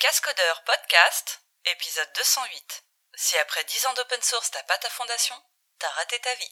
[0.00, 2.84] Cascodeurs Podcast, épisode 208.
[3.16, 5.34] Si après 10 ans d'open source t'as pas ta fondation,
[5.80, 6.46] t'as raté ta vie.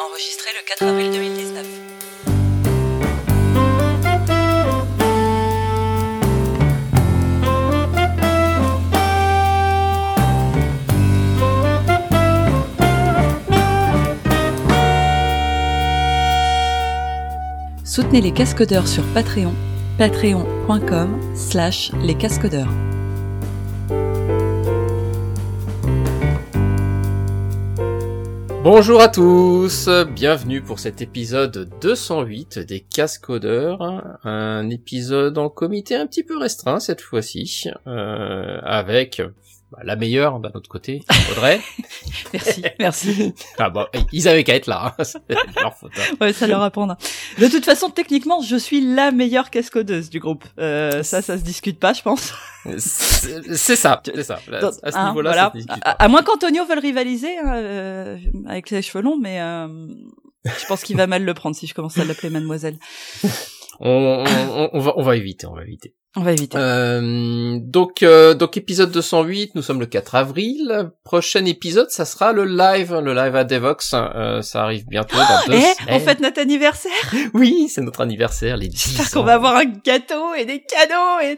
[0.00, 1.64] Enregistré le 4 avril 2019.
[17.84, 19.54] Soutenez les cascodeurs sur Patreon,
[19.98, 22.72] patreon.com slash les cascodeurs.
[28.64, 33.82] Bonjour à tous, bienvenue pour cet épisode 208 des Cascodeurs,
[34.24, 39.20] un épisode en comité un petit peu restreint cette fois-ci, euh, avec
[39.76, 41.02] bah, la meilleure d'un autre côté,
[41.32, 41.60] Audrey.
[42.32, 43.34] Merci, merci.
[43.58, 45.04] ah bon, ils avaient qu'à être là, hein.
[45.60, 45.92] leur faute.
[45.98, 46.14] hein.
[46.20, 46.96] Ouais, ça leur apprendre.
[47.38, 50.44] De toute façon, techniquement, je suis la meilleure cascodeuse du groupe.
[50.58, 52.32] Euh, ça, ça se discute pas, je pense.
[52.78, 54.38] C'est ça, c'est ça.
[54.52, 55.76] À ce Hein, niveau-là, voilà.
[55.82, 59.68] à, à moins qu'Antonio veuille rivaliser hein, euh, avec ses cheveux longs, mais euh,
[60.44, 62.76] je pense qu'il va mal le prendre si je commence à l'appeler mademoiselle.
[63.80, 65.94] On, on- on va, on va éviter, on va éviter.
[66.16, 66.56] On va éviter.
[66.56, 70.90] Euh, donc, euh, donc épisode 208, nous sommes le 4 avril.
[71.02, 73.92] Prochain épisode, ça sera le live, le live à Devox.
[73.94, 76.92] Euh, ça arrive bientôt dans deux Eh, on fête notre anniversaire
[77.34, 81.20] Oui, c'est notre anniversaire, les 10 J'espère qu'on va avoir un gâteau et des cadeaux
[81.22, 81.36] et...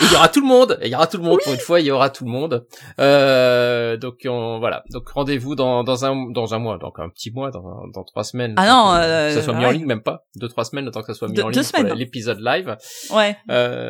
[0.00, 0.76] Il y aura tout le monde.
[0.82, 1.38] Il y aura tout le monde.
[1.44, 2.66] Pour une fois, il y aura tout le monde.
[2.98, 4.82] Euh, donc on, voilà.
[4.90, 8.24] Donc rendez-vous dans, dans un dans un mois, donc un petit mois, dans, dans trois
[8.24, 8.54] semaines.
[8.56, 9.74] Ah non, que euh, ça soit mis en ouais.
[9.74, 11.60] ligne, même pas deux trois semaines, le temps que ça soit mis Deux- en deux
[11.60, 11.96] ligne pour semaines.
[11.96, 12.76] l'épisode live.
[13.12, 13.36] Ouais.
[13.50, 13.83] Euh,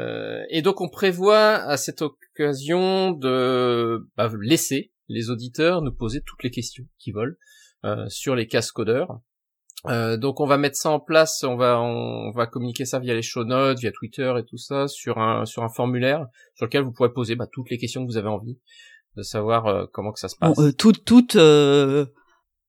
[0.50, 6.42] et donc on prévoit à cette occasion de bah, laisser les auditeurs nous poser toutes
[6.42, 7.39] les questions qu'ils veulent
[7.84, 9.20] euh, sur les cascodeurs.
[9.86, 13.12] Euh, donc on va mettre ça en place, on va on, va communiquer ça via
[13.12, 16.83] les show notes, via Twitter et tout ça sur un sur un formulaire sur lequel
[16.83, 18.58] vous pourrez poser bah, toutes les questions que vous avez envie
[19.17, 22.06] de savoir euh, comment que ça se passe euh, toutes, toutes, euh,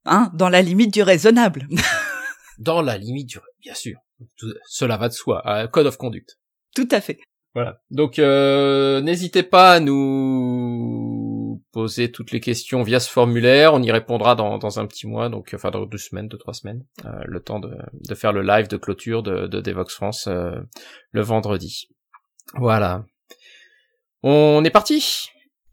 [0.04, 1.68] hein, dans la limite du raisonnable.
[2.60, 3.98] dans la limite du bien sûr.
[4.38, 6.38] Tout- cela va de soi, code of conduct.
[6.76, 7.20] Tout à fait.
[7.56, 7.82] Voilà.
[7.90, 13.74] Donc euh, n'hésitez pas à nous poser toutes les questions via ce formulaire.
[13.74, 16.54] On y répondra dans, dans un petit mois, donc enfin dans deux semaines, deux trois
[16.54, 20.28] semaines, euh, le temps de, de faire le live de clôture de, de Devox France
[20.28, 20.60] euh,
[21.12, 21.88] le vendredi.
[22.56, 23.06] Voilà.
[24.22, 25.30] On est parti?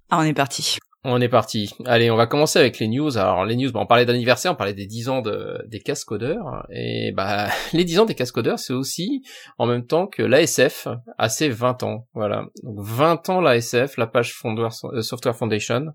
[0.09, 0.79] Ah, on est parti.
[1.05, 1.75] On est parti.
[1.85, 3.19] Allez, on va commencer avec les news.
[3.19, 6.65] Alors les news, bah, on parlait d'anniversaire, on parlait des 10 ans de, des cascodeurs.
[6.71, 9.25] Et bah les 10 ans des cascodeurs, c'est aussi
[9.59, 10.87] en même temps que l'ASF
[11.19, 12.07] a ses 20 ans.
[12.15, 12.47] Voilà.
[12.63, 15.87] Donc 20 ans l'ASF, la page euh, Software Foundation.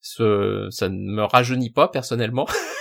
[0.00, 2.46] Ce, ça ne me rajeunit pas personnellement.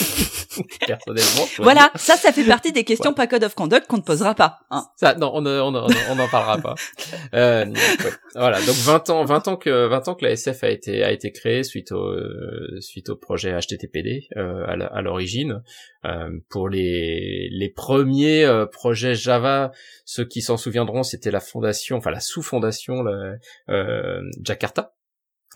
[0.86, 1.46] personnellement.
[1.58, 4.58] Voilà, ça, ça fait partie des questions pas code of conduct qu'on ne posera pas.
[4.70, 4.84] Hein.
[4.96, 6.74] Ça, non, on ne- on on n'en parlera pas.
[7.34, 8.10] Euh, ouais.
[8.34, 11.12] Voilà, donc 20 ans, 20 ans que 20 ans que la SF a été a
[11.12, 15.62] été créée suite au euh, suite au projet HTTPD euh, à l'origine.
[16.04, 19.70] Euh, pour les les premiers euh, projets Java,
[20.04, 23.04] ceux qui s'en souviendront, c'était la fondation, enfin la sous-fondation
[23.68, 24.92] euh, Jakarta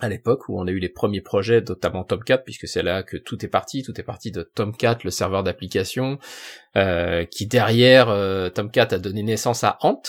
[0.01, 3.15] à l'époque où on a eu les premiers projets, notamment Tomcat, puisque c'est là que
[3.17, 3.81] tout est parti.
[3.81, 6.19] Tout est parti de Tomcat, le serveur d'application,
[6.75, 10.01] euh, qui derrière euh, Tomcat a donné naissance à Ant,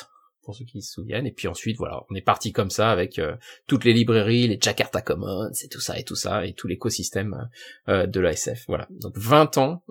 [0.42, 1.26] pour ceux qui se souviennent.
[1.26, 3.36] Et puis ensuite, voilà, on est parti comme ça avec euh,
[3.68, 7.48] toutes les librairies, les Jakarta Commons, et tout ça et tout ça, et tout l'écosystème
[7.88, 8.64] euh, de l'ASF.
[8.66, 8.88] Voilà.
[8.90, 9.84] Donc 20 ans.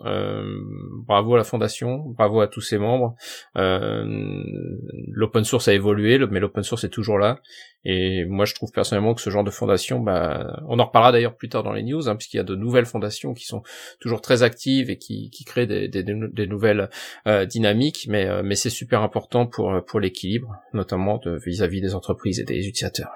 [1.08, 3.16] bravo à la fondation, bravo à tous ses membres.
[3.56, 7.40] L'open source a évolué, mais l'open source est toujours là.
[7.86, 11.36] Et moi, je trouve personnellement que ce genre de fondation, bah, on en reparlera d'ailleurs
[11.36, 13.64] plus tard dans les news, hein, puisqu'il y a de nouvelles fondations qui sont
[14.00, 16.90] toujours très actives et qui, créent des, nouvelles
[17.28, 22.40] euh, dynamiques, mais, euh, mais c'est super important pour, pour l'équilibre, notamment vis-à-vis des entreprises
[22.40, 23.12] et des utilisateurs.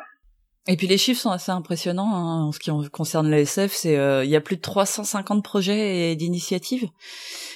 [0.67, 3.71] Et puis les chiffres sont assez impressionnants hein, en ce qui concerne l'ASF.
[3.73, 6.87] C'est euh, il y a plus de 350 projets et d'initiatives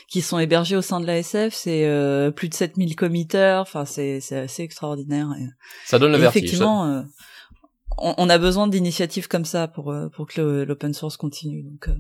[0.10, 1.54] qui sont hébergés au sein de l'ASF.
[1.54, 3.62] C'est euh, plus de 7000 committeurs.
[3.62, 5.30] Enfin, c'est c'est assez extraordinaire.
[5.40, 5.46] Et-
[5.86, 6.44] Ça donne le vertige.
[6.44, 7.02] effectivement, euh,
[8.00, 11.62] on, on a besoin d'initiatives comme ça pour euh, pour que l'open source continue.
[11.64, 11.96] Donc euh,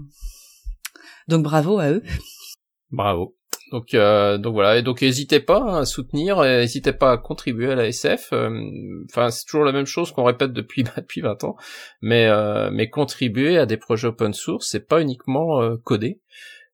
[1.27, 2.03] donc bravo à eux.
[2.91, 3.35] Bravo.
[3.73, 7.87] Donc, euh, voilà, et donc n'hésitez pas à soutenir, n'hésitez pas à contribuer à la
[7.87, 8.29] SF.
[8.31, 8.51] euh,
[9.09, 11.55] Enfin, c'est toujours la même chose qu'on répète depuis depuis 20 ans,
[11.99, 16.19] mais euh, mais contribuer à des projets open source, c'est pas uniquement euh, coder.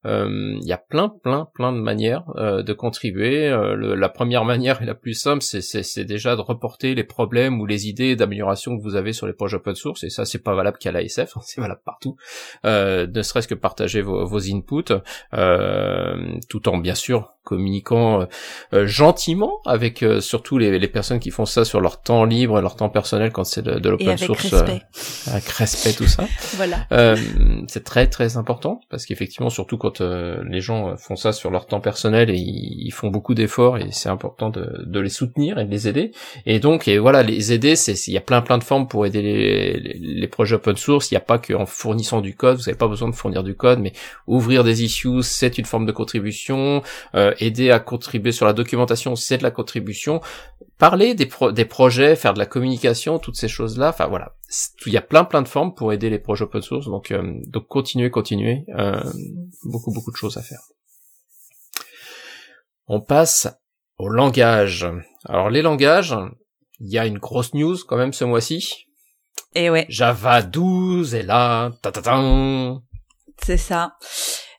[0.05, 3.47] Euh, Il y a plein, plein, plein de manières euh, de contribuer.
[3.49, 7.59] Euh, le- la première manière et la plus simple, c'est- déjà de reporter les problèmes
[7.59, 10.03] ou les idées d'amélioration que vous avez sur les projets open source.
[10.03, 12.15] Et ça, c'est pas valable qu'à l'ASF, c'est valable partout.
[12.63, 14.93] Ne serait-ce que partager vos, vos inputs,
[16.49, 18.27] tout en bien sûr communiquant
[18.71, 22.75] gentiment avec surtout les, les, personnes qui font ça sur leur temps libre et leur
[22.75, 24.81] temps personnel quand c'est de, de l'open source respect.
[25.27, 26.27] avec respect tout ça.
[26.55, 26.85] Voilà.
[27.67, 31.81] C'est très très important parce qu'effectivement surtout quand les gens font ça sur leur temps
[31.81, 35.71] personnel et ils, font beaucoup d'efforts et c'est important de, de, les soutenir et de
[35.71, 36.11] les aider.
[36.45, 39.05] Et donc et voilà les aider c'est il y a plein plein de formes pour
[39.05, 41.11] aider les, les, les projets open source.
[41.11, 42.57] Il n'y a pas qu'en fournissant du code.
[42.57, 43.93] Vous n'avez pas besoin de fournir du code mais
[44.27, 46.81] ouvrir des issues c'est une forme de contribution
[47.15, 50.21] euh, aider à contribuer sur la documentation c'est de la contribution
[50.77, 54.35] parler des, des projets faire de la communication toutes ces choses là enfin voilà
[54.85, 57.33] il y a plein plein de formes pour aider les projets open source donc euh,
[57.47, 59.01] donc continuez continuez euh,
[59.63, 60.61] beaucoup beaucoup de choses à faire
[62.91, 63.47] on passe
[63.99, 64.87] au langage.
[65.25, 66.15] Alors les langages,
[66.79, 68.87] il y a une grosse news quand même ce mois-ci.
[69.53, 69.85] Et eh ouais.
[69.89, 71.71] Java 12 est là.
[71.81, 72.81] Ta -ta -ta
[73.43, 73.95] C'est ça.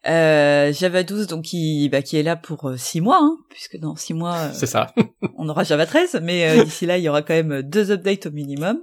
[0.09, 3.79] Euh, Java 12 donc qui bah, qui est là pour 6 euh, mois hein, puisque
[3.79, 4.95] dans 6 mois euh, c'est ça.
[5.37, 8.25] on aura Java 13 mais euh, d'ici là il y aura quand même deux updates
[8.25, 8.79] au minimum.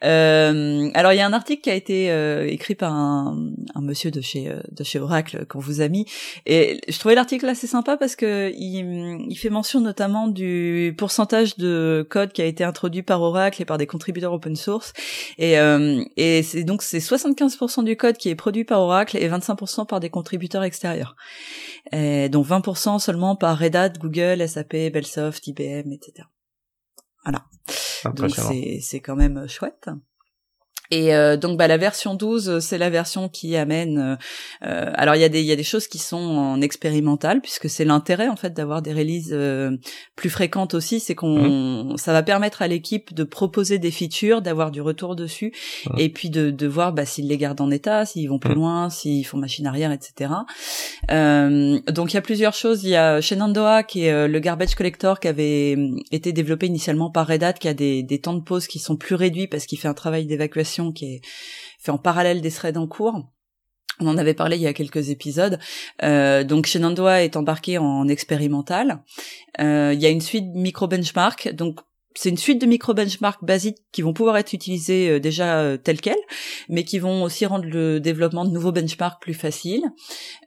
[0.00, 2.06] Alors il y a un article qui a été
[2.52, 6.06] écrit par un, un, monsieur de chez de chez Oracle qu'on vous a mis
[6.46, 11.56] et je trouvais l'article assez sympa parce que il, il fait mention notamment du pourcentage
[11.56, 14.92] de code qui a été introduit par Oracle et par des contributeurs open source
[15.38, 15.54] et
[16.16, 19.98] et c'est donc c'est 75% du code qui est produit par Oracle et 25% par
[19.98, 21.16] des contributeurs extérieurs.
[21.92, 26.28] Et donc 20% seulement par Red Hat, Google, SAP, Bellsoft, IBM, etc.
[27.24, 27.44] Voilà.
[28.14, 28.30] Donc
[28.80, 29.88] c'est quand même chouette.
[30.90, 34.16] Et euh, donc bah la version 12 c'est la version qui amène euh,
[34.66, 37.40] euh, alors il y a des il y a des choses qui sont en expérimental
[37.40, 39.78] puisque c'est l'intérêt en fait d'avoir des releases euh,
[40.14, 41.96] plus fréquentes aussi c'est qu'on mmh.
[41.96, 45.54] ça va permettre à l'équipe de proposer des features d'avoir du retour dessus
[45.86, 45.98] mmh.
[45.98, 48.54] et puis de, de voir bah, s'ils les gardent en état s'ils vont plus mmh.
[48.54, 50.32] loin s'ils font machine arrière etc
[51.08, 55.18] donc il y a plusieurs choses il y a Shenandoah qui est le garbage collector
[55.18, 55.78] qui avait
[56.10, 58.96] été développé initialement par Red Hat qui a des, des temps de pause qui sont
[58.96, 61.20] plus réduits parce qu'il fait un travail d'évacuation qui est
[61.78, 63.22] fait en parallèle des threads en cours.
[64.00, 65.58] On en avait parlé il y a quelques épisodes.
[66.02, 69.02] Euh, donc Shenandoah est embarqué en expérimental.
[69.60, 71.52] Euh, il y a une suite micro benchmark.
[71.54, 71.80] Donc
[72.16, 76.00] c'est une suite de micro benchmark basiques qui vont pouvoir être utilisés euh, déjà telles
[76.00, 76.16] quelles,
[76.68, 79.84] mais qui vont aussi rendre le développement de nouveaux benchmarks plus facile.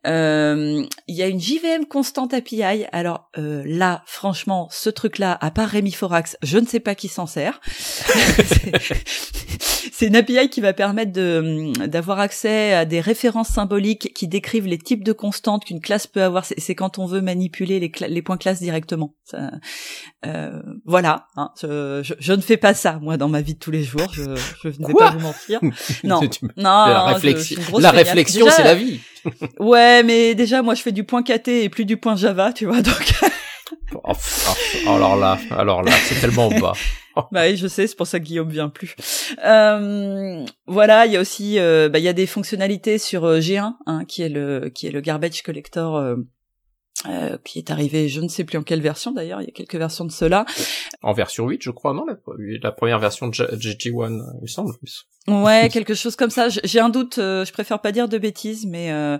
[0.07, 2.85] Euh, il y a une JVM constante API.
[2.91, 7.27] Alors là, franchement, ce truc-là, à part Rémi Forax, je ne sais pas qui s'en
[7.27, 7.59] sert.
[9.91, 14.67] c'est une API qui va permettre de d'avoir accès à des références symboliques qui décrivent
[14.67, 16.45] les types de constantes qu'une classe peut avoir.
[16.45, 19.15] C'est quand on veut manipuler les, les points classe directement.
[19.23, 19.51] Ça,
[20.85, 21.27] voilà.
[21.35, 24.07] Hein, je, je, ne fais pas ça moi dans ma vie de tous les jours.
[24.13, 24.23] Je,
[24.63, 25.59] je ne vais pas vous mentir.
[26.03, 26.21] Non,
[26.57, 26.63] non.
[26.63, 28.99] La réflexion, la réflexion, c'est la vie.
[29.59, 32.65] ouais, mais déjà moi je fais du point KT et plus du point Java, tu
[32.65, 32.81] vois.
[32.81, 33.13] Donc.
[33.93, 34.13] Oh, oh,
[34.85, 36.73] oh, alors là, alors là, c'est tellement bas.
[37.31, 38.95] bah oui, je sais, c'est pour ça que Guillaume vient plus.
[39.43, 43.39] Euh, voilà, il y a aussi, euh, bah, il y a des fonctionnalités sur euh,
[43.39, 46.17] G1, hein, qui est le qui est le garbage collector
[47.45, 49.75] qui est arrivé, je ne sais plus en quelle version d'ailleurs, il y a quelques
[49.75, 50.45] versions de cela.
[51.03, 52.17] En version 8, je crois, non la,
[52.61, 54.73] la première version de GG1, il me semble.
[55.27, 56.47] Ouais, quelque chose comme ça.
[56.49, 59.17] J'ai un doute, euh, je préfère pas dire de bêtises, mais euh,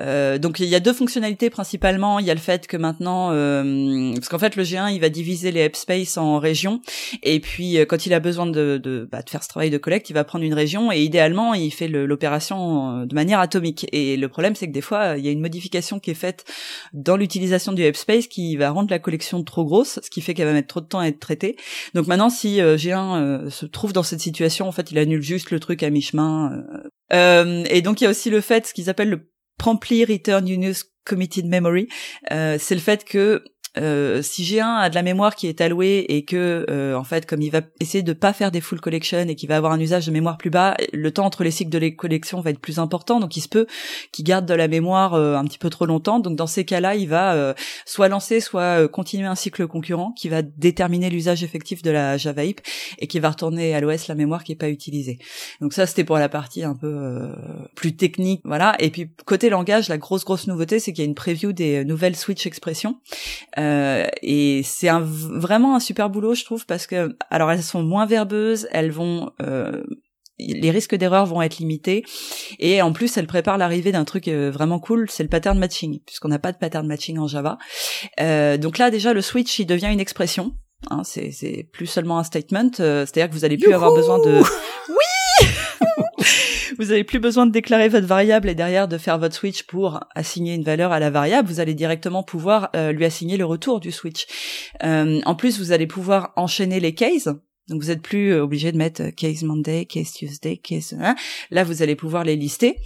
[0.00, 2.18] euh, donc il y a deux fonctionnalités principalement.
[2.18, 5.08] Il y a le fait que maintenant, euh, parce qu'en fait le G1 il va
[5.08, 6.80] diviser les space en régions,
[7.22, 9.78] et puis euh, quand il a besoin de, de, bah, de, faire ce travail de
[9.78, 13.86] collecte, il va prendre une région et idéalement il fait l'opération de manière atomique.
[13.92, 16.44] Et le problème c'est que des fois il y a une modification qui est faite
[16.92, 20.46] dans l'utilisation du space qui va rendre la collection trop grosse, ce qui fait qu'elle
[20.46, 21.56] va mettre trop de temps à être traitée.
[21.94, 25.60] Donc maintenant si G1 se trouve dans cette situation, en fait il annule juste le
[25.60, 26.52] truc à mi-chemin.
[26.52, 26.88] Euh.
[27.12, 30.48] Euh, et donc il y a aussi le fait, ce qu'ils appellent le promptly return
[30.48, 31.88] unused committed memory,
[32.32, 33.44] euh, c'est le fait que
[33.76, 37.02] euh, si j'ai un a de la mémoire qui est allouée et que euh, en
[37.02, 39.72] fait comme il va essayer de pas faire des full collections et qu'il va avoir
[39.72, 42.50] un usage de mémoire plus bas, le temps entre les cycles de les collections va
[42.50, 43.66] être plus important, donc il se peut
[44.12, 46.20] qu'il garde de la mémoire euh, un petit peu trop longtemps.
[46.20, 47.54] Donc dans ces cas-là, il va
[47.84, 52.44] soit lancer, soit continuer un cycle concurrent qui va déterminer l'usage effectif de la Java
[52.44, 52.60] heap
[52.98, 55.18] et qui va retourner à l'OS la mémoire qui est pas utilisée.
[55.60, 57.28] Donc ça c'était pour la partie un peu
[57.74, 58.76] plus technique, voilà.
[58.78, 61.84] Et puis côté langage, la grosse grosse nouveauté c'est qu'il y a une preview des
[61.84, 62.96] nouvelles switch expressions.
[63.64, 67.82] Euh, et c'est un, vraiment un super boulot, je trouve, parce que alors elles sont
[67.82, 69.82] moins verbeuses, elles vont euh,
[70.38, 72.04] les risques d'erreur vont être limités.
[72.58, 76.00] Et en plus elles préparent l'arrivée d'un truc euh, vraiment cool c'est le pattern matching
[76.04, 77.58] puisqu'on n'a pas de pattern matching en Java.
[78.20, 80.52] Euh, donc là déjà le switch il devient une expression
[80.90, 84.40] hein, c'est c'est plus seulement un statement c'est-à-dire que vous allez plus avoir besoin de
[84.88, 85.23] oui
[86.78, 90.00] vous avez plus besoin de déclarer votre variable et derrière de faire votre switch pour
[90.14, 91.48] assigner une valeur à la variable.
[91.48, 94.26] Vous allez directement pouvoir euh, lui assigner le retour du switch.
[94.82, 97.28] Euh, en plus, vous allez pouvoir enchaîner les cases.
[97.68, 100.94] Donc vous êtes plus euh, obligé de mettre case Monday, case Tuesday, case.
[101.00, 101.14] Hein.
[101.50, 102.76] Là, vous allez pouvoir les lister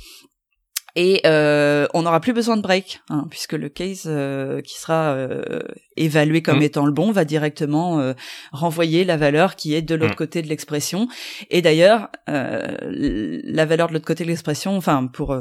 [0.96, 5.12] et euh, on n'aura plus besoin de break, hein, puisque le case euh, qui sera
[5.12, 5.60] euh,
[5.96, 6.62] évalué comme mm.
[6.62, 8.14] étant le bon va directement euh,
[8.52, 10.16] renvoyer la valeur qui est de l'autre mm.
[10.16, 11.08] côté de l'expression.
[11.50, 15.36] Et d'ailleurs, la valeur de l'autre côté de l'expression, enfin pour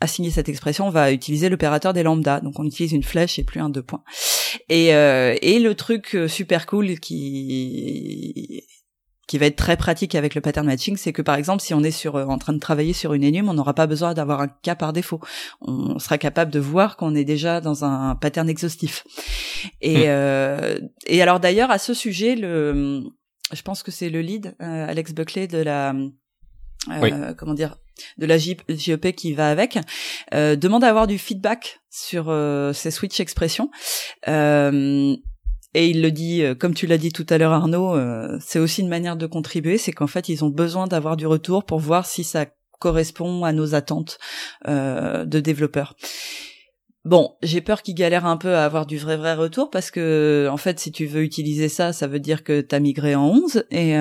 [0.00, 2.40] assigner cette expression, on va utiliser l'opérateur des lambda.
[2.40, 4.04] Donc on utilise une flèche et plus un deux points.
[4.68, 8.64] Et, et le truc super cool qui
[9.26, 11.82] qui va être très pratique avec le pattern matching, c'est que par exemple, si on
[11.82, 14.40] est sur euh, en train de travailler sur une énum, on n'aura pas besoin d'avoir
[14.40, 15.20] un cas par défaut.
[15.60, 19.04] On sera capable de voir qu'on est déjà dans un pattern exhaustif.
[19.80, 20.02] Et, hmm.
[20.06, 23.02] euh, et alors d'ailleurs à ce sujet, le,
[23.52, 25.94] je pense que c'est le lead, euh, Alex Buckley de la
[26.90, 27.76] euh, comment dire
[28.18, 29.78] de la JEP qui va avec
[30.34, 32.24] euh, demande à avoir du feedback sur
[32.74, 33.70] ces switch expressions
[34.28, 35.16] euh,
[35.74, 38.60] et il le dit, euh, comme tu l'as dit tout à l'heure Arnaud, euh, c'est
[38.60, 41.80] aussi une manière de contribuer, c'est qu'en fait ils ont besoin d'avoir du retour pour
[41.80, 42.46] voir si ça
[42.78, 44.18] correspond à nos attentes
[44.68, 45.96] euh, de développeurs.
[47.04, 50.48] Bon, j'ai peur qu'ils galèrent un peu à avoir du vrai vrai retour parce que
[50.50, 53.64] en fait si tu veux utiliser ça, ça veut dire que t'as migré en 11
[53.70, 53.94] et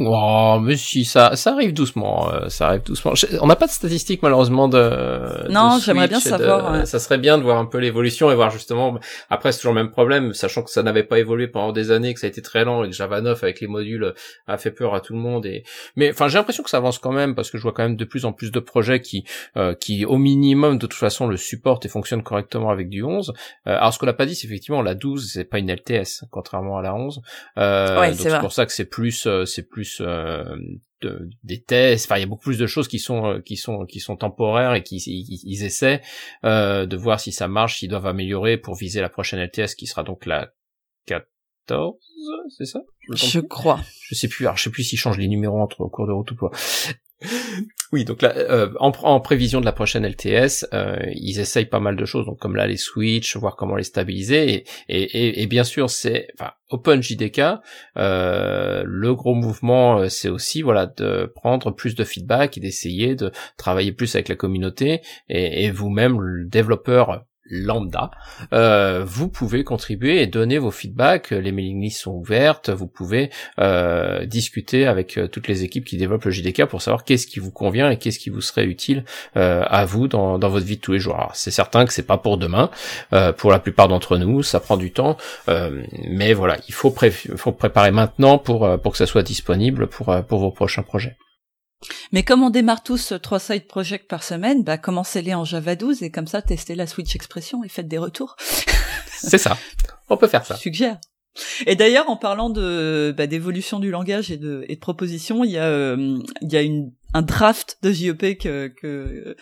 [0.00, 3.12] Oh, mais si, ça, ça arrive doucement, euh, ça arrive doucement.
[3.40, 5.48] on n'a pas de statistiques malheureusement de.
[5.50, 6.84] Non, j'aimerais bien savoir.
[6.84, 8.98] Ça serait bien de voir un peu l'évolution et voir justement.
[9.30, 12.12] Après, c'est toujours le même problème, sachant que ça n'avait pas évolué pendant des années,
[12.12, 14.14] que ça a été très lent et que Java 9 avec les modules
[14.48, 15.46] a fait peur à tout le monde.
[15.46, 15.62] Et
[15.94, 17.96] mais enfin, j'ai l'impression que ça avance quand même parce que je vois quand même
[17.96, 19.24] de plus en plus de projets qui,
[19.56, 23.32] euh, qui au minimum de toute façon le supportent et fonctionnent correctement avec du 11.
[23.68, 26.24] Euh, alors ce qu'on n'a pas dit, c'est effectivement la 12, c'est pas une LTS
[26.32, 27.20] contrairement à la 11.
[27.58, 30.56] Euh, donc c'est pour ça que c'est plus, c'est plus euh,
[31.02, 32.06] de, des tests.
[32.06, 34.16] Enfin, il y a beaucoup plus de choses qui sont euh, qui sont qui sont
[34.16, 36.00] temporaires et qui ils, essaient
[36.44, 39.86] euh, de voir si ça marche, s'ils doivent améliorer pour viser la prochaine LTS qui
[39.86, 40.52] sera donc la
[41.06, 41.96] 14,
[42.56, 42.80] c'est ça?
[43.12, 43.80] Je, crois.
[44.08, 44.46] Je sais plus.
[44.46, 46.50] Alors, je sais plus s'ils changent les numéros entre au cours de route ou pas.
[47.92, 51.94] Oui, donc là, euh, en, prévision de la prochaine LTS, euh, ils essayent pas mal
[51.94, 56.26] de choses, donc comme là les switch, voir comment les stabiliser, et, bien sûr c'est,
[56.36, 57.40] enfin, OpenJDK,
[57.96, 63.14] euh, le gros mouvement, euh, c'est aussi voilà de prendre plus de feedback et d'essayer
[63.14, 68.10] de travailler plus avec la communauté, et, et vous-même le développeur lambda,
[68.52, 71.30] euh, vous pouvez contribuer et donner vos feedbacks.
[71.30, 72.70] Les mailing lists sont ouvertes.
[72.70, 77.04] Vous pouvez euh, discuter avec euh, toutes les équipes qui développent le JDK pour savoir
[77.04, 80.76] qu'est-ce qui vous convient et qu'est-ce qui vous serait utile à vous dans, votre vie
[80.76, 81.30] de tous les jours.
[81.34, 82.70] c'est certain que c'est pas pour demain.
[83.36, 85.16] pour la plupart d'entre nous, ça prend du temps,
[86.08, 91.16] mais voilà, il faut, préparer maintenant pour que ça soit disponible pour vos prochains projets.
[92.12, 96.02] Mais comme on démarre tous trois side projects par semaine, bah commencez-les en Java 12
[96.02, 98.36] et comme ça testez la switch expression et faites des retours.
[99.16, 99.56] C'est ça.
[100.08, 100.54] On peut faire ça.
[100.54, 100.98] Je suggère.
[101.66, 105.50] Et d'ailleurs, en parlant de bah, d'évolution du langage et de, et de propositions, il
[105.50, 109.36] y a euh, il y a une, un draft de JEP que, que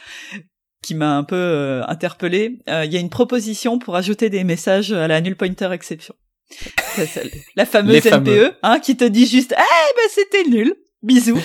[0.83, 2.59] qui m'a un peu euh, interpellé.
[2.69, 6.15] Euh, il y a une proposition pour ajouter des messages à la null pointer exception.
[7.57, 10.75] la fameuse NPE, hein, qui te dit juste, eh ben c'était nul.
[11.03, 11.41] Bisous.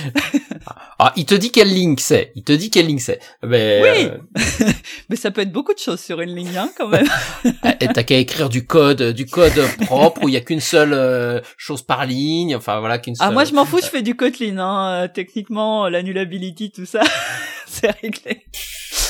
[1.00, 2.32] ah, il te dit quelle ligne c'est.
[2.36, 3.20] Il te dit quelle ligne c'est.
[3.44, 4.06] Mais, oui.
[4.06, 4.72] Euh,
[5.10, 7.08] mais ça peut être beaucoup de choses sur une ligne, hein, quand même.
[7.82, 10.94] Et t'as qu'à écrire du code, du code propre où il y a qu'une seule
[10.94, 12.56] euh, chose par ligne.
[12.56, 13.28] Enfin voilà, qu'une seule.
[13.30, 14.60] Ah moi je m'en fous, je fais du Kotlin.
[14.60, 14.90] Hein.
[14.92, 17.02] Euh, techniquement, l'annulability, tout ça,
[17.68, 18.46] c'est réglé.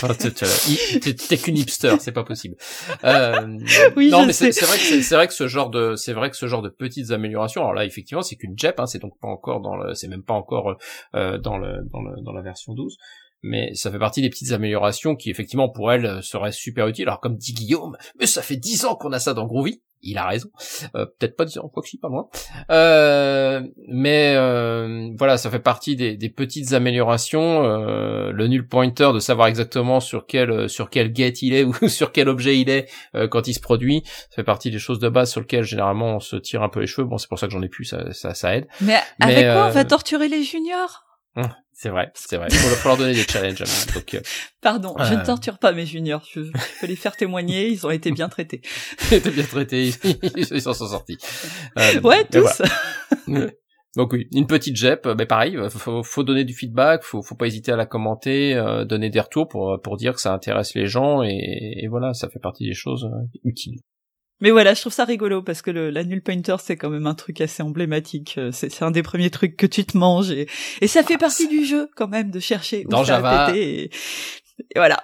[1.30, 2.56] T'es qu'une hipster, c'est pas possible.
[3.04, 3.58] Euh,
[3.96, 6.38] oui, non, mais c'est vrai que c'est vrai que ce genre de c'est vrai que
[6.38, 7.62] ce genre de petites améliorations.
[7.62, 10.24] Alors là, effectivement, c'est qu'une JEP, hein, c'est donc pas encore dans le, c'est même
[10.24, 10.78] pas encore
[11.16, 12.98] euh, dans le dans le dans la version 12
[13.44, 17.08] mais ça fait partie des petites améliorations qui effectivement pour elle seraient super utiles.
[17.08, 20.18] Alors comme dit Guillaume, mais ça fait dix ans qu'on a ça dans Groovy il
[20.18, 20.50] a raison.
[20.96, 22.30] Euh, peut-être pas dire quoi que si, pas moi.
[22.72, 27.64] Euh, mais euh, voilà, ça fait partie des, des petites améliorations.
[27.64, 31.88] Euh, le null pointer, de savoir exactement sur quel sur quel get il est ou
[31.88, 35.00] sur quel objet il est euh, quand il se produit, ça fait partie des choses
[35.00, 37.08] de base sur lesquelles généralement on se tire un peu les cheveux.
[37.08, 38.68] Bon, c'est pour ça que j'en ai plus, ça, ça, ça aide.
[38.82, 41.04] Mais, avec quoi on va torturer les juniors?
[41.36, 41.50] Hum.
[41.80, 42.48] C'est vrai, c'est vrai.
[42.50, 43.62] Il faut, leur donner des challenges.
[43.94, 44.20] Donc, euh,
[44.62, 46.26] Pardon, je ne torture pas mes juniors.
[46.34, 46.42] Je,
[46.82, 47.68] peux les faire témoigner.
[47.68, 48.62] Ils ont été bien traités.
[49.12, 49.92] ils ont été bien traités.
[50.36, 51.20] Ils, s'en sont sortis.
[51.78, 52.64] Euh, ouais, tous.
[53.96, 57.46] Donc oui, une petite JEP, mais pareil, faut, faut donner du feedback, faut, faut pas
[57.46, 60.88] hésiter à la commenter, euh, donner des retours pour pour dire que ça intéresse les
[60.88, 63.08] gens et, et, voilà, ça fait partie des choses
[63.44, 63.78] utiles.
[64.40, 67.08] Mais voilà, je trouve ça rigolo parce que le, la null pointer c'est quand même
[67.08, 68.40] un truc assez emblématique.
[68.52, 70.48] C'est un des premiers trucs que tu te manges et,
[70.82, 73.56] et ça fait partie du jeu quand même de chercher où Dans Java.
[73.56, 73.90] Et, et
[74.76, 75.04] voilà.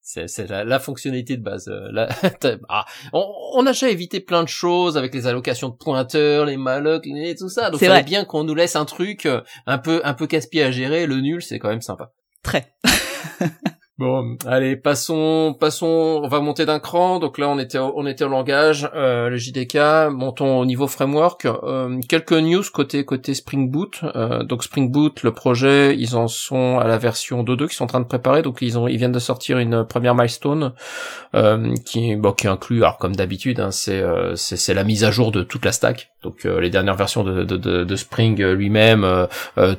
[0.00, 1.70] C'est la, la, fonctionnalité de base.
[1.92, 2.08] La,
[2.70, 6.56] ah, on, on, a déjà évité plein de choses avec les allocations de pointeurs, les
[6.56, 7.68] mallocs, et tout ça.
[7.68, 9.28] Donc c'est bien qu'on nous laisse un truc
[9.66, 11.06] un peu un peu casse-pied à gérer.
[11.06, 12.12] Le nul, c'est quand même sympa.
[12.42, 12.74] Très.
[13.98, 16.20] Bon, allez, passons, passons.
[16.22, 17.18] On va monter d'un cran.
[17.18, 19.76] Donc là, on était, on était au langage, euh, le JDK.
[20.12, 21.46] Montons au niveau framework.
[21.46, 24.02] Euh, quelques news côté côté Spring Boot.
[24.14, 27.84] Euh, donc Spring Boot, le projet, ils en sont à la version 2.2 qu'ils sont
[27.84, 28.42] en train de préparer.
[28.42, 30.74] Donc ils ont, ils viennent de sortir une première milestone
[31.34, 34.04] euh, qui, bon, qui inclut, alors comme d'habitude, hein, c'est,
[34.36, 36.12] c'est, c'est la mise à jour de toute la stack.
[36.22, 39.26] Donc les dernières versions de, de, de, de Spring lui-même,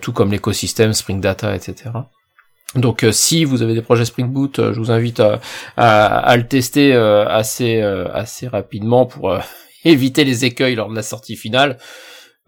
[0.01, 1.91] tout comme l'écosystème Spring Data, etc.
[2.75, 5.39] Donc euh, si vous avez des projets Spring Boot, euh, je vous invite à,
[5.75, 9.35] à, le tester euh, assez assez rapidement pour
[9.85, 11.77] éviter les écueils lors de la sortie finale.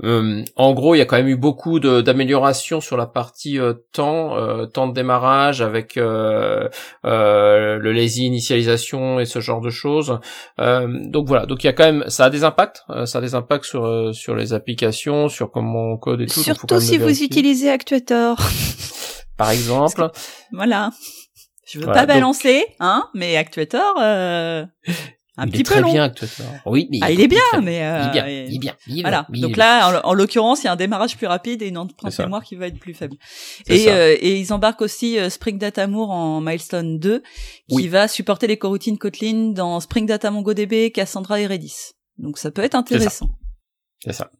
[0.04, 3.60] en gros, il y a quand même eu beaucoup d'améliorations sur la partie
[3.94, 4.36] temps,
[4.68, 6.70] temps de démarrage avec le
[7.80, 10.20] lazy initialisation et ce genre de choses.
[10.58, 13.34] donc voilà, donc il y a quand même, ça a des impacts, ça a des
[13.34, 16.42] impacts sur sur les applications, sur comment on code et tout.
[16.42, 18.38] Surtout si vous utilisez Actuator.
[19.42, 20.12] par exemple.
[20.52, 20.92] Voilà.
[21.66, 24.66] Je veux pas balancer, hein, mais Actuator, euh,
[25.38, 25.92] un il petit est peu très long.
[25.92, 26.46] bien Actuator.
[26.66, 28.76] Oui, mais ah, il, est bien, mais euh, il est bien, il est bien.
[28.88, 29.26] Il est voilà.
[29.30, 32.20] bien, Donc là, en, l'occurrence, il y a un démarrage plus rapide et une empreinte
[32.20, 33.16] mémoire qui va être plus faible.
[33.68, 37.24] Et, euh, et ils embarquent aussi euh, Spring Data Moore en milestone 2,
[37.70, 41.94] qui va supporter les coroutines Kotlin dans Spring Data MongoDB, Cassandra et Redis.
[42.18, 43.30] Donc ça peut être intéressant.
[44.03, 44.31] C'est ça.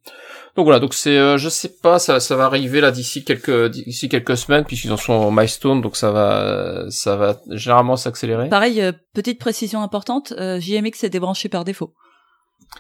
[0.56, 3.70] Donc voilà, donc c'est, euh, je sais pas, ça, ça va arriver là d'ici quelques,
[3.70, 8.50] d'ici quelques semaines puisqu'ils en sont en milestone, donc ça va, ça va généralement s'accélérer.
[8.50, 11.94] Pareil, euh, petite précision importante, euh, JMX est débranché par défaut.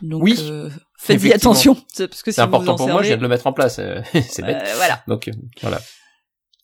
[0.01, 3.27] Donc, oui, euh, faites-y attention, parce que c'est important pour moi, je viens de le
[3.27, 3.75] mettre en place,
[4.13, 4.63] c'est bête.
[4.75, 5.03] voilà.
[5.07, 5.29] Donc
[5.61, 5.79] voilà.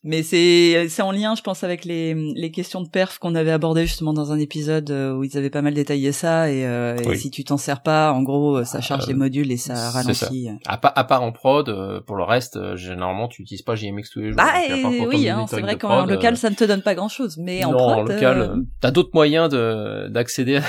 [0.04, 3.52] Mais c'est c'est en lien, je pense, avec les les questions de perf qu'on avait
[3.52, 6.96] abordées justement dans un épisode euh, où ils avaient pas mal détaillé ça et, euh,
[6.98, 9.90] et si tu t'en sers pas, en gros, ça charge euh, les modules et ça
[9.90, 10.46] ralentit.
[10.46, 10.72] Ça.
[10.72, 14.20] À, à, part en prod, euh, pour le reste, généralement, tu utilises pas JMX tous
[14.20, 14.38] les jours.
[14.38, 14.54] Bah
[15.08, 17.72] oui, hein, c'est vrai qu'en local, ça ne te donne pas grand chose, mais en
[17.74, 20.60] prod, en local, t'as d'autres moyens de d'accéder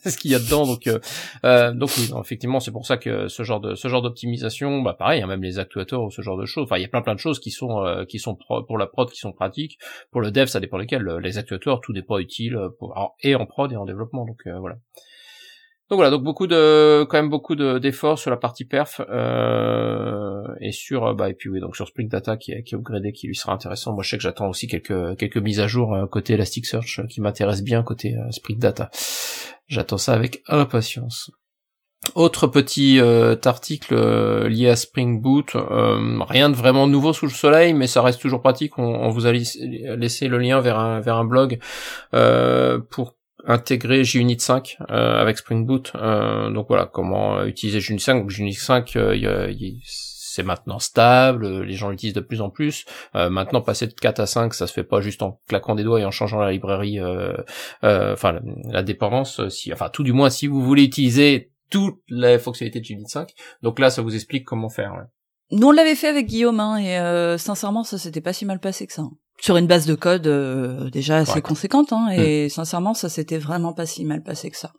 [0.04, 0.66] ce qu'il y a dedans.
[0.66, 0.98] Donc, euh,
[1.44, 4.94] euh, donc oui, effectivement, c'est pour ça que ce genre de ce genre d'optimisation, bah
[4.98, 6.64] pareil, hein, même les actuateurs ou ce genre de choses.
[6.64, 8.86] Enfin, il y a plein plein de choses qui sont euh, qui sont pour la
[8.86, 9.78] prod qui sont pratiques.
[10.10, 11.06] Pour le dev, ça dépend lesquels.
[11.22, 14.24] Les actuateurs, tout n'est pas utile pour, et en prod et en développement.
[14.24, 14.76] Donc voilà.
[15.90, 20.70] Donc voilà, donc beaucoup de, quand même beaucoup d'efforts sur la partie perf euh, et
[20.70, 23.26] sur, bah et puis oui, donc sur Spring Data qui est, qui est upgradé, qui
[23.26, 23.94] lui sera intéressant.
[23.94, 27.62] Moi, je sais que j'attends aussi quelques quelques mises à jour côté Elasticsearch qui m'intéresse
[27.62, 28.90] bien côté Spring Data.
[29.68, 31.30] J'attends ça avec impatience.
[32.14, 37.26] Autre petit euh, article euh, lié à Spring Boot, euh, rien de vraiment nouveau sous
[37.26, 38.78] le soleil, mais ça reste toujours pratique.
[38.78, 41.58] On, vous a laissé le lien vers un, vers un blog
[42.90, 45.92] pour intégrer JUnit 5 avec Spring Boot.
[45.94, 48.20] donc voilà, comment utiliser JUnit 5.
[48.20, 49.80] Donc JUnit 5, il
[50.38, 52.84] c'est maintenant stable, les gens l'utilisent de plus en plus.
[53.16, 55.82] Euh, maintenant, passer de 4 à 5, ça se fait pas juste en claquant des
[55.82, 57.32] doigts et en changeant la librairie, euh,
[57.82, 58.38] euh, enfin
[58.70, 59.48] la, dépendance.
[59.48, 63.30] Si, enfin, tout du moins, si vous voulez utiliser toutes les fonctionnalités de Unit 5,
[63.62, 65.06] donc là, ça vous explique comment faire.
[65.50, 68.86] Nous, on l'avait fait avec Guillaume, hein, et sincèrement, ça s'était pas si mal passé
[68.86, 69.02] que ça.
[69.02, 69.10] Hein.
[69.40, 70.28] Sur une base de code
[70.92, 72.48] déjà assez conséquente, hein, et mm.
[72.50, 74.72] sincèrement, ça s'était vraiment pas si mal passé que ça.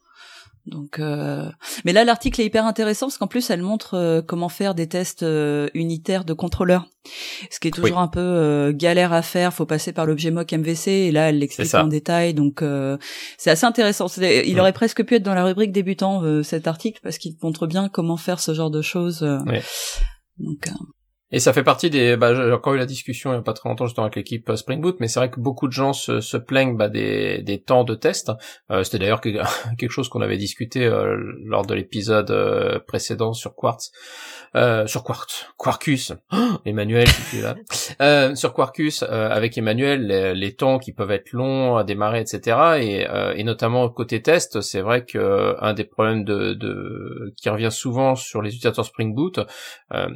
[0.70, 1.50] Donc, euh...
[1.84, 4.88] mais là l'article est hyper intéressant parce qu'en plus elle montre euh, comment faire des
[4.88, 6.88] tests euh, unitaires de contrôleurs,
[7.50, 9.54] ce qui est toujours un peu euh, galère à faire.
[9.54, 12.34] Faut passer par l'objet mock MVC et là elle l'explique en détail.
[12.34, 12.64] Donc
[13.38, 14.08] c'est assez intéressant.
[14.18, 17.90] Il aurait presque pu être dans la rubrique débutant cet article parce qu'il montre bien
[17.90, 19.22] comment faire ce genre de choses.
[20.38, 20.70] Donc
[21.32, 22.18] et ça fait partie des.
[22.18, 24.50] Bah, j'ai encore eu la discussion il y a pas très longtemps justement avec l'équipe
[24.50, 27.44] euh, Spring Boot, mais c'est vrai que beaucoup de gens se, se plaignent bah, des,
[27.44, 28.32] des temps de test.
[28.72, 29.22] Euh, C'était d'ailleurs
[29.78, 33.92] quelque chose qu'on avait discuté euh, lors de l'épisode euh, précédent sur Quartz,
[34.88, 36.14] sur Quartz, Quarkus.
[36.66, 38.36] Emmanuel, si tu es là.
[38.36, 42.58] sur Quarkus avec Emmanuel, les, les, temps qui peuvent être longs à démarrer, etc.
[42.80, 43.08] Et,
[43.40, 48.16] et notamment côté test, c'est vrai que un des problèmes de, de qui revient souvent
[48.16, 49.40] sur les utilisateurs Spring Boot,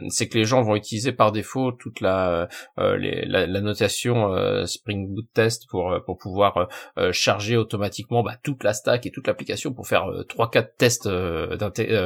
[0.10, 5.28] c'est que les gens vont utiliser par défaut toute la la, la, notation Spring Boot
[5.34, 6.70] Test pour pour pouvoir
[7.12, 11.10] charger automatiquement bah, toute la stack et toute l'application pour faire trois quatre tests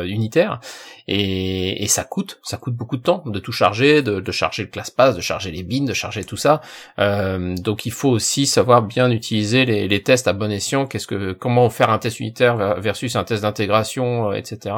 [0.05, 0.59] unitaires.
[1.07, 4.69] Et, et ça coûte ça coûte beaucoup de temps de tout charger de, charger le
[4.69, 6.61] ClassPass de charger les bins de charger tout ça.
[6.97, 10.85] Donc il faut aussi savoir bien utiliser les, les tests à bon escient.
[10.85, 14.75] Qu'est-ce que comment faire un test unitaire versus un test d'intégration etc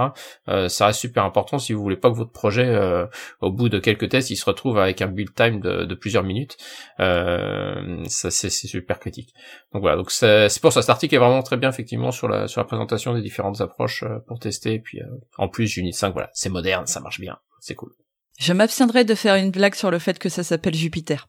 [0.47, 3.05] euh, ça reste super important si vous voulez pas que votre projet, euh,
[3.41, 6.57] au bout de quelques tests, il se retrouve avec un build time de, plusieurs minutes.
[6.99, 9.33] Euh, ça c'est super critique.
[9.73, 12.47] Donc voilà, donc c'est pour ça cet article est vraiment très bien effectivement sur la
[12.47, 14.75] sur la présentation des différentes approches pour tester.
[14.75, 14.99] Et puis
[15.37, 17.93] en plus Unit 5, voilà, c'est moderne, ça marche bien, c'est cool.
[18.39, 21.27] Je m'abstiendrai de faire une blague sur le fait que ça s'appelle Jupiter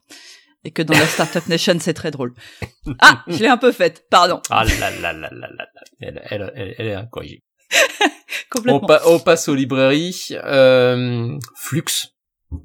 [0.63, 2.35] et que dans la Startup Nation c'est très drôle.
[3.01, 4.41] Ah, je l'ai un peu faite, pardon.
[4.51, 5.67] Ah là là là là là,
[6.01, 7.43] elle, elle, elle, elle est incorrigible.
[8.67, 10.29] On, passe aux librairies.
[10.33, 11.85] Euh, Flux.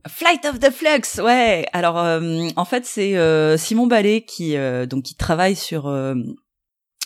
[0.07, 1.65] Flight of the Flux, ouais.
[1.73, 4.55] Alors euh, en fait c'est euh, Simon Ballet qui
[4.87, 5.93] donc qui travaille sur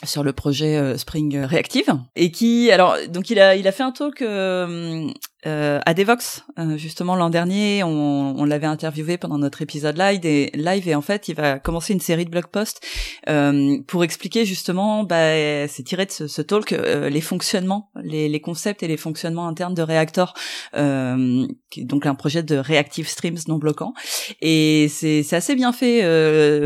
[0.04, 3.92] sur le projet Spring Reactive et qui alors donc il a il a fait un
[3.92, 4.24] talk
[5.46, 10.26] euh, à Devox euh, justement l'an dernier on, on l'avait interviewé pendant notre épisode live
[10.26, 12.82] et live et en fait il va commencer une série de blog posts
[13.30, 18.28] euh, pour expliquer justement bah, c'est tiré de ce, ce talk euh, les fonctionnements les,
[18.28, 20.34] les, concepts et les fonctionnements internes de Reactor
[20.76, 23.94] euh, qui donc un projet de reactive streams non bloquant.
[24.42, 26.02] Et c'est assez bien fait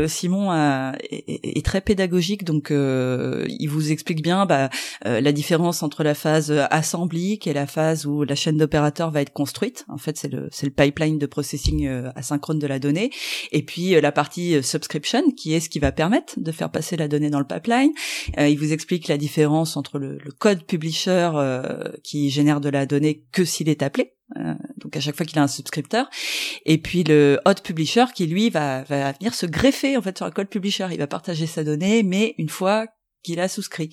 [0.08, 2.44] Simon est, est, très pédagogique.
[2.44, 4.70] Donc il vous explique bien bah,
[5.04, 9.10] la différence entre la phase assembly qui est la phase où la chaîne de opérateur
[9.10, 9.84] va être construite.
[9.88, 13.10] En fait, c'est le le pipeline de processing euh, asynchrone de la donnée.
[13.52, 16.70] Et puis euh, la partie euh, subscription, qui est ce qui va permettre de faire
[16.70, 17.92] passer la donnée dans le pipeline.
[18.38, 21.30] il vous explique la différence entre le, code publisher
[22.02, 24.14] qui génère de la donnée que s'il est appelé.
[24.78, 26.08] donc à chaque fois qu'il a un subscripteur,
[26.64, 30.26] et puis le hot publisher qui lui va, va venir se greffer en fait sur
[30.26, 30.88] un code publisher.
[30.90, 32.86] Il va partager sa donnée, mais une fois
[33.24, 33.90] qu'il a souscrit.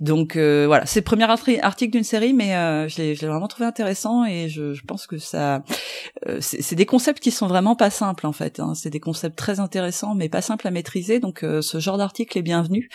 [0.00, 3.64] Donc euh, voilà, c'est le premier article d'une série, mais euh, je l'ai vraiment trouvé
[3.66, 5.62] intéressant et je, je pense que ça,
[6.28, 8.60] euh, c'est des concepts qui sont vraiment pas simples en fait.
[8.60, 8.74] Hein.
[8.74, 11.20] C'est des concepts très intéressants, mais pas simples à maîtriser.
[11.20, 12.90] Donc euh, ce genre d'article est bienvenu.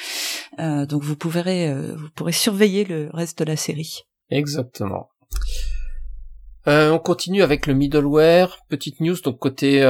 [0.60, 4.04] donc vous pourrez vous pourrez surveiller le reste de la série.
[4.30, 5.10] Exactement.
[6.66, 8.60] on continue avec le middleware.
[8.70, 9.82] Petite news donc côté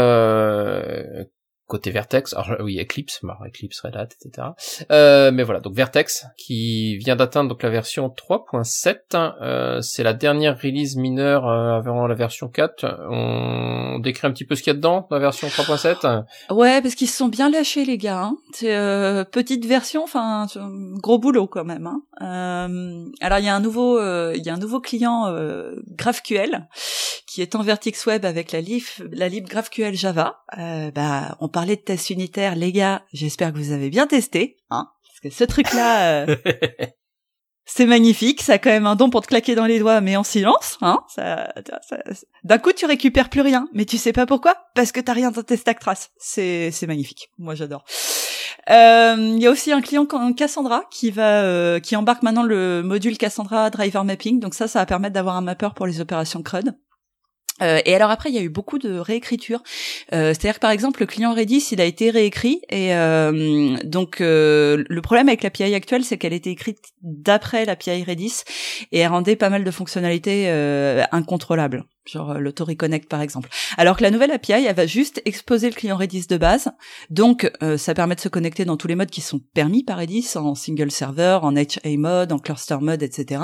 [1.67, 4.47] côté Vertex, alors oui Eclipse, bah, Eclipse, Red Hat, etc.
[4.91, 10.13] Euh, mais voilà, donc Vertex qui vient d'atteindre donc la version 3.7, euh, c'est la
[10.13, 12.85] dernière release mineure euh, avant la version 4.
[13.09, 16.23] On décrit un petit peu ce qu'il y a dedans, la version 3.7.
[16.51, 18.23] Ouais, parce qu'ils se sont bien lâchés les gars.
[18.23, 18.37] Hein.
[18.53, 20.47] C'est euh, petite version, enfin
[21.01, 21.87] gros boulot quand même.
[21.87, 22.01] Hein.
[22.21, 25.25] Euh, alors il y a un nouveau, il y a un nouveau client
[25.97, 26.67] GraphQL
[27.25, 30.39] qui est en Vertex Web avec la lib, la lib GraphQL Java.
[30.95, 34.89] bah on parler de tests unitaires, les gars, j'espère que vous avez bien testé, hein,
[35.07, 36.35] parce que ce truc-là, euh,
[37.65, 40.15] c'est magnifique, ça a quand même un don pour te claquer dans les doigts, mais
[40.15, 40.99] en silence, hein.
[41.07, 41.51] Ça,
[42.43, 44.53] D'un coup, tu récupères plus rien, mais tu sais pas pourquoi?
[44.75, 46.11] Parce que t'as rien dans tes stack traces.
[46.17, 47.31] C'est c'est magnifique.
[47.39, 47.83] Moi, j'adore.
[48.69, 52.83] Euh, il y a aussi un client Cassandra qui va euh, qui embarque maintenant le
[52.83, 54.39] module Cassandra Driver Mapping.
[54.39, 56.75] Donc ça, ça va permettre d'avoir un mapper pour les opérations CRUD.
[57.61, 59.61] Euh, et alors après, il y a eu beaucoup de réécriture.
[60.13, 62.61] Euh, C'est-à-dire que par exemple, le client Redis, il a été réécrit.
[62.69, 68.03] Et euh, donc, euh, le problème avec l'API actuelle, c'est qu'elle était écrite d'après l'API
[68.03, 68.43] Redis
[68.91, 73.49] et elle rendait pas mal de fonctionnalités euh, incontrôlables genre l'auto-reconnect par exemple.
[73.77, 76.69] Alors que la nouvelle API, elle va juste exposer le client Redis de base,
[77.09, 80.37] donc ça permet de se connecter dans tous les modes qui sont permis par Redis,
[80.37, 83.41] en single server, en HA mode, en cluster mode, etc.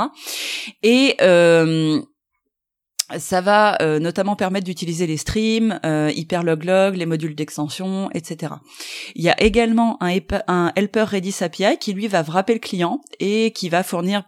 [0.81, 2.01] Et euh,
[3.17, 8.53] ça va euh, notamment permettre d'utiliser les streams, euh, Hyperloglog, les modules d'extension, etc.
[9.15, 13.51] Il y a également un, helper Redis API qui lui va wrapper le client et
[13.51, 14.23] qui va fournir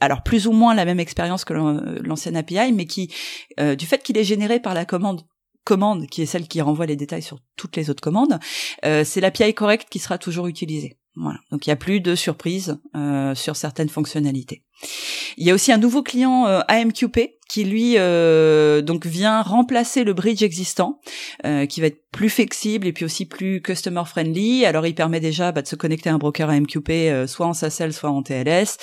[0.00, 3.12] alors plus ou moins la même expérience que l'ancienne API, mais qui,
[3.58, 5.22] euh, du fait qu'il est généré par la commande
[5.64, 8.38] commande, qui est celle qui renvoie les détails sur toutes les autres commandes,
[8.84, 10.98] euh, c'est l'API correcte qui sera toujours utilisée.
[11.16, 11.38] Voilà.
[11.50, 14.64] Donc il n'y a plus de surprises euh, sur certaines fonctionnalités.
[15.36, 20.04] Il y a aussi un nouveau client euh, AMQP qui lui euh, donc vient remplacer
[20.04, 21.00] le bridge existant,
[21.44, 24.64] euh, qui va être plus flexible et puis aussi plus customer friendly.
[24.64, 27.92] Alors il permet déjà bah, de se connecter à un broker AMQP soit en SACL
[27.92, 28.76] soit en TLS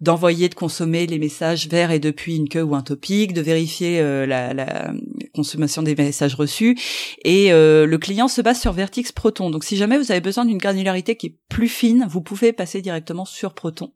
[0.00, 4.02] d'envoyer, de consommer les messages vers et depuis une queue ou un topic, de vérifier
[4.26, 4.92] la, la,
[5.32, 6.76] consommation des messages reçus.
[7.24, 9.50] Et le client se base sur Vertix Proton.
[9.50, 12.82] Donc si jamais vous avez besoin d'une granularité qui est plus fine, vous pouvez passer
[12.82, 13.92] directement sur Proton.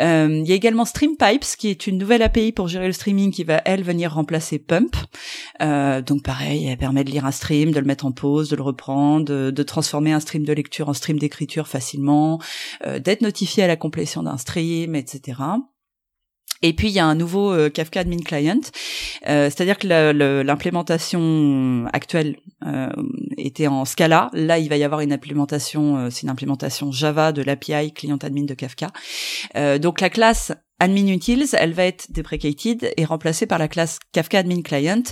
[0.00, 3.30] Euh, il y a également StreamPipes, qui est une nouvelle API pour gérer le streaming,
[3.32, 4.96] qui va elle venir remplacer Pump.
[5.62, 8.56] Euh, donc pareil, elle permet de lire un stream, de le mettre en pause, de
[8.56, 12.40] le reprendre, de, transformer un stream de lecture en stream d'écriture facilement,
[12.86, 15.38] euh, d'être notifié à la complétion d'un stream, etc.
[16.62, 18.60] Et puis il y a un nouveau Kafka Admin Client,
[19.28, 19.86] euh, c'est-à-dire que
[20.42, 22.90] l'implémentation actuelle euh,
[23.46, 24.30] était en Scala.
[24.32, 28.44] Là, il va y avoir une implémentation, c'est une implémentation Java de l'API Client Admin
[28.44, 28.88] de Kafka.
[29.78, 34.38] donc la classe admin utils, elle va être deprecated et remplacée par la classe Kafka
[34.38, 35.02] admin client,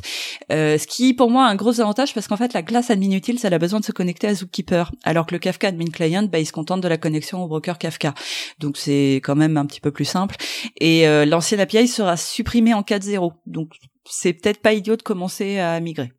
[0.50, 3.12] euh, ce qui pour moi a un gros avantage parce qu'en fait la classe admin
[3.12, 6.24] utils, elle a besoin de se connecter à Zookeeper, alors que le Kafka admin client,
[6.24, 8.14] bah, il se contente de la connexion au broker Kafka.
[8.58, 10.36] Donc c'est quand même un petit peu plus simple.
[10.80, 13.32] Et euh, l'ancienne API sera supprimée en 4.0.
[13.46, 13.74] Donc
[14.08, 16.12] c'est peut-être pas idiot de commencer à migrer.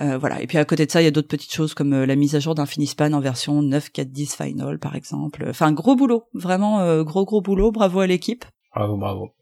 [0.00, 0.42] Euh, voilà.
[0.42, 2.16] Et puis à côté de ça, il y a d'autres petites choses comme euh, la
[2.16, 5.44] mise à jour d'un Finispan en version 9.4.10 Final, par exemple.
[5.48, 7.70] Enfin, gros boulot, vraiment euh, gros gros boulot.
[7.72, 8.44] Bravo à l'équipe.
[8.74, 9.34] Bravo, bravo.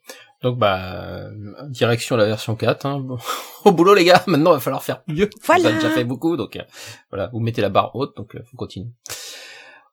[0.42, 1.30] Donc bah
[1.68, 2.86] direction la version 4.
[2.86, 3.06] Hein.
[3.64, 5.30] Au boulot les gars, maintenant il va falloir faire mieux.
[5.44, 5.62] Voilà.
[5.62, 6.62] Vous avez déjà fait beaucoup, donc euh,
[7.10, 8.88] voilà, vous mettez la barre haute, donc faut continuer.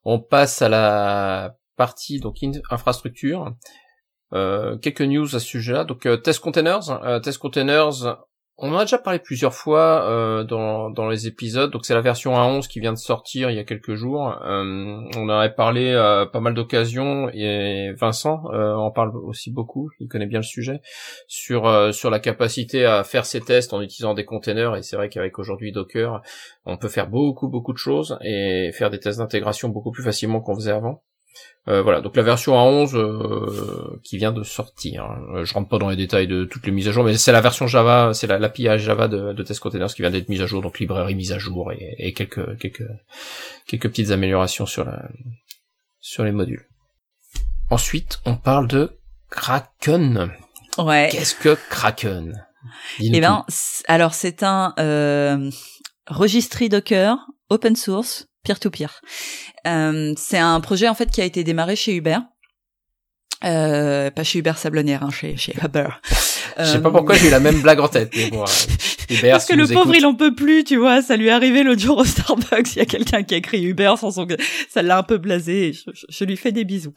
[0.04, 2.38] On passe à la partie donc
[2.72, 3.54] infrastructure.
[4.34, 5.84] Euh, quelques news à ce sujet-là.
[5.86, 8.18] Donc test containers, test containers
[8.62, 12.02] on en a déjà parlé plusieurs fois euh, dans, dans les épisodes, donc c'est la
[12.02, 14.38] version 1.11 qui vient de sortir il y a quelques jours.
[14.44, 17.30] Euh, on en avait parlé à pas mal d'occasions.
[17.34, 20.82] Et Vincent euh, en parle aussi beaucoup, il connaît bien le sujet,
[21.28, 24.76] sur, sur la capacité à faire ces tests en utilisant des containers.
[24.76, 26.22] Et c'est vrai qu'avec aujourd'hui Docker,
[26.66, 30.42] on peut faire beaucoup beaucoup de choses et faire des tests d'intégration beaucoup plus facilement
[30.42, 31.02] qu'on faisait avant.
[31.68, 35.04] Euh, voilà, donc la version A11 euh, qui vient de sortir.
[35.04, 35.44] Hein.
[35.44, 37.42] Je rentre pas dans les détails de toutes les mises à jour, mais c'est la
[37.42, 40.62] version Java, c'est l'API Java de, de, Test Containers qui vient d'être mise à jour,
[40.62, 42.88] donc librairie mise à jour et, quelques quelques
[43.68, 45.10] quelques petites améliorations sur la
[46.00, 46.66] sur les modules.
[47.70, 48.98] Ensuite, on parle de
[49.30, 50.32] Kraken.
[50.80, 51.10] Ouais.
[51.12, 52.46] Qu'est-ce que Kraken?
[53.00, 53.46] Eh ben,
[53.88, 55.52] alors c'est un euh,
[56.08, 57.18] registry Docker
[57.50, 58.29] open source
[59.68, 62.18] Euh, c'est un projet en fait qui a été démarré chez Uber.
[63.46, 65.88] Euh, pas chez Uber Sablonnière, hein, chez, chez Uber.
[66.60, 68.12] Je sais pas pourquoi j'ai eu la même blague en tête.
[68.16, 68.44] Mais bon,
[69.10, 71.02] Uber, Parce que le pauvre, il en peut plus, tu vois.
[71.02, 72.74] Ça lui est arrivé l'autre jour au Starbucks.
[72.76, 74.28] Il y a quelqu'un qui a écrit Uber sans son...
[74.70, 75.74] Ça l'a un peu blasé.
[75.74, 76.94] Je, je, lui fais des bisous.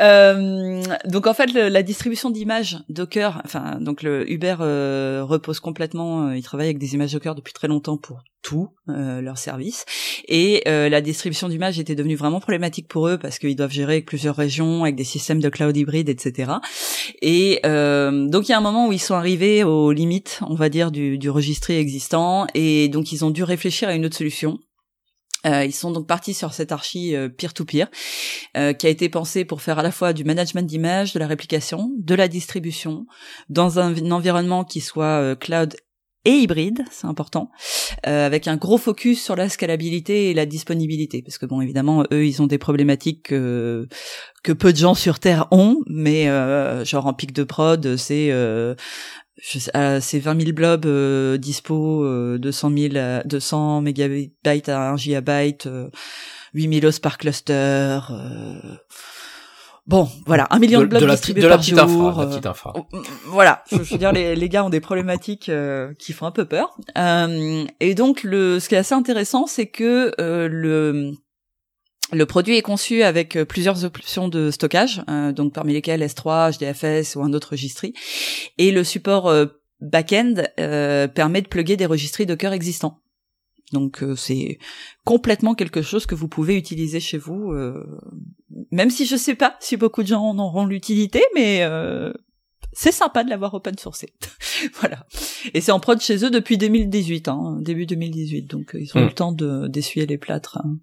[0.00, 5.60] Euh, donc en fait, le, la distribution d'images Docker, enfin donc le Uber euh, repose
[5.60, 6.28] complètement.
[6.28, 9.84] Euh, il travaille avec des images Docker depuis très longtemps pour tout euh, leur service
[10.26, 14.00] et euh, la distribution d'images était devenue vraiment problématique pour eux parce qu'ils doivent gérer
[14.00, 16.52] plusieurs régions avec des systèmes de cloud hybride etc
[17.20, 20.54] et euh, donc il y a un moment où ils sont arrivés aux limites on
[20.54, 24.16] va dire du, du registré existant et donc ils ont dû réfléchir à une autre
[24.16, 24.58] solution.
[25.46, 27.86] Euh, ils sont donc partis sur cette archi euh, peer-to-peer
[28.56, 31.28] euh, qui a été pensée pour faire à la fois du management d'images, de la
[31.28, 33.06] réplication, de la distribution
[33.48, 35.76] dans un, environnement qui soit cloud
[36.24, 37.50] et hybride, c'est important,
[38.02, 42.26] avec un gros focus sur la scalabilité et la disponibilité, parce que bon, évidemment, eux,
[42.26, 43.88] ils ont des problématiques que,
[44.42, 46.26] que peu de gens sur Terre ont, mais
[46.84, 52.70] genre en pic de prod, c'est euh, c'est 20 000 blobs euh, dispo, euh, 200
[52.76, 55.88] 000, 200 mégabytes à 1 gigabyte, euh,
[56.54, 58.00] 8 000 os par cluster.
[59.88, 59.96] Euh.
[59.96, 61.78] Bon, voilà, un million de, blobs distribués de par jour.
[61.80, 62.72] Infra, la petite infra.
[62.76, 65.50] Oh, mm, voilà, je, veux dire, les, les, gars ont des problématiques
[65.98, 66.76] qui font un peu peur.
[67.80, 71.12] et donc, le, ce qui est assez intéressant, c'est que le
[72.12, 76.58] le produit est conçu avec euh, plusieurs options de stockage, euh, donc parmi lesquelles S3,
[76.58, 77.92] HDFS ou un autre registry,
[78.56, 79.46] et le support euh,
[79.80, 80.34] back-end
[81.14, 83.00] permet de plugger des registries Docker existants.
[83.72, 84.58] Donc c'est
[85.04, 87.52] complètement quelque chose que vous pouvez utiliser chez vous,
[88.70, 91.62] même si je sais pas si beaucoup de gens en auront l'utilité, mais
[92.72, 94.12] c'est sympa de l'avoir open sourcé.
[94.80, 95.06] voilà.
[95.52, 99.04] Et c'est en prod chez eux depuis 2018, hein, début 2018, donc ils ont eu
[99.04, 99.06] hmm.
[99.06, 100.58] le temps d'essuyer les plâtres.
[100.58, 100.78] Hein.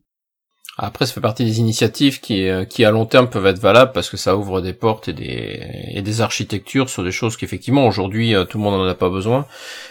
[0.78, 3.94] Après, ça fait partie des initiatives qui, euh, qui à long terme peuvent être valables
[3.94, 7.88] parce que ça ouvre des portes et des, et des architectures sur des choses qu'effectivement
[7.88, 9.46] aujourd'hui euh, tout le monde n'en a pas besoin.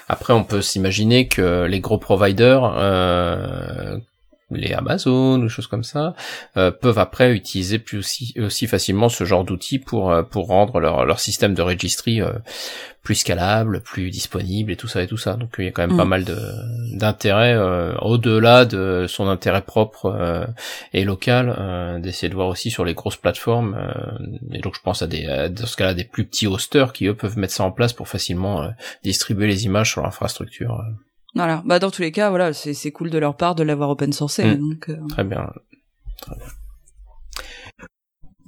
[0.09, 3.97] Après, on peut s'imaginer que les gros providers euh,
[4.55, 6.15] les Amazon ou choses comme ça
[6.57, 10.81] euh, peuvent après utiliser plus aussi, aussi facilement ce genre d'outils pour euh, pour rendre
[10.81, 12.33] leur, leur système de registry euh,
[13.03, 15.35] plus scalable, plus disponible et tout ça et tout ça.
[15.35, 16.09] Donc il y a quand même pas mm.
[16.09, 16.39] mal de
[16.97, 17.57] d'intérêt
[18.01, 20.47] au-delà de son intérêt propre
[20.95, 23.77] et local d'essayer de voir aussi sur les grosses plateformes
[24.53, 27.15] et donc je pense à des dans ce cas-là des plus petits hosters qui eux
[27.15, 28.71] peuvent mettre ça en place pour facilement
[29.03, 30.83] distribuer les images sur l'infrastructure.
[31.35, 31.63] Voilà.
[31.65, 34.13] Bah dans tous les cas, voilà, c'est c'est cool de leur part de l'avoir open
[34.13, 34.45] sourcé.
[34.45, 34.59] Mm.
[34.59, 34.97] Donc, euh.
[35.09, 35.51] Très bien.
[36.21, 36.47] Très bien.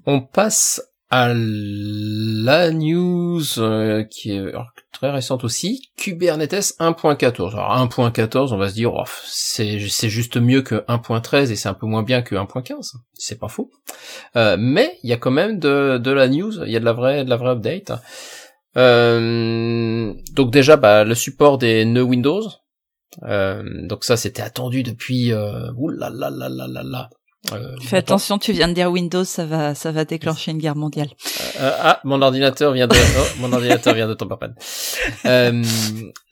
[0.07, 4.53] on passe à la news euh, qui est
[4.93, 7.53] très récente aussi, Kubernetes 1.14.
[7.53, 11.75] Alors 1.14, on va se dire, oh, c'est juste mieux que 1.13 et c'est un
[11.75, 12.95] peu moins bien que 1.15.
[13.15, 13.71] C'est pas faux.
[14.37, 16.85] Euh, mais il y a quand même de, de la news, il y a de
[16.85, 17.93] la vraie, de la vraie update.
[18.77, 22.43] Euh, donc déjà, bah, le support des nœuds Windows.
[23.23, 25.33] Euh, donc ça, c'était attendu depuis.
[25.33, 27.11] Euh, là là là là là là.
[27.53, 30.75] Euh, Fais attention, tu viens de dire Windows, ça va, ça va déclencher une guerre
[30.75, 31.09] mondiale.
[31.61, 34.55] Euh, ah, mon ordinateur vient de, oh, mon ordinateur vient de tomber en panne.
[35.27, 35.63] Euh,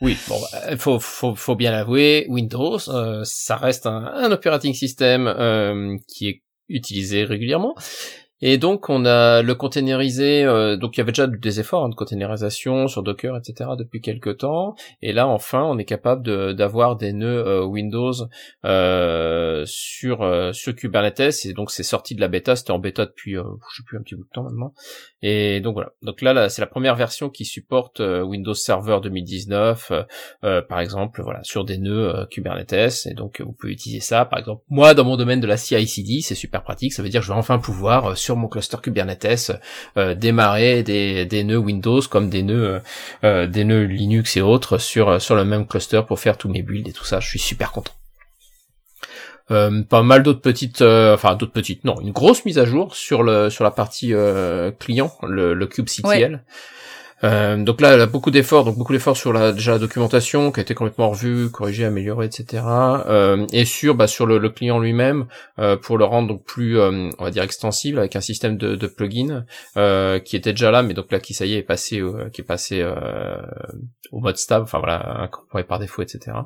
[0.00, 0.40] oui, bon,
[0.76, 6.28] faut, faut, faut bien l'avouer, Windows, euh, ça reste un, un operating system euh, qui
[6.28, 7.76] est utilisé régulièrement
[8.40, 11.88] et donc on a le containerisé, euh, donc il y avait déjà des efforts hein,
[11.88, 13.70] de containerisation sur Docker, etc.
[13.78, 18.12] depuis quelques temps, et là enfin on est capable d'avoir des nœuds euh, Windows
[18.64, 23.34] euh, sur sur Kubernetes, et donc c'est sorti de la bêta, c'était en bêta depuis
[23.34, 24.74] je sais plus un petit bout de temps maintenant,
[25.22, 25.92] et donc voilà.
[26.02, 29.92] Donc là, là c'est la première version qui supporte Windows Server 2019,
[30.68, 34.24] par exemple, voilà sur des nœuds Kubernetes, et donc vous pouvez utiliser ça.
[34.24, 37.20] Par exemple, moi dans mon domaine de la CI/CD, c'est super pratique, ça veut dire
[37.20, 39.52] que je vais enfin pouvoir sur mon cluster Kubernetes
[39.96, 42.80] euh, démarrer des, des nœuds Windows comme des nœuds euh,
[43.24, 46.62] euh, des nœuds Linux et autres sur sur le même cluster pour faire tous mes
[46.62, 47.20] builds et tout ça.
[47.20, 47.92] Je suis super content.
[49.48, 53.50] pas mal d'autres petites, enfin d'autres petites, non, une grosse mise à jour sur le
[53.50, 54.12] sur la partie
[54.78, 56.40] client, le, le kubectl.
[57.22, 60.50] Euh, donc là, elle a beaucoup d'efforts, donc beaucoup d'efforts sur la déjà la documentation
[60.50, 62.62] qui a été complètement revue, corrigée, améliorée, etc.
[63.06, 65.26] Euh, et sur bah, sur le, le client lui-même
[65.58, 68.74] euh, pour le rendre donc plus, euh, on va dire extensible avec un système de,
[68.74, 69.44] de plugins
[69.76, 72.40] euh, qui était déjà là, mais donc là qui ça y est est passé, qui
[72.40, 72.84] est passé
[74.10, 76.36] au mode stable, enfin voilà, incorporé par défaut, etc.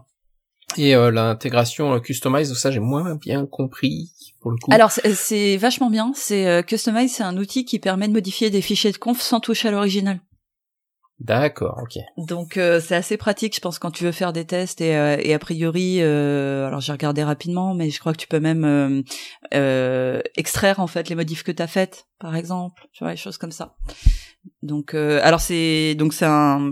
[0.76, 4.70] Et l'intégration customize, ça j'ai moins bien compris pour le coup.
[4.70, 6.12] Alors c'est vachement bien.
[6.14, 9.68] C'est customize, c'est un outil qui permet de modifier des fichiers de conf sans toucher
[9.68, 10.20] à l'original.
[11.20, 11.98] D'accord, ok.
[12.16, 15.34] Donc euh, c'est assez pratique, je pense, quand tu veux faire des tests et, euh,
[15.34, 19.02] a priori, euh, alors j'ai regardé rapidement, mais je crois que tu peux même
[20.36, 23.36] extraire en fait les modifs que tu as faites, par exemple, tu vois, les choses
[23.36, 23.74] comme ça.
[24.62, 26.70] Donc, euh, alors c'est donc c'est un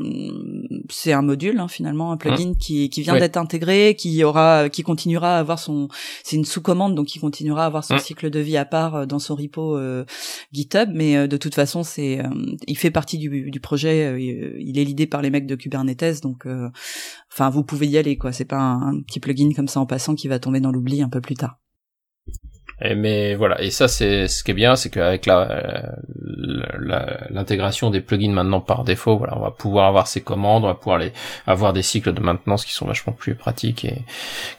[0.91, 2.57] c'est un module hein, finalement, un plugin mmh.
[2.59, 5.89] qui qui vient d'être intégré, qui aura qui continuera à avoir son
[6.25, 8.01] c'est une sous-commande donc qui continuera à avoir son mmh.
[8.01, 10.05] cycle de vie à part euh, dans son repo euh,
[10.53, 12.21] GitHub, mais de toute façon c'est
[12.67, 16.47] il fait partie du, du projet, il est l'idée par les mecs de Kubernetes donc
[17.33, 20.15] enfin vous pouvez y aller quoi, c'est pas un petit plugin comme ça en passant
[20.15, 21.59] qui va tomber dans l'oubli un peu plus tard.
[22.83, 25.95] Et mais voilà, et ça c'est ce qui est bien, c'est qu'avec la,
[27.31, 30.75] l'intégration des plugins maintenant par défaut, voilà, on va pouvoir avoir ces commandes, on va
[30.75, 31.13] pouvoir les
[31.47, 34.03] avoir des cycles de maintenance qui sont vachement plus pratiques et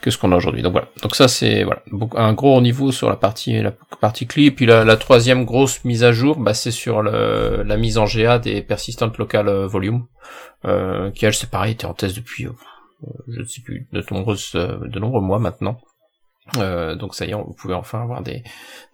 [0.00, 0.62] que ce qu'on a aujourd'hui.
[0.62, 1.82] Donc voilà, donc ça c'est voilà
[2.16, 4.50] un gros niveau sur la partie la partie clé.
[4.50, 8.40] puis la, troisième grosse mise à jour, bah, c'est sur le, la mise en GA
[8.40, 10.06] des persistent local volume,
[10.64, 12.52] euh, qui elle c'est pareil, était en test depuis euh,
[13.28, 15.78] je ne sais plus de nombreuses de nombreux mois maintenant.
[16.56, 18.42] Euh, donc ça y est, vous pouvez enfin avoir des,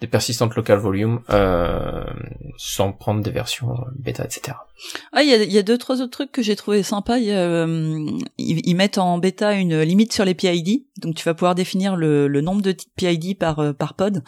[0.00, 2.04] des persistantes local volume euh,
[2.56, 4.56] sans prendre des versions euh, bêta, etc.
[5.12, 7.18] Ah, il y a, y a, deux trois autres trucs que j'ai trouvé sympa.
[7.18, 8.06] Euh,
[8.38, 12.26] ils, mettent en bêta une limite sur les PID, donc tu vas pouvoir définir le,
[12.26, 14.22] le nombre de PID par euh, par pod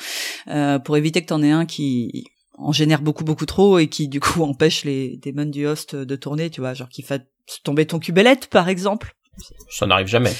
[0.84, 2.24] pour éviter que tu en aies un qui
[2.58, 6.16] en génère beaucoup beaucoup trop et qui du coup empêche les démons du host de
[6.16, 7.26] tourner, tu vois, genre qui fait
[7.64, 9.14] tomber ton kubelette par exemple.
[9.68, 10.32] Ça n'arrive jamais.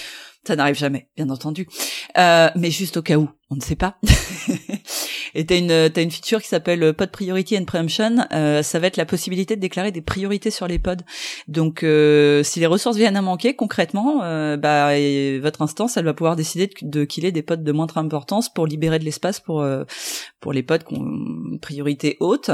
[0.47, 1.67] Ça n'arrive jamais, bien entendu.
[2.17, 3.99] Euh, mais juste au cas où, on ne sait pas.
[5.37, 8.27] Et t'as une t'as une feature qui s'appelle euh, Pod Priority and Preemption.
[8.33, 10.97] Euh, ça va être la possibilité de déclarer des priorités sur les pods.
[11.47, 14.93] Donc, euh, si les ressources viennent à manquer, concrètement, euh, bah,
[15.41, 18.67] votre instance, elle va pouvoir décider de, de killer des pods de moindre importance pour
[18.67, 19.85] libérer de l'espace pour euh,
[20.41, 20.97] pour les pods qui
[21.61, 22.51] priorité haute.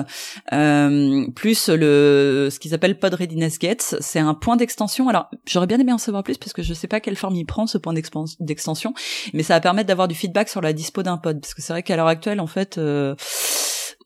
[0.51, 5.09] plus le ce qu'ils appellent Pod Readiness Gets, c'est un point d'extension.
[5.09, 7.45] Alors, j'aurais bien aimé en savoir plus parce que je sais pas quelle forme il
[7.45, 7.95] prend ce point
[8.41, 8.93] d'extension,
[9.33, 11.73] mais ça va permettre d'avoir du feedback sur la dispo d'un pod parce que c'est
[11.73, 12.79] vrai qu'à l'heure actuelle, en fait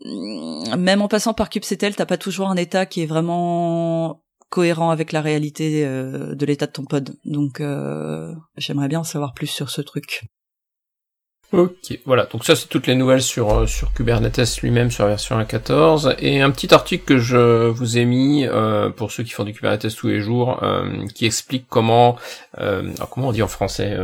[0.04, 4.90] euh, même en passant par kubectl, t'as pas toujours un état qui est vraiment cohérent
[4.90, 7.16] avec la réalité euh, de l'état de ton pod.
[7.24, 10.24] Donc euh, j'aimerais bien en savoir plus sur ce truc.
[11.52, 15.38] Ok, voilà, donc ça c'est toutes les nouvelles sur, sur Kubernetes lui-même sur la version
[15.38, 18.44] 1.14 et un petit article que je vous ai mis
[18.96, 20.60] pour ceux qui font du Kubernetes tous les jours
[21.14, 22.16] qui explique comment,
[22.56, 23.96] comment on dit en français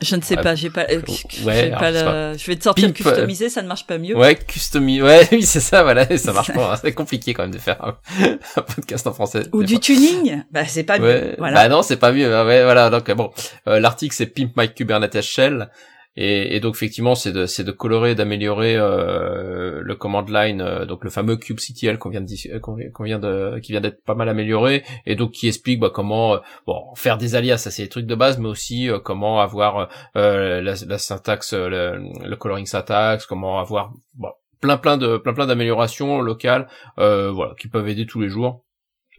[0.00, 1.02] je ne sais pas, j'ai pas, euh,
[1.44, 1.92] ouais, pas
[2.34, 4.16] je vais te sortir Pimp, customisé, ça ne marche pas mieux.
[4.16, 7.58] Ouais, customisé, ouais, oui, c'est ça, voilà, ça marche pas, c'est compliqué quand même de
[7.58, 7.96] faire un,
[8.74, 9.42] podcast en français.
[9.52, 11.62] Ou du tuning, bah c'est pas mieux, voilà.
[11.62, 13.32] Bah non, c'est pas mieux, ouais, voilà, donc bon,
[13.66, 15.68] euh, l'article c'est Pimp My Kubernetes Shell,
[16.20, 20.84] et, et donc effectivement c'est de c'est de colorer d'améliorer euh, le command line euh,
[20.84, 24.28] donc le fameux kubectl qu'on vient de qu'on vient de qui vient d'être pas mal
[24.28, 28.06] amélioré et donc qui explique bah, comment bon faire des alias ça c'est des trucs
[28.06, 33.92] de base mais aussi comment avoir la, la, syntaxe le, le, coloring syntaxe comment avoir
[34.14, 36.66] bon, plein plein de plein plein d'améliorations locales
[36.96, 38.64] voilà qui peuvent aider tous les jours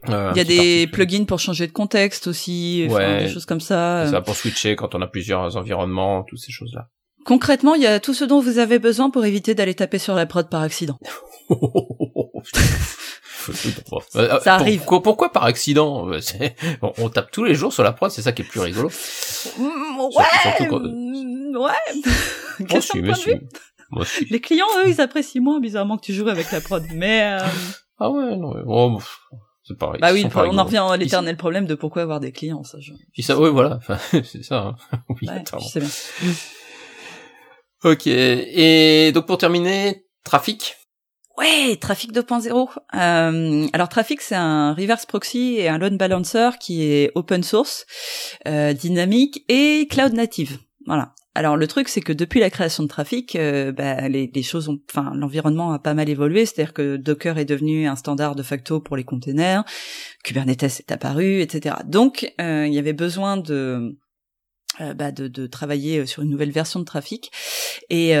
[0.08, 4.06] euh, il y a des plugins pour changer de contexte aussi, des choses comme ça.
[4.10, 6.88] Ça pour switcher quand on a plusieurs environnements, toutes ces choses-là.
[7.24, 10.14] Concrètement, il y a tout ce dont vous avez besoin pour éviter d'aller taper sur
[10.14, 10.98] la prod par accident.
[14.10, 14.84] ça arrive.
[14.86, 16.10] Pourquoi, par accident
[16.98, 18.90] on, tape tous les jours sur la prod, c'est ça qui est plus rigolo.
[19.58, 20.24] Mm, ouais.
[20.70, 21.72] Mm, ouais.
[23.92, 26.84] Moi aussi, Les clients, eux, ils apprécient moins bizarrement que tu joues avec la prod,
[26.94, 27.38] mais.
[27.40, 27.46] Euh...
[27.98, 28.98] Ah ouais, non.
[29.80, 32.78] Oh, bah oui, on en revient à l'éternel problème de pourquoi avoir des clients, ça.
[32.80, 32.92] Je...
[33.22, 33.80] ça, oui, voilà,
[34.24, 34.74] c'est ça.
[34.92, 34.98] Hein.
[35.08, 35.28] oui,
[35.80, 36.32] bien.
[37.84, 38.06] ok.
[38.06, 40.76] Et donc pour terminer, trafic?
[41.38, 42.68] Ouais, Trafic 2.0.
[42.94, 47.86] Euh, alors Trafic, c'est un reverse proxy et un load balancer qui est open source,
[48.46, 50.58] euh, dynamique et cloud native.
[50.86, 51.14] Voilà.
[51.34, 54.80] Alors le truc, c'est que depuis la création de trafic, euh, bah, les, choses ont,
[54.90, 56.44] enfin, l'environnement a pas mal évolué.
[56.44, 59.64] C'est-à-dire que Docker est devenu un standard de facto pour les containers,
[60.24, 61.76] Kubernetes est apparu, etc.
[61.84, 63.96] Donc euh, il y avait besoin de
[64.80, 67.30] euh, bah, de, de, travailler sur une nouvelle version de trafic.
[67.90, 68.14] Et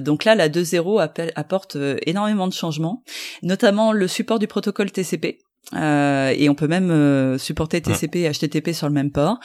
[0.00, 3.02] donc là, la 2.0 apporte énormément de changements,
[3.42, 5.38] notamment le support du protocole TCP.
[5.74, 9.38] Euh, et on peut même euh, supporter TCP et HTTP sur le même port.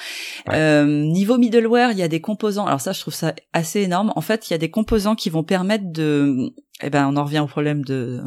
[0.49, 2.65] Euh, niveau middleware, il y a des composants.
[2.65, 4.13] Alors ça, je trouve ça assez énorme.
[4.15, 6.53] En fait, il y a des composants qui vont permettre de,
[6.83, 8.21] eh ben, on en revient au problème de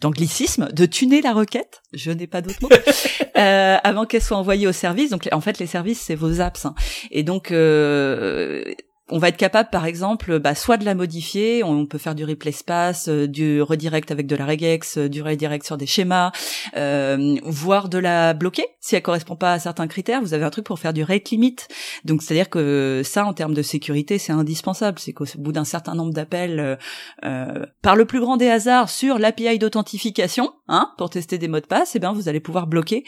[0.00, 1.82] d'anglicisme, de, de, tuner la requête.
[1.92, 2.68] Je n'ai pas d'autre mot
[3.36, 5.10] euh, avant qu'elle soit envoyée au service.
[5.10, 6.64] Donc, en fait, les services, c'est vos apps.
[6.66, 6.74] Hein.
[7.10, 8.64] Et donc, euh,
[9.10, 12.24] on va être capable, par exemple, bah, soit de la modifier, on peut faire du
[12.24, 16.32] replay space, euh, du redirect avec de la regex, euh, du redirect sur des schémas,
[16.76, 20.20] euh, voire de la bloquer si elle correspond pas à certains critères.
[20.22, 21.56] Vous avez un truc pour faire du rate limit.
[22.04, 24.98] Donc c'est-à-dire que ça, en termes de sécurité, c'est indispensable.
[24.98, 26.78] C'est qu'au bout d'un certain nombre d'appels,
[27.24, 31.60] euh, par le plus grand des hasards, sur l'API d'authentification, hein, pour tester des mots
[31.60, 33.04] de passe, eh bien vous allez pouvoir bloquer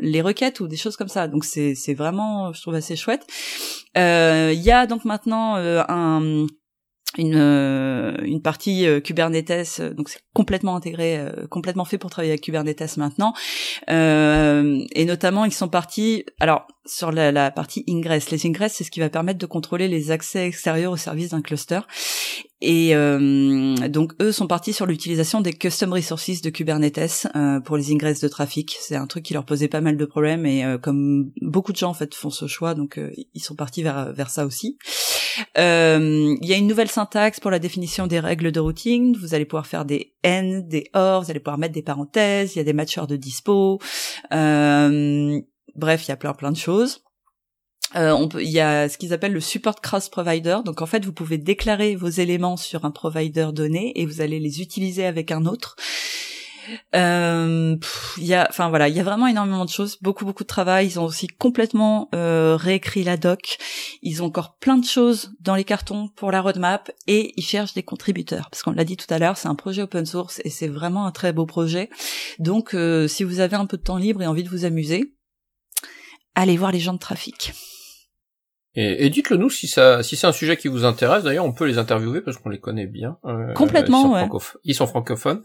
[0.00, 1.28] les requêtes ou des choses comme ça.
[1.28, 3.26] Donc c'est vraiment, je trouve assez chouette.
[3.96, 6.46] Il y a donc maintenant euh, un
[7.18, 12.42] une, euh, une partie euh, Kubernetes, donc c'est complètement intégré, complètement fait pour travailler avec
[12.42, 13.32] Kubernetes maintenant.
[13.88, 16.26] et notamment, ils sont partis.
[16.40, 18.30] Alors, sur la, la, partie ingress.
[18.30, 21.40] Les ingress, c'est ce qui va permettre de contrôler les accès extérieurs au service d'un
[21.40, 21.80] cluster.
[22.62, 27.76] Et euh, donc eux sont partis sur l'utilisation des custom resources de Kubernetes euh, pour
[27.76, 28.76] les ingress de trafic.
[28.80, 31.76] C'est un truc qui leur posait pas mal de problèmes et euh, comme beaucoup de
[31.76, 32.98] gens en fait font ce choix, donc
[33.34, 34.78] ils sont partis vers vers ça aussi.
[35.56, 39.18] Il y a une nouvelle syntaxe pour la définition des règles de routing.
[39.18, 42.54] Vous allez pouvoir faire des n, des or, vous allez pouvoir mettre des parenthèses.
[42.54, 43.78] Il y a des matchers de dispo.
[44.32, 45.40] Euh,
[45.76, 47.05] Bref, il y a plein plein de choses.
[47.96, 50.58] Euh, on peut, il y a ce qu'ils appellent le support cross provider.
[50.64, 54.38] Donc en fait, vous pouvez déclarer vos éléments sur un provider donné et vous allez
[54.38, 55.76] les utiliser avec un autre.
[56.94, 57.76] Euh,
[58.18, 60.48] il y a, enfin voilà, il y a vraiment énormément de choses, beaucoup beaucoup de
[60.48, 60.86] travail.
[60.86, 63.58] Ils ont aussi complètement euh, réécrit la doc.
[64.02, 67.74] Ils ont encore plein de choses dans les cartons pour la roadmap et ils cherchent
[67.74, 70.50] des contributeurs parce qu'on l'a dit tout à l'heure, c'est un projet open source et
[70.50, 71.90] c'est vraiment un très beau projet.
[72.38, 75.14] Donc euh, si vous avez un peu de temps libre et envie de vous amuser,
[76.34, 77.52] allez voir les gens de trafic.
[78.78, 81.24] Et, dites-le nous si ça, si c'est un sujet qui vous intéresse.
[81.24, 83.16] D'ailleurs, on peut les interviewer parce qu'on les connaît bien.
[83.24, 85.42] Euh, Complètement, ils sont, ils sont francophones.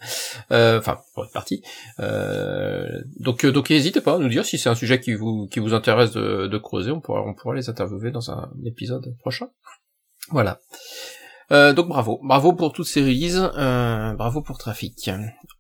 [0.52, 1.64] Euh, enfin, pour être partie.
[2.02, 2.88] Euh,
[3.20, 5.74] donc, donc, n'hésitez pas à nous dire si c'est un sujet qui vous, qui vous
[5.74, 6.92] intéresse de, de creuser.
[6.92, 9.48] On pourra, on pourra les interviewer dans un épisode prochain.
[10.30, 10.60] Voilà.
[11.52, 15.10] Euh, donc bravo, bravo pour toutes ces releases, euh, bravo pour Trafic.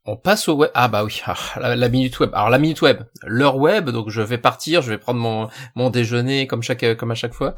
[0.06, 0.72] On passe au web.
[0.74, 2.32] Ah bah oui, ah, la, minute web.
[2.34, 3.90] Alors la minute web, l'heure web.
[3.90, 7.34] Donc je vais partir, je vais prendre mon mon déjeuner comme chaque comme à chaque
[7.34, 7.56] fois.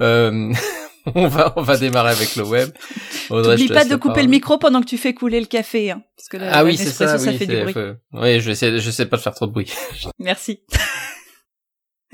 [0.00, 0.52] Euh,
[1.14, 2.70] on va on va démarrer avec le web.
[3.30, 6.28] N'oublie pas de couper le micro pendant que tu fais couler le café, hein, parce
[6.28, 7.74] que ah oui c'est ça, ça fait du bruit.
[8.12, 9.72] Oui, je sais je sais pas de faire trop de bruit.
[10.18, 10.60] Merci.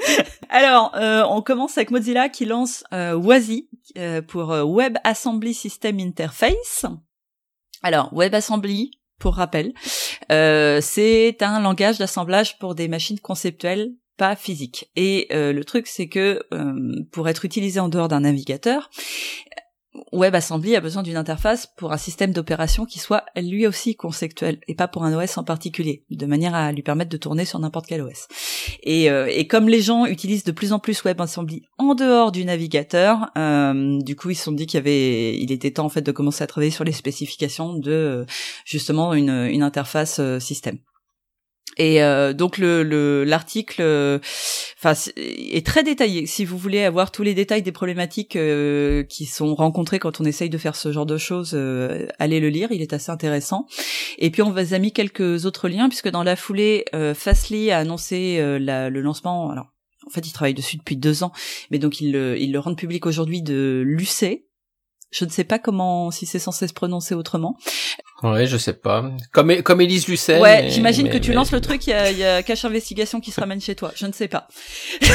[0.48, 5.54] Alors, euh, on commence avec Mozilla qui lance euh, WASI euh, pour euh, Web Assembly
[5.54, 6.86] System Interface.
[7.82, 9.72] Alors, WebAssembly, pour rappel,
[10.28, 14.90] c'est un langage d'assemblage pour des machines conceptuelles pas physiques.
[14.96, 16.40] Et le truc, c'est que
[17.12, 18.90] pour être utilisé en dehors d'un navigateur,
[20.12, 24.74] WebAssembly a besoin d'une interface pour un système d'opération qui soit lui aussi conceptuel et
[24.74, 27.86] pas pour un OS en particulier, de manière à lui permettre de tourner sur n'importe
[27.86, 28.28] quel OS.
[28.82, 32.44] Et, euh, et, comme les gens utilisent de plus en plus WebAssembly en dehors du
[32.44, 36.12] navigateur, euh, du coup ils se sont dit qu'il il était temps en fait de
[36.12, 38.24] commencer à travailler sur les spécifications de euh,
[38.64, 40.78] justement une interface système.
[41.77, 44.18] Et euh, donc le l'article, euh,
[44.79, 46.27] enfin est très détaillé.
[46.27, 50.24] Si vous voulez avoir tous les détails des problématiques euh, qui sont rencontrées quand on
[50.24, 51.55] essaye de faire ce genre de choses,
[52.18, 52.68] allez le lire.
[52.72, 53.66] Il est assez intéressant.
[54.18, 57.79] Et puis on vous a mis quelques autres liens puisque dans la foulée, Fastly a
[57.79, 59.51] annoncé le lancement.
[59.51, 59.66] Alors
[60.07, 61.33] en fait, il travaille dessus depuis deux ans,
[61.70, 64.47] mais donc il le, il le rend public aujourd'hui de l'UC,
[65.11, 67.57] je ne sais pas comment, si c'est censé se prononcer autrement.
[68.23, 69.11] Ouais, je sais pas.
[69.33, 70.41] Comme comme Élise Lucet.
[70.41, 73.31] Ouais, j'imagine que tu lances le truc, il y a, y a Cache Investigation qui
[73.31, 73.93] se ramène chez toi.
[73.95, 74.49] Je ne sais pas.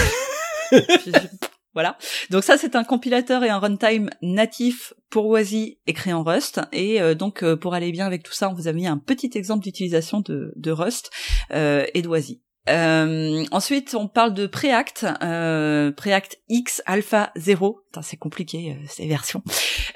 [1.74, 1.98] voilà.
[2.30, 6.62] Donc ça, c'est un compilateur et un runtime natif pour WASI écrit en Rust.
[6.72, 8.98] Et euh, donc, euh, pour aller bien avec tout ça, on vous a mis un
[8.98, 11.10] petit exemple d'utilisation de, de Rust
[11.52, 12.42] euh, et de WASI.
[12.70, 17.80] Euh, ensuite, on parle de Preact, euh, Preact X Alpha 0.
[18.02, 19.44] C'est compliqué euh, ces versions.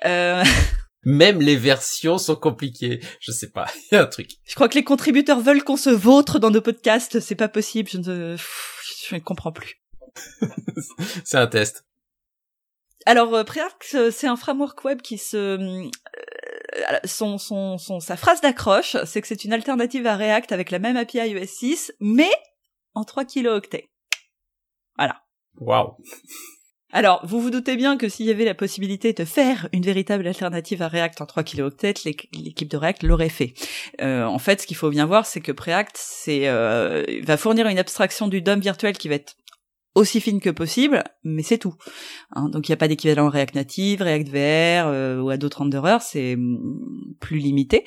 [1.06, 1.10] Euh...
[1.10, 3.00] Même les versions sont compliquées.
[3.20, 4.32] Je sais pas, il y a un truc.
[4.44, 7.20] Je crois que les contributeurs veulent qu'on se vautre dans nos podcasts.
[7.20, 7.90] C'est pas possible.
[7.90, 8.36] Je ne,
[9.08, 9.82] je ne comprends plus.
[11.24, 11.86] c'est un test.
[13.06, 15.38] Alors, euh, Preact, c'est un framework web qui se
[16.76, 20.72] euh, son, son, son, sa phrase d'accroche, c'est que c'est une alternative à React avec
[20.72, 22.32] la même API iOS 6, mais
[22.94, 23.90] en 3 kilooctets.
[24.98, 25.22] Voilà.
[25.58, 25.96] Waouh.
[26.92, 30.28] Alors, vous vous doutez bien que s'il y avait la possibilité de faire une véritable
[30.28, 33.54] alternative à React en 3 kilooctets, l'équipe de React l'aurait fait.
[34.02, 37.80] Euh, en fait, ce qu'il faut bien voir, c'est que Preact euh, va fournir une
[37.80, 39.36] abstraction du DOM virtuel qui va être
[39.96, 41.74] aussi fine que possible, mais c'est tout.
[42.32, 45.60] Hein, donc il n'y a pas d'équivalent React Native, React VR euh, ou à d'autres
[45.60, 47.86] renderers, c'est mm, plus limité.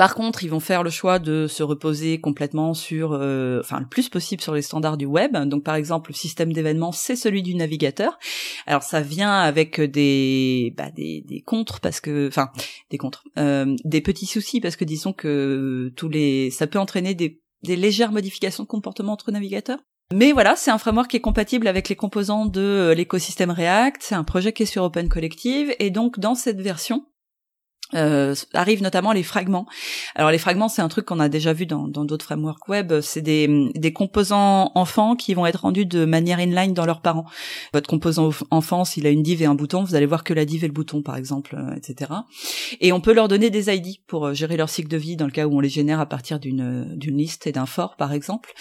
[0.00, 3.86] Par contre, ils vont faire le choix de se reposer complètement sur, euh, enfin le
[3.86, 5.36] plus possible sur les standards du web.
[5.36, 8.18] Donc par exemple, le système d'événements, c'est celui du navigateur.
[8.66, 12.48] Alors ça vient avec des, bah, des, contres parce que, enfin
[12.88, 17.14] des contres, euh, des petits soucis parce que disons que tous les, ça peut entraîner
[17.14, 19.80] des, des légères modifications de comportement entre navigateurs.
[20.14, 24.02] Mais voilà, c'est un framework qui est compatible avec les composants de l'écosystème React.
[24.02, 27.04] C'est un projet qui est sur Open Collective et donc dans cette version,
[27.94, 29.66] euh, arrivent notamment les fragments.
[30.14, 33.00] Alors les fragments, c'est un truc qu'on a déjà vu dans d'autres frameworks web.
[33.00, 37.26] C'est des, des composants enfants qui vont être rendus de manière inline dans leurs parents.
[37.72, 40.44] Votre composant enfant, s'il a une div et un bouton, vous allez voir que la
[40.44, 42.12] div et le bouton, par exemple, euh, etc.
[42.80, 45.26] Et on peut leur donner des ID pour euh, gérer leur cycle de vie dans
[45.26, 48.12] le cas où on les génère à partir d'une d'une liste et d'un for, par
[48.12, 48.52] exemple.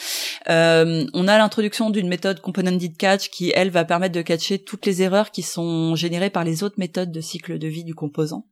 [0.49, 4.85] Euh, on a l'introduction d'une méthode component catch qui, elle, va permettre de catcher toutes
[4.85, 8.45] les erreurs qui sont générées par les autres méthodes de cycle de vie du composant.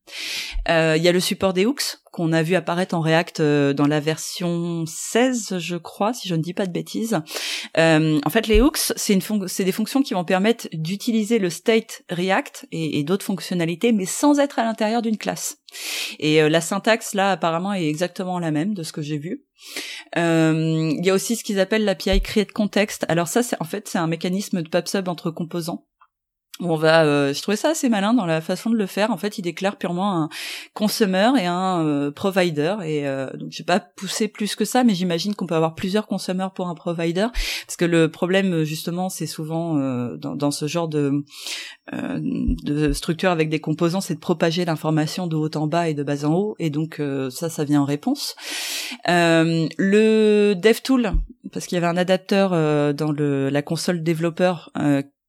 [0.70, 3.74] Euh, il y a le support des hooks qu'on a vu apparaître en React euh,
[3.74, 7.20] dans la version 16, je crois, si je ne dis pas de bêtises.
[7.78, 12.68] Euh, en fait, les hooks, c'est des fonctions qui vont permettre d'utiliser le state React
[12.72, 15.59] et, d'autres fonctionnalités, mais sans être à l'intérieur d'une classe.
[16.20, 19.43] Et la syntaxe là, apparemment, est exactement la même de ce que j'ai vu.
[20.15, 23.05] Il y a aussi ce qu'ils appellent l'API create context.
[23.07, 25.86] Alors ça, c'est en fait c'est un mécanisme de PubSub entre composants
[26.59, 29.11] on va euh, je trouvais ça assez malin dans la façon de le faire.
[29.11, 30.29] En fait il déclare purement un
[30.73, 32.75] consommateur et un euh, provider.
[32.83, 36.07] Et euh, donc j'ai pas poussé plus que ça mais j'imagine qu'on peut avoir plusieurs
[36.07, 37.27] consommateurs pour un provider.
[37.65, 41.23] Parce que le problème justement c'est souvent euh, dans, ce genre de
[42.93, 46.25] structure avec des composants c'est de propager l'information de haut en bas et de bas
[46.25, 46.55] en haut.
[46.59, 48.35] Et donc ça ça vient en réponse.
[49.05, 51.13] Le DevTool
[51.53, 52.49] parce qu'il y avait un adapteur
[52.93, 54.71] dans la console développeur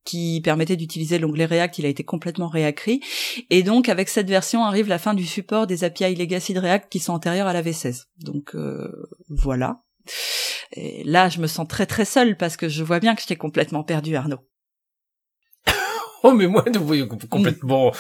[0.09, 3.01] qui permettait d'utiliser l'onglet React, il a été complètement réécrit.
[3.51, 6.91] Et donc, avec cette version, arrive la fin du support des API legacy de React
[6.91, 8.07] qui sont antérieures à la V16.
[8.25, 8.91] Donc, euh,
[9.29, 9.83] voilà.
[10.73, 13.27] Et là, je me sens très très seule parce que je vois bien que je
[13.27, 14.39] t'ai complètement perdu, Arnaud.
[16.25, 16.65] Oh mais moi
[17.31, 17.93] complètement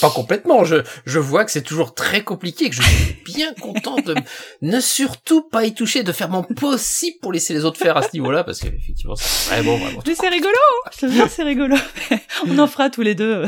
[0.00, 3.96] pas, complètement je je vois que c'est toujours très compliqué que je suis bien content
[3.96, 4.14] de
[4.60, 8.02] ne surtout pas y toucher de faire mon possible pour laisser les autres faire à
[8.02, 10.90] ce niveau-là parce qu'effectivement c'est vraiment vraiment Mais c'est rigolo, hein.
[10.92, 11.76] je te jure c'est rigolo.
[12.46, 13.46] on en fera tous les deux.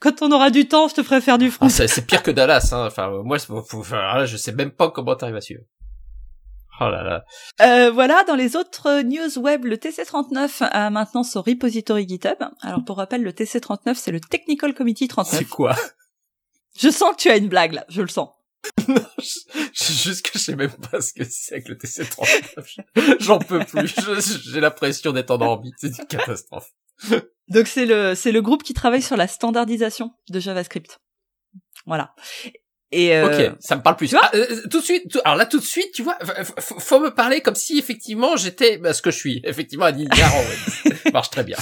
[0.00, 1.66] Quand on aura du temps, je te ferai faire du front.
[1.66, 2.86] Ah, c'est pire que Dallas hein.
[2.86, 5.62] Enfin moi enfin, je sais même pas comment t'arrives à suivre.
[6.80, 7.24] Oh là là.
[7.60, 12.42] Euh, voilà, dans les autres news web, le TC39 a maintenant son repository GitHub.
[12.62, 15.38] Alors pour rappel, le TC39, c'est le Technical Committee 39.
[15.38, 15.76] C'est quoi?
[16.76, 18.30] Je sens que tu as une blague là, je le sens.
[18.88, 18.96] non,
[19.72, 23.20] juste que je sais même pas ce que c'est avec le TC39.
[23.20, 23.94] J'en peux plus.
[24.50, 25.74] J'ai l'impression d'être en orbite.
[25.78, 26.70] C'est une catastrophe.
[27.48, 30.98] Donc c'est le c'est le groupe qui travaille sur la standardisation de JavaScript.
[31.86, 32.14] Voilà.
[32.94, 34.14] Et euh, ok, ça me parle plus.
[34.14, 36.16] Ah, euh, tout de suite, alors là tout de suite, tu vois,
[36.60, 41.10] faut, me parler comme si effectivement j'étais bah, ce que je suis, effectivement un Ça
[41.12, 41.56] marche très bien.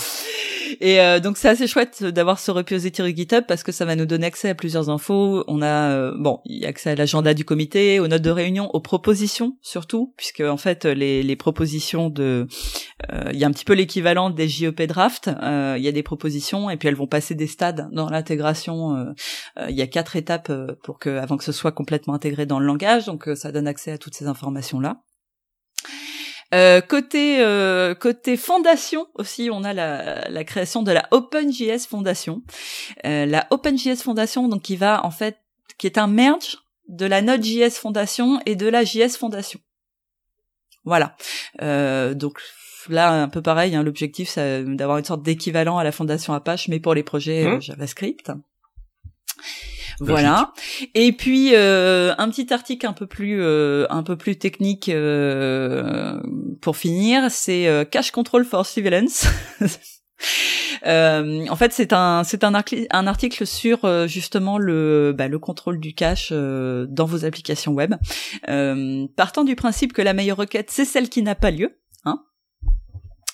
[0.81, 4.07] Et euh, donc c'est assez chouette d'avoir ce repository GitHub parce que ça va nous
[4.07, 5.45] donner accès à plusieurs infos.
[5.47, 8.71] On a euh, bon, y a accès à l'agenda du comité, aux notes de réunion,
[8.75, 12.47] aux propositions surtout, puisque en fait les, les propositions de,
[13.13, 15.29] euh, il y a un petit peu l'équivalent des JEP draft.
[15.29, 19.15] il y a des propositions et puis elles vont passer des stades dans l'intégration.
[19.69, 20.53] il y a quatre étapes
[20.83, 23.93] pour que avant que ce soit complètement intégré dans le langage, donc ça donne accès
[23.93, 25.03] à toutes ces informations là.
[26.55, 32.43] Euh, côté euh, côté fondation aussi, on a la, la création de la OpenJS Foundation.
[33.07, 35.39] Euh, la OpenJS Foundation, donc qui va en fait,
[35.79, 39.61] qui est un merge de la Node.js Foundation et de la JS Foundation.
[40.85, 41.17] Voilà.
[41.63, 42.41] Euh, donc
[42.89, 43.75] là, un peu pareil.
[43.75, 47.45] Hein, L'objectif, c'est d'avoir une sorte d'équivalent à la Fondation Apache, mais pour les projets
[47.45, 47.63] mmh.
[47.63, 48.33] JavaScript.
[50.01, 50.53] Voilà.
[50.95, 56.21] Et puis euh, un petit article un peu plus euh, un peu plus technique euh,
[56.61, 59.07] pour finir, c'est Cache Control for Civilians.
[60.85, 65.95] en fait, c'est un c'est un, un, article sur justement le bah, le contrôle du
[65.95, 67.95] cache dans vos applications web,
[69.17, 71.82] partant du principe que la meilleure requête c'est celle qui n'a pas lieu.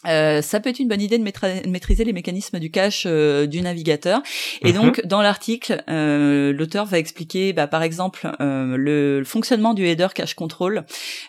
[0.09, 3.61] Euh, ça peut être une bonne idée de maîtriser les mécanismes du cache euh, du
[3.61, 4.23] navigateur.
[4.63, 4.81] Et mhm.
[4.81, 10.35] donc, dans l'article, euh, l'auteur va expliquer, bah, par exemple, le, fonctionnement du header cache
[10.35, 10.85] control,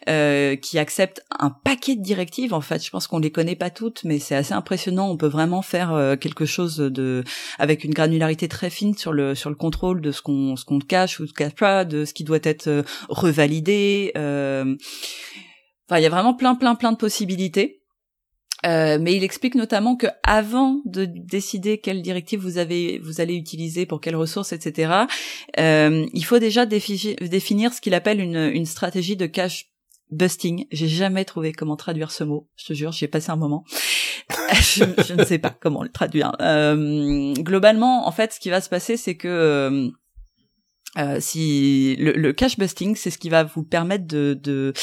[0.06, 2.54] qui accepte un paquet de directives.
[2.54, 5.10] En fait, je pense qu'on les connaît pas toutes, mais c'est assez impressionnant.
[5.10, 7.24] On peut vraiment faire quelque chose de
[7.58, 10.80] avec une granularité très fine sur le sur le contrôle de ce qu'on ce qu'on
[10.80, 14.12] cache ou ce cache pas, de ce qui doit être revalidé.
[14.16, 14.78] Enfin,
[15.98, 17.79] il y a vraiment plein plein plein de possibilités.
[18.66, 23.36] Euh, mais il explique notamment que avant de décider quelle directive vous avez, vous allez
[23.36, 24.94] utiliser pour quelles ressources, etc.
[25.60, 29.70] Euh, il faut déjà définir ce qu'il appelle une, une stratégie de cache
[30.12, 30.66] busting.
[30.72, 32.50] J'ai jamais trouvé comment traduire ce mot.
[32.56, 33.64] Je te jure, j'y ai passé un moment.
[34.54, 36.34] je, je, ne sais pas comment le traduire.
[36.42, 39.92] Euh, globalement, en fait, ce qui va se passer, c'est que
[40.98, 44.74] euh, si le, le, cache busting, c'est ce qui va vous permettre de, de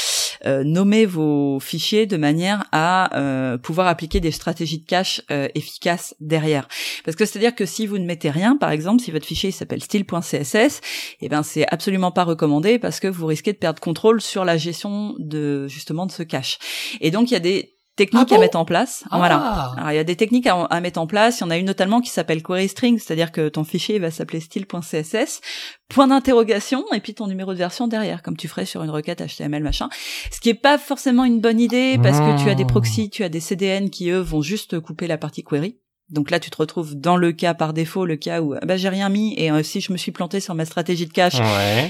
[0.44, 5.48] euh, nommer vos fichiers de manière à euh, pouvoir appliquer des stratégies de cache euh,
[5.56, 6.68] efficaces derrière.
[7.04, 9.82] Parce que c'est-à-dire que si vous ne mettez rien, par exemple, si votre fichier s'appelle
[9.82, 10.80] style.css,
[11.20, 14.56] eh ben c'est absolument pas recommandé parce que vous risquez de perdre contrôle sur la
[14.56, 16.58] gestion de justement de ce cache.
[17.00, 19.04] Et donc il y a des techniques ah à mettre en place.
[19.10, 19.18] Ah.
[19.18, 19.74] Voilà.
[19.76, 21.40] Alors il y a des techniques à, mettre en place.
[21.40, 24.10] Il y en a une notamment qui s'appelle query string, c'est-à-dire que ton fichier va
[24.10, 25.40] s'appeler style.css,
[25.88, 29.22] point d'interrogation et puis ton numéro de version derrière, comme tu ferais sur une requête
[29.26, 29.88] HTML machin.
[30.30, 32.66] Ce qui est pas forcément une bonne idée parce que tu as des ah.
[32.66, 35.78] proxys, tu as des CDN qui eux vont juste couper la partie query.
[36.08, 38.88] Donc là, tu te retrouves dans le cas par défaut, le cas où bah j'ai
[38.88, 41.38] rien mis et euh, si je me suis planté sur ma stratégie de cache,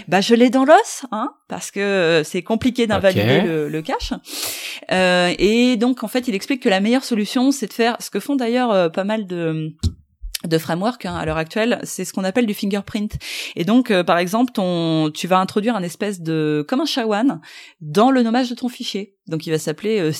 [0.08, 4.14] bah je l'ai dans l'os, hein, parce que euh, c'est compliqué d'invalider le, le, cache.
[4.90, 8.08] Euh, et donc en fait, il explique que la meilleure solution, c'est de faire ce
[8.08, 9.74] que font d'ailleurs euh, pas mal de
[10.44, 13.12] de framework hein, à l'heure actuelle, c'est ce qu'on appelle du fingerprint.
[13.56, 17.40] Et donc, par exemple, ton, tu vas introduire un espèce de comme un SHA-1
[17.80, 19.16] dans le nommage de ton fichier.
[19.26, 20.12] Donc, il va s'appeler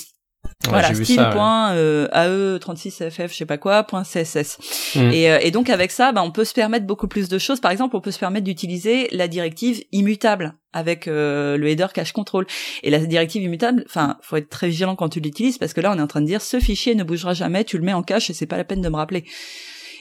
[0.65, 4.57] voilà, style.ae36ff, euh, je sais pas quoi, .css.
[4.95, 5.11] Mm.
[5.11, 7.59] Et, euh, et, donc avec ça, bah, on peut se permettre beaucoup plus de choses.
[7.59, 12.11] Par exemple, on peut se permettre d'utiliser la directive immutable avec euh, le header cache
[12.11, 12.45] control.
[12.83, 15.91] Et la directive immutable, enfin, faut être très vigilant quand tu l'utilises parce que là,
[15.93, 18.03] on est en train de dire ce fichier ne bougera jamais, tu le mets en
[18.03, 19.25] cache et c'est pas la peine de me rappeler.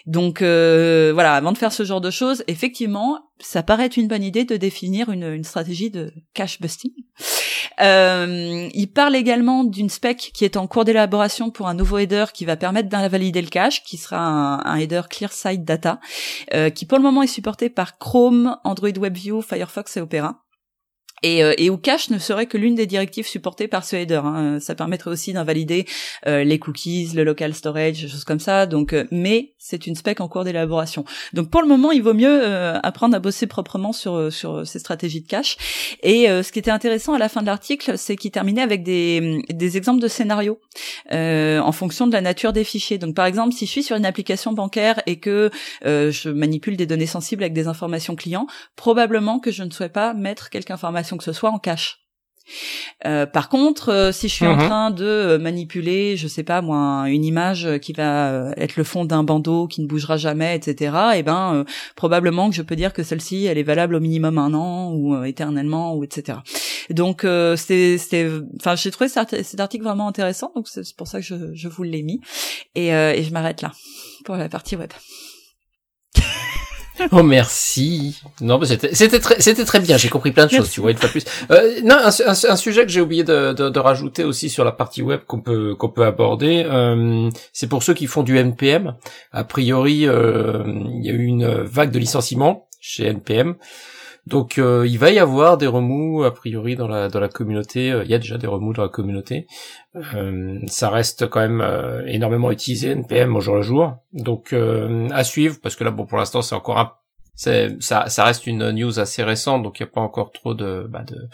[0.07, 4.07] Donc euh, voilà, avant de faire ce genre de choses, effectivement, ça paraît être une
[4.07, 6.93] bonne idée de définir une, une stratégie de cache busting.
[7.81, 12.27] Euh, il parle également d'une spec qui est en cours d'élaboration pour un nouveau header
[12.33, 16.01] qui va permettre d'invalider le cache, qui sera un, header clear site data,
[16.55, 20.46] euh, qui pour le moment est supporté par Chrome, Android WebView, Firefox et Opera.
[21.23, 24.21] Et, euh, et où cache ne serait que l'une des directives supportées par ce header.
[24.25, 24.59] Hein.
[24.61, 25.87] Ça permettrait aussi d'invalider
[26.27, 28.67] euh, les cookies, le local storage, des choses comme ça.
[28.67, 31.05] Donc, euh, mais c'est une spec en cours d'élaboration.
[31.33, 32.45] Donc pour le moment, il vaut mieux
[32.85, 35.57] apprendre à bosser proprement sur sur ces stratégies de cache.
[36.05, 39.43] Et ce qui était intéressant à la fin de l'article, c'est qu'il terminait avec des
[39.49, 40.61] des exemples de scénarios
[41.11, 42.99] en fonction de la nature des fichiers.
[42.99, 45.51] Donc par exemple, si je suis sur une application bancaire et que
[45.85, 48.47] je manipule des données sensibles avec des informations clients,
[48.77, 51.99] probablement que je ne souhaite pas mettre quelque information que ce soit en cache.
[53.05, 54.67] Euh, par contre, euh, si je suis en Mhm.
[54.67, 58.85] train de euh, manipuler, je sais pas moi, une image qui va euh, être le
[58.85, 60.97] fond d'un bandeau qui ne bougera jamais, etc.
[61.17, 61.65] Et ben euh,
[61.97, 65.17] probablement que je peux dire que celle-ci, elle est valable au minimum un an ou
[65.17, 66.39] euh, éternellement ou etc.
[66.91, 70.85] Donc euh, c'était, c'était, enfin j'ai trouvé cet, art- cet article vraiment intéressant, donc c'est
[70.85, 72.21] c'est pour ça que je, je vous l'ai mis
[72.77, 73.73] et, euh, et je m'arrête là
[74.25, 74.91] pour la partie web.
[77.13, 78.21] Oh merci.
[78.41, 79.97] Non, c'était c'était très c'était très bien.
[79.97, 80.71] J'ai compris plein de choses.
[80.71, 81.25] Tu vois une fois de plus.
[81.51, 84.65] Euh, non, un, un- un sujet que j'ai oublié de, de, de rajouter aussi sur
[84.65, 86.65] la partie web qu'on peut qu'on peut aborder.
[86.67, 88.95] euh, c'est pour ceux qui font du NPM.
[89.33, 93.57] A priori, euh, il y a eu une vague de licenciements chez NPM.
[94.27, 97.93] Donc euh, il va y avoir des remous a priori dans la dans la communauté.
[97.93, 99.47] Euh, Il y a déjà des remous dans la communauté.
[99.95, 103.97] Euh, ça reste quand même euh, énormément utilisé NPM au jour le jour.
[104.13, 106.93] Donc euh, à suivre parce que là bon pour l'instant c'est encore un
[107.37, 110.87] ça, ça reste une news assez récente, donc il n'y a pas encore trop de
[110.89, 111.29] bah, de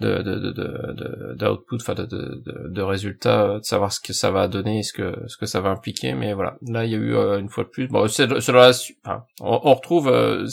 [0.00, 4.48] de de de d'output, enfin de, de, de, résultats, de savoir ce que ça va
[4.48, 6.12] donner, ce que ce que ça va impliquer.
[6.12, 7.88] Mais voilà, là il y a eu euh, une fois de plus.
[7.88, 8.70] Bon, c'est c'est la
[9.02, 10.46] enfin, on, on retrouve euh,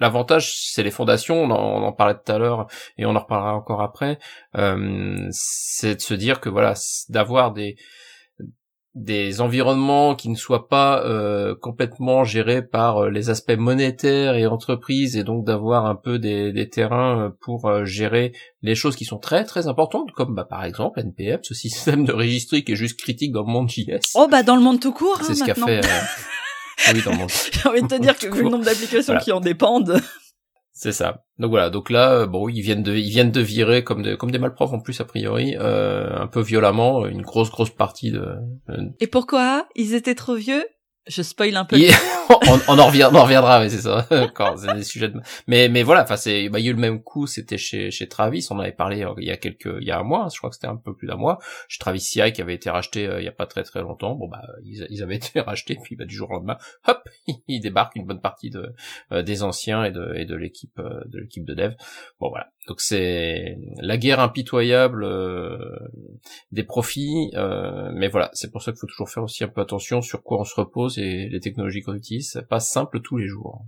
[0.00, 1.42] l'avantage, c'est les fondations.
[1.42, 2.66] On en, on en parlait tout à l'heure
[2.98, 4.18] et on en reparlera encore après.
[4.56, 6.74] Euh, c'est de se dire que voilà,
[7.08, 7.76] d'avoir des
[8.94, 14.46] des environnements qui ne soient pas euh, complètement gérés par euh, les aspects monétaires et
[14.46, 18.94] entreprises et donc d'avoir un peu des, des terrains euh, pour euh, gérer les choses
[18.94, 22.72] qui sont très très importantes comme bah, par exemple NPM, ce système de registry qui
[22.72, 24.12] est juste critique dans le monde JS.
[24.14, 25.78] Oh bah dans le monde tout court, hein, C'est ce qu'a fait.
[25.78, 25.80] euh,
[26.92, 27.30] Oui, dans le monde.
[27.52, 29.20] J'ai envie de te dire que vu le nombre d'applications Voilà.
[29.20, 30.00] qui en dépendent.
[30.74, 31.24] C'est ça.
[31.38, 31.70] Donc voilà.
[31.70, 34.38] Donc là, euh, bon, ils viennent de, ils viennent de virer comme des, comme des
[34.38, 38.20] malprofs en plus a priori, euh, un peu violemment, une grosse grosse partie de.
[38.70, 40.64] euh, Et pourquoi Ils étaient trop vieux?
[41.08, 41.76] Je spoil un peu.
[42.48, 44.06] On, on en reviendra, on en reviendra, oui, c'est ça.
[44.10, 45.20] Encore, c'est des sujets de...
[45.46, 47.90] Mais, mais voilà, enfin, c'est, bah, il y a eu le même coup, c'était chez,
[47.90, 50.02] chez Travis, on en avait parlé euh, il y a quelques, il y a un
[50.02, 51.38] mois, je crois que c'était un peu plus d'un mois,
[51.68, 54.14] chez Travis CI qui avait été racheté euh, il y a pas très très longtemps.
[54.14, 57.06] Bon, bah, ils, ils avaient été rachetés, puis bah, du jour au lendemain, hop,
[57.48, 58.74] ils débarquent une bonne partie de,
[59.12, 61.74] euh, des anciens et de, et de l'équipe, euh, de l'équipe de dev.
[62.18, 62.48] Bon, voilà.
[62.68, 65.58] Donc c'est la guerre impitoyable euh,
[66.52, 69.60] des profits, euh, mais voilà, c'est pour ça qu'il faut toujours faire aussi un peu
[69.60, 73.16] attention sur quoi on se repose et les technologies qu'on utilise, c'est pas simple tous
[73.16, 73.64] les jours.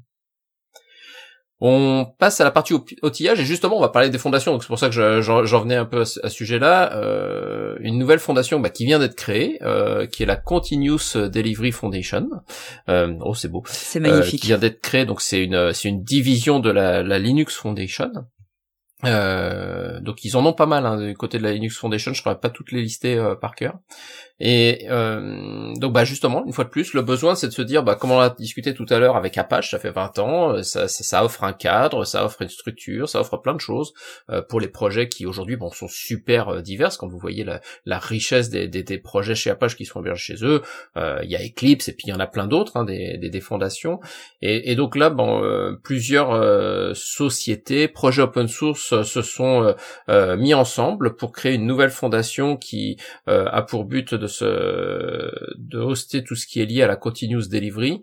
[1.60, 4.68] On passe à la partie outillage et justement on va parler des fondations, donc c'est
[4.68, 6.94] pour ça que je- j'en venais un peu à ce, sujet-là.
[6.96, 11.70] Euh, une nouvelle fondation bah, qui vient d'être créée, euh, qui est la Continuous Delivery
[11.70, 12.28] Foundation.
[12.88, 13.62] Euh, oh c'est beau.
[13.66, 14.40] C'est Euh, magnifique.
[14.42, 15.04] qui vient d'être créé.
[15.06, 18.10] Donc c'est une c'est une division de la, la Linux Foundation.
[19.04, 22.14] Euh, donc ils en ont pas mal hein, du côté de la Linux Foundation.
[22.14, 23.78] Je pourrais pas toutes les lister euh, par cœur.
[24.40, 27.82] Et euh, donc bah justement, une fois de plus, le besoin c'est de se dire,
[27.82, 30.62] bah comme on l'a discuté tout à l'heure avec Apache, ça fait 20 ans, euh,
[30.62, 33.94] ça, ça, offre un cadre, ça offre une structure, ça offre plein de choses
[34.48, 36.96] pour les projets qui aujourd'hui bon sont super diverses.
[36.96, 40.34] Quand vous voyez la, la richesse des, des, des projets chez Apache qui sont hébergés
[40.34, 40.62] chez eux,
[40.96, 43.40] il y a Eclipse et puis il y en a plein d'autres, hein, des, des,
[43.40, 44.00] fondations.
[44.40, 45.42] Et, et donc là, bon,
[45.82, 49.72] plusieurs sociétés, projets open source euh, se sont euh,
[50.08, 54.44] euh, mis ensemble pour créer une nouvelle fondation qui a pour but de se
[55.56, 58.02] de hoster tout ce qui est lié à la continuous delivery.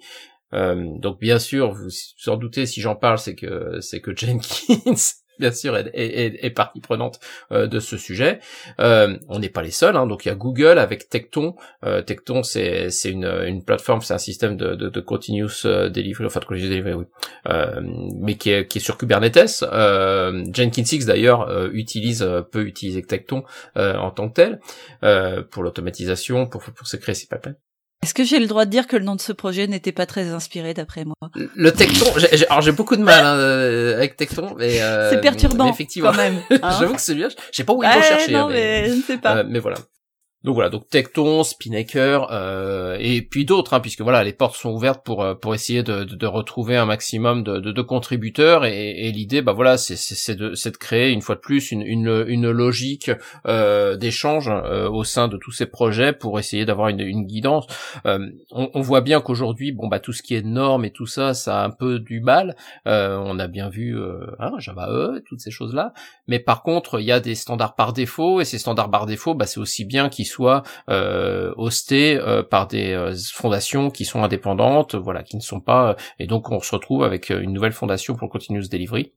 [0.51, 5.20] Donc bien sûr, vous vous en doutez si j'en parle, c'est que c'est que Jenkins
[5.41, 7.19] bien sûr est, est, partie prenante
[7.51, 8.39] euh, de ce sujet.
[8.79, 11.55] Euh, on n'est pas les seuls, hein, donc il y a Google avec Tecton.
[11.83, 12.01] Euh,
[12.43, 16.69] c'est une une plateforme, c'est un système de de, continuous euh, delivery, enfin de continuous
[16.69, 17.05] delivery, oui,
[18.19, 19.65] mais qui est qui est sur Kubernetes.
[20.53, 23.43] Jenkins X d'ailleurs utilise peut utiliser Tecton
[23.77, 24.59] euh, en tant que tel
[25.49, 27.57] pour l'automatisation, pour pour se créer ses pipelines.
[28.03, 30.07] Est-ce que j'ai le droit de dire que le nom de ce projet n'était pas
[30.07, 31.15] très inspiré d'après moi?
[31.35, 35.11] Le Tecton, j'ai- j'ai- alors j'ai beaucoup de mal hein, euh, avec Tecton, mais euh,
[35.11, 36.09] C'est perturbant mais effectivement.
[36.09, 36.41] quand même.
[36.63, 36.69] hein.
[36.79, 37.29] J'avoue que c'est bien.
[37.29, 38.31] Je sais pas où Ouais, vont chercher.
[38.31, 39.37] non, hein, mais je ne sais pas.
[39.37, 39.77] Euh, mais voilà.
[40.43, 44.71] Donc voilà, donc Tecton, Spinnaker, euh, et puis d'autres, hein, puisque voilà, les portes sont
[44.71, 49.07] ouvertes pour euh, pour essayer de, de, de retrouver un maximum de, de, contributeurs, et,
[49.07, 51.83] et l'idée, bah voilà, c'est c'est de c'est de créer une fois de plus une
[51.83, 53.11] une, une logique
[53.45, 57.67] euh, d'échange euh, au sein de tous ces projets pour essayer d'avoir une, une guidance.
[58.07, 61.05] Euh, on, on voit bien qu'aujourd'hui, bon bah tout ce qui est normes et tout
[61.05, 62.55] ça, ça a un peu du mal.
[62.87, 63.95] Euh, on a bien vu
[64.39, 65.93] hein, Java E, toutes ces choses là.
[66.25, 69.35] Mais par contre, il y a des standards par défaut, et ces standards par défaut,
[69.35, 74.23] bah, c'est aussi bien qu'ils soient euh, hostés euh, par des euh, fondations qui sont
[74.23, 75.91] indépendantes, voilà, qui ne sont pas.
[75.91, 79.13] euh, et donc, on se retrouve avec une nouvelle fondation pour Continuous Delivery,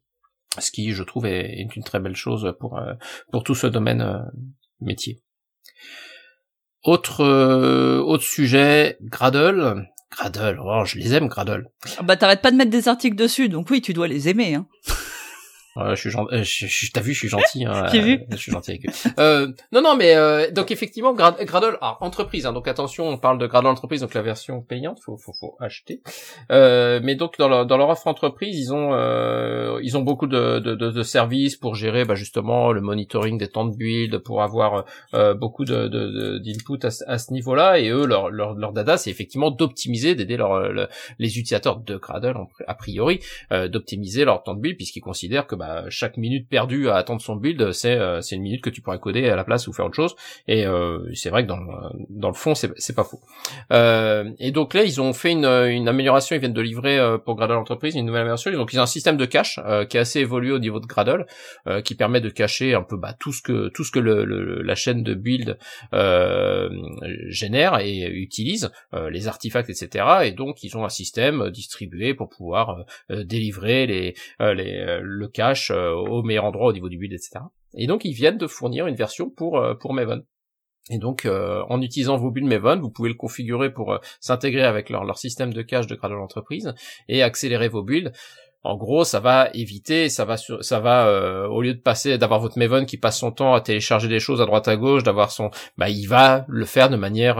[0.58, 2.94] ce qui, je trouve, est, est une très belle chose pour euh,
[3.32, 4.18] pour tout ce domaine euh,
[4.80, 5.22] métier.
[6.82, 9.86] Autre euh, autre sujet, Gradle.
[10.10, 11.66] Gradle, oh, je les aime Gradle.
[11.98, 14.54] Ah Bah t'arrêtes pas de mettre des articles dessus, donc oui, tu dois les aimer.
[14.54, 14.66] Hein.
[15.76, 16.44] je suis gentil.
[16.44, 17.64] Je, T'as vu, je suis gentil.
[17.64, 18.20] Hein, vu.
[18.30, 18.92] Je suis gentil avec eux.
[19.18, 22.46] Euh, non, non, mais euh, donc effectivement, Grad Gradle, alors, entreprise.
[22.46, 25.56] Hein, donc attention, on parle de Gradle entreprise, donc la version payante, faut, faut, faut
[25.60, 26.02] acheter.
[26.50, 30.26] Euh, mais donc dans leur, dans leur offre entreprise, ils ont, euh, ils ont beaucoup
[30.26, 34.18] de, de, de, de services pour gérer, bah, justement, le monitoring des temps de build,
[34.18, 35.84] pour avoir euh, beaucoup de
[36.38, 37.78] d'input à, à, ce niveau-là.
[37.78, 40.60] Et eux, leur, leur, leur dada, c'est effectivement d'optimiser, d'aider leur,
[41.18, 43.20] les utilisateurs de Gradle a priori,
[43.52, 47.20] euh, d'optimiser leur temps de build, puisqu'ils considèrent que bah, chaque minute perdue à attendre
[47.20, 49.72] son build, c'est euh, c'est une minute que tu pourrais coder à la place ou
[49.72, 50.14] faire autre chose.
[50.48, 51.58] Et euh, c'est vrai que dans,
[52.10, 53.20] dans le fond, c'est c'est pas faux.
[53.72, 57.36] Euh, et donc là, ils ont fait une, une amélioration, ils viennent de livrer pour
[57.36, 58.50] Gradle Entreprise une nouvelle amélioration.
[58.52, 59.58] Donc ils ont un système de cache
[59.88, 61.26] qui est assez évolué au niveau de Gradle,
[61.84, 64.74] qui permet de cacher un peu bah, tout ce que tout ce que le, la
[64.74, 65.58] chaîne de build
[67.28, 68.70] génère et utilise,
[69.10, 70.04] les artefacts, etc.
[70.24, 76.22] Et donc ils ont un système distribué pour pouvoir délivrer les, les le cache au
[76.22, 77.40] meilleur endroit au niveau du build, etc.
[77.76, 80.22] Et donc ils viennent de fournir une version pour euh, pour Maven.
[80.90, 84.64] Et donc, euh, en utilisant vos builds Maven, vous pouvez le configurer pour euh, s'intégrer
[84.64, 86.74] avec leur, leur système de cache de Gradle Entreprise
[87.08, 88.12] et accélérer vos builds.
[88.64, 92.58] En gros, ça va éviter, ça va, ça va au lieu de passer, d'avoir votre
[92.58, 95.50] Maven qui passe son temps à télécharger des choses à droite à gauche, d'avoir son,
[95.76, 97.36] bah, il va le faire de manière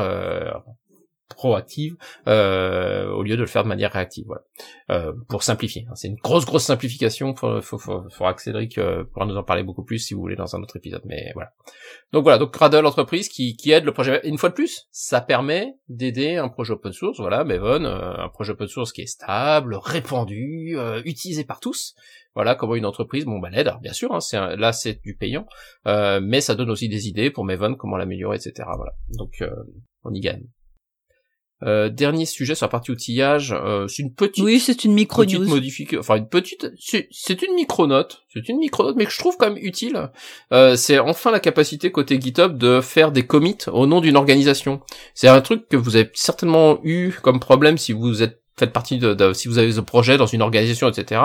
[1.29, 1.97] proactive
[2.27, 4.43] euh, au lieu de le faire de manière réactive voilà.
[4.91, 5.95] Euh, pour simplifier hein.
[5.95, 7.35] c'est une grosse grosse simplification.
[7.35, 10.37] Faut faut faut, faut Cédric euh, pourra nous en parler beaucoup plus si vous voulez
[10.37, 11.53] dans un autre épisode mais voilà.
[12.13, 14.21] Donc voilà donc Gradle entreprise qui qui aide le projet.
[14.25, 18.29] Une fois de plus ça permet d'aider un projet open source voilà Maven euh, un
[18.29, 21.95] projet open source qui est stable répandu euh, utilisé par tous.
[22.35, 23.73] Voilà comment une entreprise bon bah l'aide.
[23.81, 25.47] Bien sûr hein, c'est là c'est du payant
[25.87, 28.93] euh, mais ça donne aussi des idées pour Maven comment l'améliorer etc voilà.
[29.17, 29.43] Donc
[30.03, 30.45] on y gagne
[31.63, 34.45] euh, dernier sujet sur la partie outillage, euh, c'est une petite.
[34.45, 35.47] Oui, c'est une micro news.
[35.47, 39.19] Modifique, enfin une petite, c'est une micro note, c'est une micro note, mais que je
[39.19, 40.11] trouve quand même utile.
[40.53, 44.81] Euh, c'est enfin la capacité côté GitHub de faire des commits au nom d'une organisation.
[45.15, 48.99] C'est un truc que vous avez certainement eu comme problème si vous êtes faites partie
[48.99, 51.21] de, si vous avez un projet dans une organisation, etc.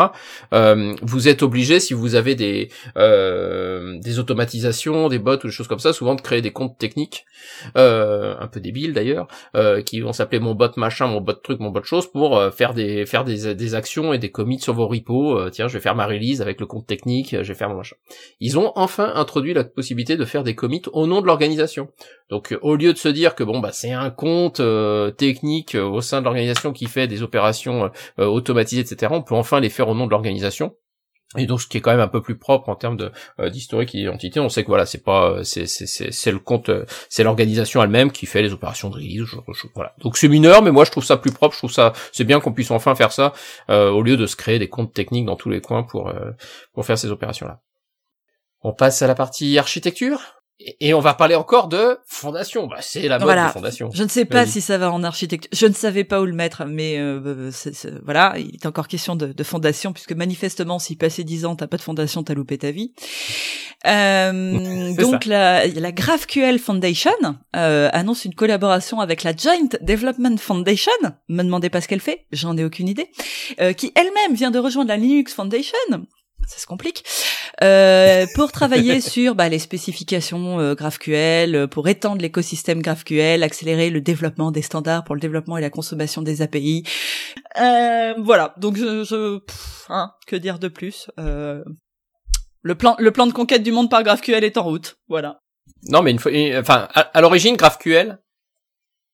[0.54, 5.52] Euh, vous êtes obligé, si vous avez des euh, des automatisations, des bots ou des
[5.52, 7.26] choses comme ça, souvent de créer des comptes techniques,
[7.78, 11.60] euh, un peu débiles d'ailleurs, euh, qui vont s'appeler mon bot machin, mon bot truc,
[11.60, 14.74] mon bot chose, pour euh, faire des faire des, des actions et des commits sur
[14.74, 15.38] vos repos.
[15.38, 17.76] Euh, tiens, je vais faire ma release avec le compte technique, je vais faire mon
[17.76, 17.96] machin.
[18.40, 21.90] Ils ont enfin introduit la possibilité de faire des commits au nom de l'organisation.
[22.30, 24.62] Donc au lieu de se dire que bon bah c'est un compte
[25.18, 29.12] technique au sein de l'organisation qui fait des opérations euh, euh, automatisées, etc.
[29.14, 30.76] On peut enfin les faire au nom de l'organisation.
[31.38, 33.52] Et donc, ce qui est quand même un peu plus propre en termes de euh,
[33.52, 36.72] d'historique et d'identité, on sait que voilà, c'est pas, c'est c'est c'est le compte,
[37.08, 39.28] c'est l'organisation elle-même qui fait les opérations de release.
[39.76, 39.94] Voilà.
[40.00, 41.54] Donc c'est mineur, mais moi je trouve ça plus propre.
[41.54, 43.34] Je trouve ça, c'est bien qu'on puisse enfin faire ça
[43.68, 46.12] au lieu de se créer des comptes techniques dans tous les coins pour
[46.74, 47.62] pour faire ces opérations là.
[48.64, 50.39] On passe à la partie architecture?
[50.82, 52.68] Et on va parler encore de fondation.
[52.68, 53.90] Bah, c'est la mode de fondation.
[53.94, 55.50] Je ne sais pas si ça va en architecture.
[55.54, 57.50] Je ne savais pas où le mettre, mais euh,
[58.04, 61.68] voilà, il est encore question de, de fondation, puisque manifestement, si passé dix ans, t'as
[61.68, 62.94] pas de fondation, t'as loupé ta vie.
[63.88, 67.12] Euh, donc la, la GraphQL Foundation
[67.56, 70.92] euh, annonce une collaboration avec la Joint Development Foundation.
[71.30, 73.10] Me demandez pas ce qu'elle fait, j'en ai aucune idée.
[73.62, 75.78] Euh, qui elle-même vient de rejoindre la Linux Foundation
[76.50, 77.04] ça se complique,
[77.64, 83.90] euh, pour travailler sur bah, les spécifications euh, GraphQL, euh, pour étendre l'écosystème GraphQL, accélérer
[83.90, 86.84] le développement des standards pour le développement et la consommation des API.
[87.62, 89.40] Euh, voilà, donc je, je
[89.90, 91.64] hein, que dire de plus euh,
[92.64, 94.98] Le plan, le plan de conquête du monde par GraphQL est en route.
[95.08, 95.42] Voilà.
[95.84, 98.20] Non, mais une fois, enfin, à, l'origine, GraphQL,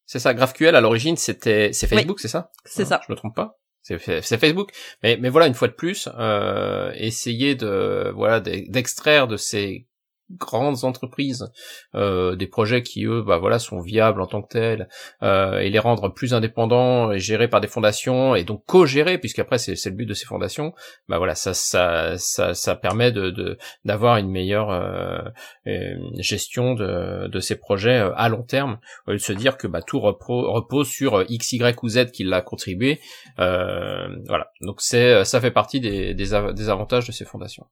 [0.05, 2.49] c'est ça, GraphQL à l'origine, c'était, c'est Facebook, c'est ça?
[2.63, 3.01] C'est ça.
[3.05, 3.57] Je me trompe pas?
[3.85, 4.71] C'est Facebook.
[5.03, 9.87] Mais, mais voilà, une fois de plus, euh, essayer de voilà d'extraire de ces
[10.31, 11.51] grandes entreprises
[11.93, 14.89] euh, des projets qui eux bah voilà sont viables en tant que tels
[15.23, 19.57] euh, et les rendre plus indépendants et gérés par des fondations et donc co-gérés puisqu'après
[19.57, 20.73] c'est c'est le but de ces fondations
[21.07, 27.39] bah voilà ça ça ça ça permet de d'avoir une meilleure euh, gestion de de
[27.39, 30.87] ces projets euh, à long terme au lieu de se dire que bah tout repose
[30.87, 32.99] sur x y ou z qui l'a contribué
[33.39, 34.51] euh, voilà.
[34.61, 37.65] Donc c'est ça fait partie des, des des avantages de ces fondations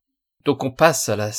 [0.46, 1.32] donc on passe à la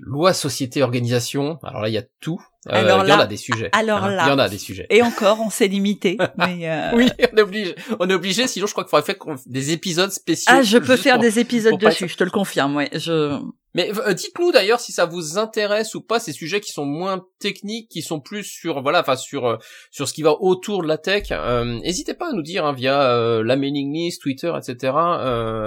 [0.00, 1.58] loi société organisation.
[1.62, 2.40] Alors là il y a tout.
[2.68, 3.68] Euh, il y en a des sujets.
[3.72, 4.86] Alors hein, là, il y en a des sujets.
[4.90, 6.18] Et encore, on s'est limité.
[6.36, 6.90] mais euh...
[6.96, 7.74] Oui, on est obligé.
[8.00, 8.48] On est obligé.
[8.48, 10.52] Sinon, je crois qu'il faudrait faire des épisodes spéciaux.
[10.52, 12.08] Ah, je peux faire des épisodes dessus.
[12.08, 12.74] Je te le confirme.
[12.74, 12.88] Ouais.
[12.92, 13.38] Je.
[13.76, 17.26] Mais euh, dites-nous d'ailleurs si ça vous intéresse ou pas ces sujets qui sont moins
[17.38, 19.58] techniques, qui sont plus sur voilà, enfin sur euh,
[19.90, 21.26] sur ce qui va autour de la tech.
[21.30, 24.94] Euh, n'hésitez pas à nous dire hein, via la mailing list, Twitter, etc.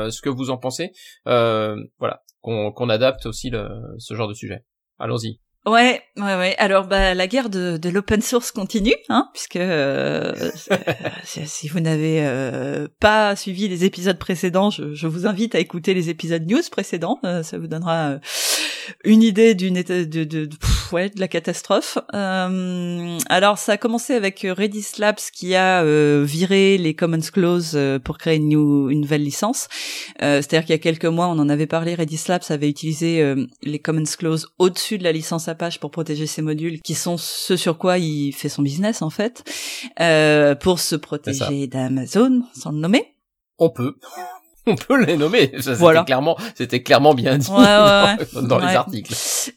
[0.09, 0.91] ce que vous en pensez.
[1.25, 3.67] voilà, qu'on adapte aussi le,
[3.97, 4.65] ce genre de sujet.
[4.97, 5.39] Allons-y.
[5.65, 6.55] Ouais, ouais, ouais.
[6.57, 10.33] Alors, bah, la guerre de, de l'open source continue, hein, puisque euh,
[11.23, 15.93] si vous n'avez euh, pas suivi les épisodes précédents, je, je, vous invite à écouter
[15.93, 17.19] les épisodes news précédents.
[17.25, 18.19] Euh, ça vous donnera
[19.03, 20.49] une idée d'une de, de, de,
[20.93, 21.97] ouais, de la catastrophe.
[22.09, 25.83] alors, ça a commencé avec Redis Labs qui a
[26.23, 29.67] viré les Commons Clause pour créer une, new, une nouvelle licence.
[30.19, 31.95] C'est-à-dire qu'il y a quelques mois, on en avait parlé.
[31.95, 36.41] Redis Labs avait utilisé les Commons Clause au-dessus de la licence page pour protéger ses
[36.41, 39.43] modules, qui sont ce sur quoi il fait son business en fait,
[39.99, 43.15] euh, pour se protéger d'Amazon, sans le nommer.
[43.57, 43.95] On peut
[44.69, 45.51] on peut les nommer.
[45.59, 47.49] Ça, c'était clairement, c'était clairement bien dit
[48.41, 49.13] dans, les articles.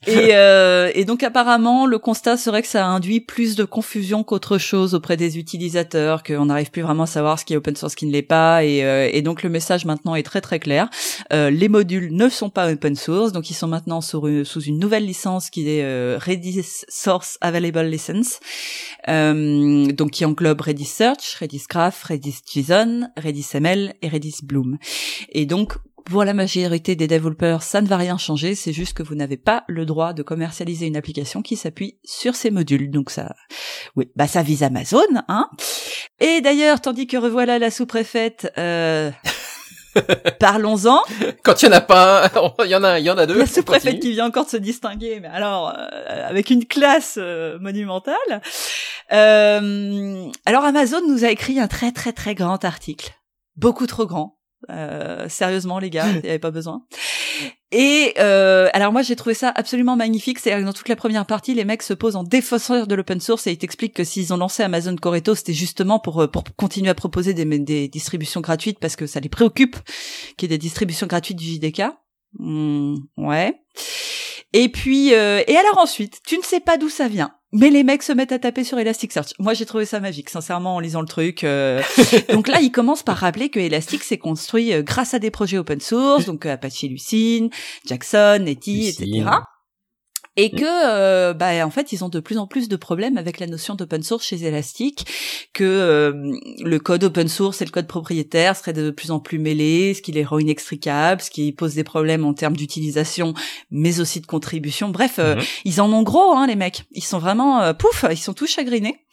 [0.07, 4.59] Et, euh, et donc apparemment, le constat serait que ça induit plus de confusion qu'autre
[4.59, 7.93] chose auprès des utilisateurs, qu'on n'arrive plus vraiment à savoir ce qui est open source,
[7.93, 8.65] ce qui ne l'est pas.
[8.65, 10.89] Et, euh, et donc le message maintenant est très très clair.
[11.33, 14.63] Euh, les modules ne sont pas open source, donc ils sont maintenant sous une, sous
[14.63, 18.41] une nouvelle licence qui est euh, Redis Source Available License,
[19.09, 24.79] euh, donc qui englobe Redis Search, Redis Graph, Redis JSON, Redis ML et Redis Bloom.
[25.31, 25.75] Et donc,
[26.05, 29.37] pour la majorité des développeurs, ça ne va rien changer, c'est juste que vous n'avez
[29.37, 32.91] pas le droit de commercialiser une application qui s'appuie sur ces modules.
[32.91, 33.35] Donc ça,
[33.97, 35.49] oui, bah ça vise Amazon, hein.
[36.21, 39.11] Et d'ailleurs, tandis que revoilà la sous-préfète, euh...
[40.41, 41.03] Parlons-en.
[41.43, 42.31] Quand il y en a pas
[42.65, 43.39] il y en a, il y en a deux.
[43.39, 47.59] La sous-préfète qui vient encore de se distinguer, mais alors euh, avec une classe euh,
[47.59, 48.17] monumentale.
[49.13, 53.13] Euh, alors Amazon nous a écrit un très très très grand article,
[53.57, 54.39] beaucoup trop grand,
[54.71, 56.83] euh, sérieusement, les gars, il n'y avait pas besoin.
[57.75, 61.55] Et euh, alors moi j'ai trouvé ça absolument magnifique, c'est dans toute la première partie
[61.55, 64.37] les mecs se posent en défenseur de l'open source et ils t'expliquent que s'ils ont
[64.37, 68.79] lancé Amazon Coreto c'était justement pour euh, pour continuer à proposer des, des distributions gratuites
[68.79, 69.77] parce que ça les préoccupe
[70.37, 71.85] qu'il y ait des distributions gratuites du JDK.
[72.39, 73.63] Hmm, ouais.
[74.53, 77.33] Et puis euh, et alors ensuite tu ne sais pas d'où ça vient.
[77.53, 79.35] Mais les mecs se mettent à taper sur Elasticsearch.
[79.39, 81.45] Moi, j'ai trouvé ça magique, sincèrement, en lisant le truc.
[81.45, 81.83] Euh.
[82.33, 85.59] donc là, ils commencent par rappeler que Elastic s'est construit euh, grâce à des projets
[85.59, 87.51] open source, donc euh, Apache Lucene,
[87.87, 89.25] Jackson, Etty, etc
[90.37, 90.59] et mm.
[90.59, 93.47] que euh, bah en fait ils ont de plus en plus de problèmes avec la
[93.47, 95.07] notion d'open source chez Elastic
[95.53, 96.33] que euh,
[96.65, 100.03] le code open source et le code propriétaire seraient de plus en plus mêlés ce
[100.03, 103.35] qui les rend inextricables ce qui pose des problèmes en termes d'utilisation
[103.71, 105.61] mais aussi de contribution bref euh, mm-hmm.
[105.65, 109.05] ils en ont gros hein les mecs ils sont vraiment pouf ils sont tous chagrinés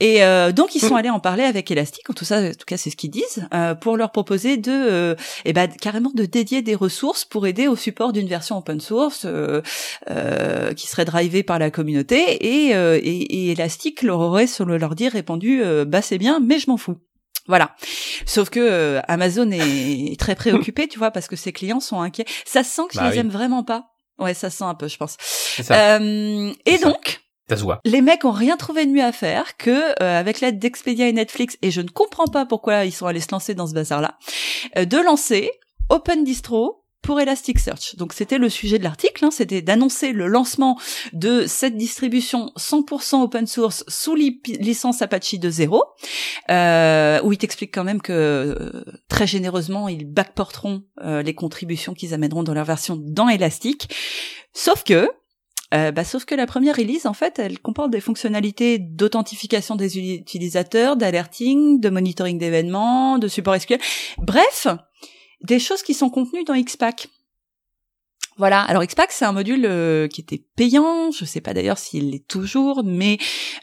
[0.00, 0.20] et
[0.52, 0.98] donc ils sont mm.
[0.98, 3.48] allés en parler avec Elastic en tout ça en tout cas c'est ce qu'ils disent
[3.80, 8.12] pour leur proposer de et ben carrément de dédier des ressources pour aider au support
[8.12, 9.62] d'une version open source euh,
[10.10, 14.64] euh, qui serait drivé par la communauté et, euh, et, et Elastic leur aurait sur
[14.64, 16.96] le leur dire répondu euh, bah c'est bien mais je m'en fous.
[17.46, 17.74] Voilà.
[18.26, 22.26] Sauf que Amazon est très préoccupé, tu vois, parce que ses clients sont inquiets.
[22.44, 23.86] Ça sent que je bah les aime vraiment pas.
[24.18, 25.16] Ouais, ça sent un peu, je pense.
[25.70, 27.22] Euh, et donc,
[27.84, 31.56] les mecs ont rien trouvé de mieux à faire que, avec l'aide d'Expedia et Netflix,
[31.62, 34.18] et je ne comprends pas pourquoi ils sont allés se lancer dans ce bazar-là,
[34.76, 35.50] de lancer
[35.88, 37.96] Open Distro pour Elasticsearch.
[37.96, 40.78] Donc c'était le sujet de l'article, hein, c'était d'annoncer le lancement
[41.12, 45.80] de cette distribution 100% open source sous licence Apache 2.0,
[46.50, 51.94] euh, où il t'explique quand même que euh, très généreusement ils backporteront euh, les contributions
[51.94, 53.94] qu'ils amèneront dans leur version dans Elastic.
[54.52, 55.08] Sauf que
[55.74, 59.98] euh, bah, sauf que la première release, en fait, elle comporte des fonctionnalités d'authentification des
[59.98, 63.78] utilisateurs, d'alerting, de monitoring d'événements, de support SQL.
[64.18, 64.66] Bref,
[65.42, 67.08] des choses qui sont contenues dans Xpack.
[68.38, 68.62] Voilà.
[68.62, 71.10] Alors Xpack, c'est un module euh, qui était payant.
[71.10, 73.18] Je sais pas d'ailleurs s'il l'est toujours, mais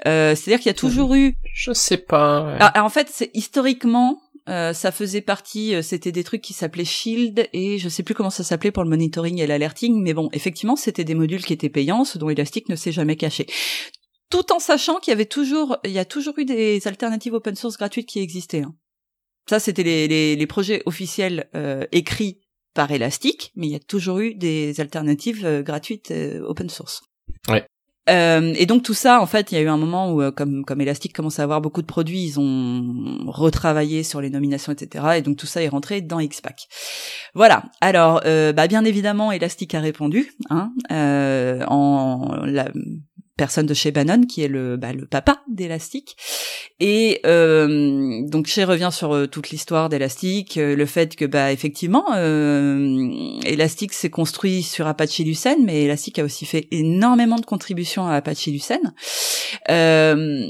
[0.05, 1.33] euh, c'est-à-dire qu'il y a toujours eu.
[1.53, 2.57] Je sais pas.
[2.75, 4.19] en fait, c'est historiquement.
[4.47, 8.13] Euh, ça faisait partie, euh, c'était des trucs qui s'appelaient Shield et je sais plus
[8.13, 11.53] comment ça s'appelait pour le monitoring et l'alerting, mais bon, effectivement, c'était des modules qui
[11.53, 13.47] étaient payants, ce dont Elastic ne s'est jamais caché
[14.29, 17.55] tout en sachant qu'il y avait toujours, il y a toujours eu des alternatives open
[17.55, 18.63] source gratuites qui existaient.
[18.63, 18.75] Hein.
[19.49, 22.41] Ça, c'était les, les, les, projets officiels euh, écrits
[22.73, 26.11] par Elastic, mais il y a toujours eu des alternatives euh, gratuites
[26.43, 27.03] open source.
[27.47, 27.65] Ouais.
[28.07, 30.81] Et donc tout ça, en fait, il y a eu un moment où, comme comme
[30.81, 35.05] Elastic commençait à avoir beaucoup de produits, ils ont retravaillé sur les nominations, etc.
[35.17, 36.67] Et donc tout ça est rentré dans Xpack.
[37.33, 37.63] Voilà.
[37.81, 40.71] Alors, bah, bien évidemment, Elastic a répondu hein,
[41.67, 42.69] en la,
[43.37, 46.15] personne de chez Bannon qui est le, bah, le papa d'Elastic.
[46.79, 51.51] Et euh, donc Chez revient sur euh, toute l'histoire d'Elastic, euh, le fait que bah
[51.51, 53.09] effectivement euh,
[53.45, 58.15] Elastic s'est construit sur Apache Lucene, mais Elastic a aussi fait énormément de contributions à
[58.15, 58.93] Apache Lucene.
[59.69, 60.45] Euh,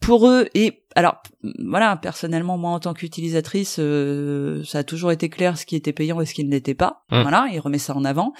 [0.00, 1.16] pour eux et alors
[1.58, 5.92] voilà personnellement moi en tant qu'utilisatrice euh, ça a toujours été clair ce qui était
[5.92, 7.22] payant et ce qui ne l'était pas Hum.
[7.22, 8.32] voilà il remet ça en avant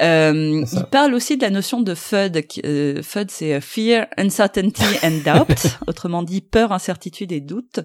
[0.00, 4.82] euh, il parle aussi de la notion de FUD euh, FUD c'est euh, fear uncertainty
[5.02, 7.80] and doubt autrement dit peur incertitude et doute.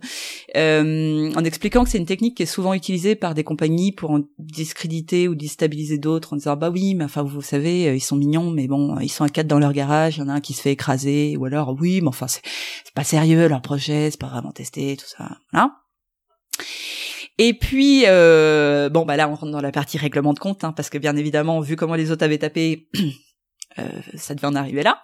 [0.56, 4.12] Euh, en expliquant que c'est une technique qui est souvent utilisée par des compagnies pour
[4.12, 8.02] en discréditer ou déstabiliser d'autres en disant bah oui mais enfin vous savez euh, ils
[8.02, 10.34] sont mignons mais bon ils sont à quatre dans leur garage il y en a
[10.34, 12.42] un qui se fait écraser ou alors oui mais enfin c'est
[12.84, 15.74] c'est pas sérieux leur projet c'est pas vraiment testé tout ça voilà
[17.40, 20.74] et puis euh, bon bah là on rentre dans la partie règlement de compte hein,
[20.74, 22.90] parce que bien évidemment vu comment les autres avaient tapé
[23.80, 25.02] euh, ça devait en arriver là.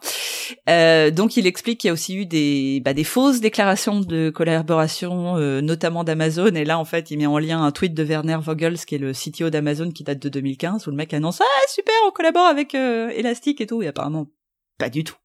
[0.70, 4.30] Euh, donc il explique qu'il y a aussi eu des bah, des fausses déclarations de
[4.30, 6.54] collaboration euh, notamment d'Amazon.
[6.56, 9.00] Et là en fait il met en lien un tweet de Werner Vogels qui est
[9.00, 12.48] le CTO d'Amazon qui date de 2015 où le mec annonce ah super on collabore
[12.48, 13.82] avec euh, Elastic et tout.
[13.82, 14.28] Et apparemment
[14.78, 15.16] pas du tout.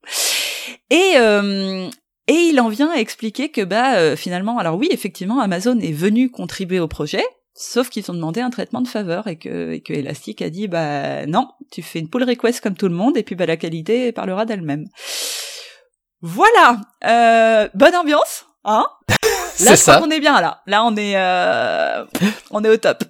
[0.91, 1.89] Et euh,
[2.31, 5.91] et il en vient à expliquer que bah euh, finalement, alors oui, effectivement, Amazon est
[5.93, 7.25] venu contribuer au projet,
[7.55, 10.69] sauf qu'ils ont demandé un traitement de faveur et que, et que Elastic a dit
[10.69, 13.57] bah non, tu fais une pull request comme tout le monde et puis bah la
[13.57, 14.87] qualité parlera d'elle-même.
[16.23, 18.87] Voilà, euh, bonne ambiance, hein?
[19.09, 19.17] Là,
[19.57, 20.01] C'est je crois ça.
[20.01, 20.63] qu'on est bien là.
[20.67, 22.05] Là, on est, euh,
[22.51, 23.03] on est au top.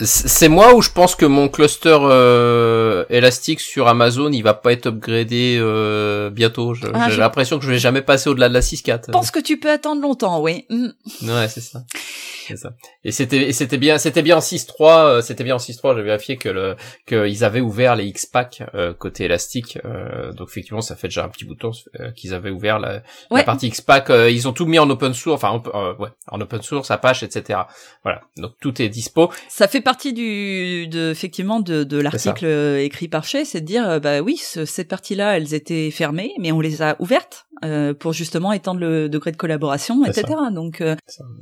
[0.00, 4.72] C'est moi où je pense que mon cluster euh, élastique sur Amazon, il va pas
[4.72, 6.74] être upgradé euh, bientôt.
[6.94, 9.06] Ah, J'ai l'impression que je vais jamais passer au-delà de la 6.4.
[9.06, 10.66] Je pense que tu peux attendre longtemps, oui.
[10.70, 10.86] Mm.
[11.22, 11.82] Ouais, c'est ça.
[12.46, 12.70] C'est ça.
[13.04, 16.02] Et c'était et c'était bien c'était bien en 6.3, euh, c'était bien en 6.3, j'ai
[16.02, 16.76] vérifié que le
[17.06, 19.78] qu'ils avaient ouvert les X-Pack euh, côté élastique.
[19.84, 22.78] euh, donc effectivement, ça fait déjà un petit bout de temps euh, qu'ils avaient ouvert
[22.78, 23.40] la, Ouais.
[23.40, 26.08] la partie X-Pack, euh, ils ont tout mis en open source, enfin en- euh, ouais,
[26.28, 27.60] en open source, Apache, etc.
[28.02, 28.20] Voilà.
[28.36, 29.30] Donc tout est dispo.
[29.48, 32.46] Ça fait partie du, de, effectivement, de, de l'article
[32.80, 36.52] écrit par Chez, c'est de dire, bah oui, ce- ces parties-là, elles étaient fermées, mais
[36.52, 40.26] on les a ouvertes euh, pour justement étendre le degré de collaboration, etc.
[40.52, 40.94] Donc, euh,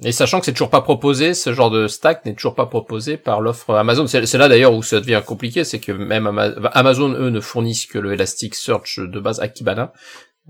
[0.03, 3.17] Et sachant que c'est toujours pas proposé, ce genre de stack n'est toujours pas proposé
[3.17, 4.07] par l'offre Amazon.
[4.07, 7.41] C'est c'est là d'ailleurs où ça devient compliqué, c'est que même Ama- Amazon, eux, ne
[7.41, 9.93] fournissent que le Elasticsearch de base à Kibana.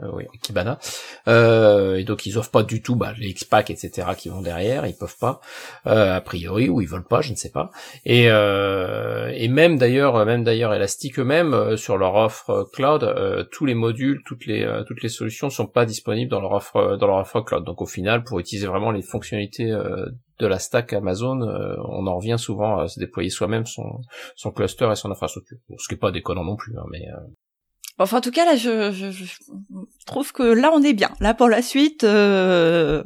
[0.02, 0.80] Euh, oui, Kibana.
[1.28, 4.08] Euh, et donc ils offrent pas du tout bah, les X-Pack, etc.
[4.18, 5.40] qui vont derrière, ils peuvent pas,
[5.86, 7.70] euh, a priori, ou ils veulent pas, je ne sais pas.
[8.04, 13.46] Et, euh, et même d'ailleurs, même d'ailleurs Elastic eux-mêmes, euh, sur leur offre euh, cloud,
[13.52, 17.06] tous les modules, toutes les toutes les solutions sont pas disponibles dans leur offre dans
[17.06, 17.64] leur offre cloud.
[17.64, 21.40] Donc au final, pour utiliser vraiment les fonctionnalités de la stack Amazon,
[21.88, 24.00] on en revient souvent à se déployer soi-même son
[24.34, 25.58] son cluster et son infrastructure.
[25.78, 27.06] Ce qui est pas déconnant non plus, hein, mais
[27.98, 31.10] enfin, en tout cas, là, je, je, je trouve que là, on est bien.
[31.20, 33.02] Là, pour la suite, euh,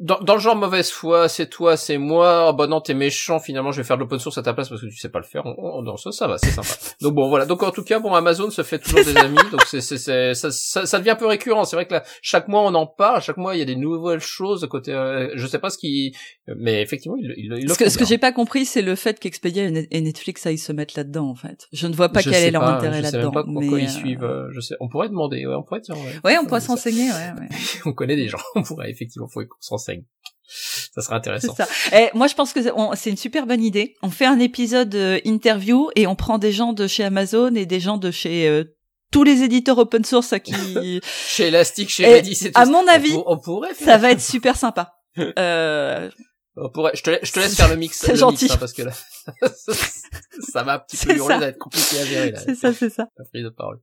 [0.00, 3.38] dans, dans le genre mauvaise foi, c'est toi, c'est moi, oh, bah non, t'es méchant,
[3.38, 5.20] finalement, je vais faire de l'open source à ta place parce que tu sais pas
[5.20, 5.46] le faire.
[5.46, 6.68] On, on- non, ça, ça va, c'est sympa.
[7.00, 7.46] Donc bon, voilà.
[7.46, 10.34] Donc en tout cas, bon, Amazon se fait toujours des amis, donc c'est, c'est, c'est,
[10.34, 11.64] ça, ça, ça devient un peu récurrent.
[11.64, 13.76] C'est vrai que là, chaque mois, on en parle, chaque mois, il y a des
[13.76, 16.12] nouvelles choses côté, euh, je sais pas ce qui,
[16.56, 18.96] mais effectivement, il, il, il le ce que, ce que j'ai pas compris, c'est le
[18.96, 21.68] fait qu'Expedia et Net- et Netflix aillent se mettre là-dedans, en fait.
[21.72, 23.30] Je ne vois pas Je quel est leur pas, intérêt je sais là-dedans.
[23.30, 24.24] même pas pourquoi mais, ils euh, suivent.
[24.24, 25.94] euh, je sais, on pourrait demander, ouais, on pourrait dire.
[25.96, 27.48] Ouais, Ouais, on pourrait s'enseigner, ouais, ouais.
[27.86, 30.02] on connaît des gens, on pourrait effectivement, faut s'enseigne.
[30.50, 31.54] Ça C'est intéressant.
[31.54, 31.66] ça.
[31.92, 32.60] Et moi, je pense que
[32.96, 33.94] c'est une super bonne idée.
[34.02, 37.66] On fait un épisode euh, interview et on prend des gens de chez Amazon et
[37.66, 38.64] des gens de chez euh,
[39.12, 42.60] tous les éditeurs open source qui Chez Elastic, chez Et Redis, c'est tout.
[42.60, 44.92] à mon On avis, on pourrait faire ça va être super sympa.
[45.38, 46.10] Euh,
[46.56, 48.44] On pourrait, je te, la- je te laisse faire le mix, C'est gentil.
[48.44, 48.92] mix, hein, parce que là,
[50.52, 51.38] ça va un petit peu hurler, ça.
[51.40, 53.08] va être compliqué à gérer, c'est ça, c'est ça.
[53.18, 53.78] La prise de parole.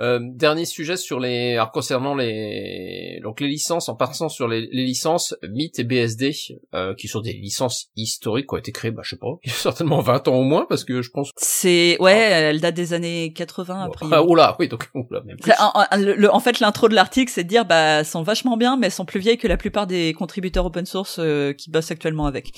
[0.00, 4.62] Euh, dernier sujet sur les, alors concernant les, donc les licences, en passant sur les,
[4.72, 6.32] les licences Myth et BSD,
[6.74, 9.50] euh, qui sont des licences historiques qui ont été créées, bah, je sais pas, il
[9.50, 12.74] y a certainement 20 ans au moins, parce que je pense C'est ouais, elle date
[12.74, 14.06] des années 80 après.
[14.10, 15.52] Ah, oula, oui, donc, oula, même plus.
[15.58, 18.22] En, en- le- le- en fait, l'intro de l'article, c'est de dire, bah, elles sont
[18.22, 21.52] vachement bien, mais elles sont plus vieilles que la plupart des contributeurs open source euh,
[21.52, 22.52] qui bossent actuellement avec.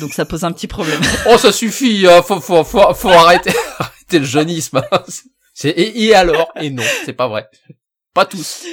[0.00, 1.00] Donc, ça pose un petit problème.
[1.30, 4.82] Oh, ça suffit, hein, faut, faut, faut, faut arrêter, arrêter le jeunisme.
[4.92, 5.00] hein.
[5.60, 6.52] C'est, et, et alors?
[6.60, 7.48] Et non, c'est pas vrai.
[8.18, 8.64] Pas tous.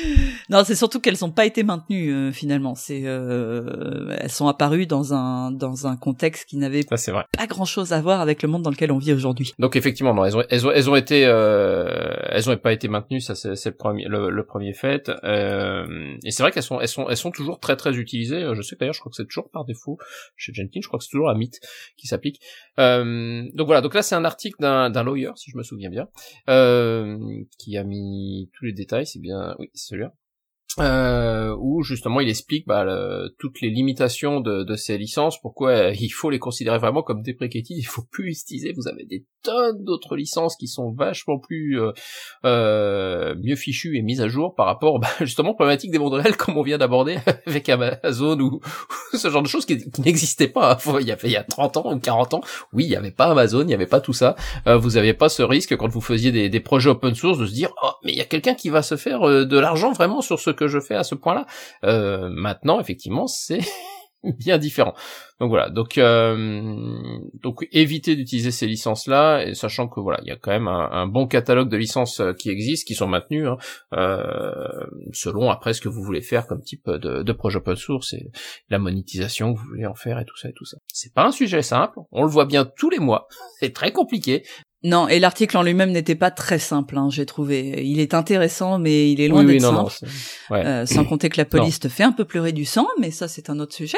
[0.50, 2.76] Non, c'est surtout qu'elles n'ont pas été maintenues euh, finalement.
[2.76, 7.94] C'est, euh, elles sont apparues dans un dans un contexte qui n'avait pas grand chose
[7.94, 9.54] à voir avec le monde dans lequel on vit aujourd'hui.
[9.60, 12.88] Donc effectivement, non, elles ont, elles ont, elles ont été, euh, elles ont pas été
[12.88, 15.12] maintenues, ça c'est le premier, le, le premier fait.
[15.24, 15.86] Euh,
[16.24, 18.46] et c'est vrai qu'elles sont, elles sont, elles sont toujours très très utilisées.
[18.54, 19.98] Je sais d'ailleurs, je crois que c'est toujours par défaut
[20.36, 20.80] chez Jenkins.
[20.82, 21.60] Je crois que c'est toujours la mythe
[21.98, 22.42] qui s'applique.
[22.80, 23.82] Euh, donc voilà.
[23.82, 26.08] Donc là, c'est un article d'un d'un lawyer, si je me souviens bien,
[26.50, 27.18] euh,
[27.60, 29.06] qui a mis tous les détails.
[29.06, 30.14] C'est bien, oui, celui-là.
[30.78, 32.86] Euh, où justement il explique bah,
[33.40, 37.22] toutes les limitations de, de ces licences, pourquoi euh, il faut les considérer vraiment comme
[37.22, 41.80] déprécated, il faut plus utiliser, vous avez des tonnes d'autres licences qui sont vachement plus
[41.80, 41.92] euh,
[42.46, 46.22] euh, mieux fichues et mises à jour par rapport bah, justement aux problématiques des mondes
[46.38, 48.60] comme on vient d'aborder avec Amazon ou,
[49.14, 51.94] ce genre de choses qui, n'existaient pas il y avait il y a 30 ans
[51.94, 52.42] ou 40 ans,
[52.74, 54.36] oui il n'y avait pas Amazon, il n'y avait pas tout ça,
[54.66, 57.54] vous n'aviez pas ce risque quand vous faisiez des, des projets open source de se
[57.54, 60.40] dire oh mais il y a quelqu'un qui va se faire de l'argent vraiment sur
[60.40, 61.46] ce que je fais à ce point-là.
[61.84, 63.62] Euh, maintenant effectivement c'est
[64.38, 64.94] bien différent.
[65.40, 66.56] Donc voilà, donc euh,
[67.42, 70.68] donc évitez d'utiliser ces licences là, et sachant que voilà, il y a quand même
[70.68, 73.58] un, bon catalogue de licences euh, qui existent, qui sont maintenues, hein,
[73.94, 78.32] euh, selon après ce que vous voulez faire comme type de projet open source et
[78.70, 80.78] la monétisation que vous voulez en faire et tout ça et tout ça.
[80.88, 83.28] C'est pas un sujet simple, on le voit bien tous les mois,
[83.60, 84.44] c'est très compliqué.
[84.86, 87.82] Non, et l'article en lui-même n'était pas très simple, hein, j'ai trouvé.
[87.84, 90.12] Il est intéressant, mais il est loin oui, oui, d'être non, simple.
[90.52, 90.66] non, ouais.
[90.66, 93.28] Euh, sans compter que la police te fait un peu pleurer du sang, mais ça
[93.28, 93.98] c'est un autre sujet.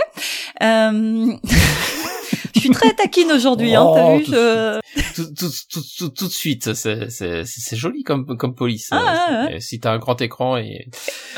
[0.64, 1.34] Euh...
[2.56, 4.80] je suis très taquine aujourd'hui, hein, t'as Oh, vu tout je...
[5.24, 8.88] tout, tout, tout, de suite, c'est c'est c'est joli comme comme police.
[8.92, 10.88] Ah, euh, c'est- Si t'as un grand écran et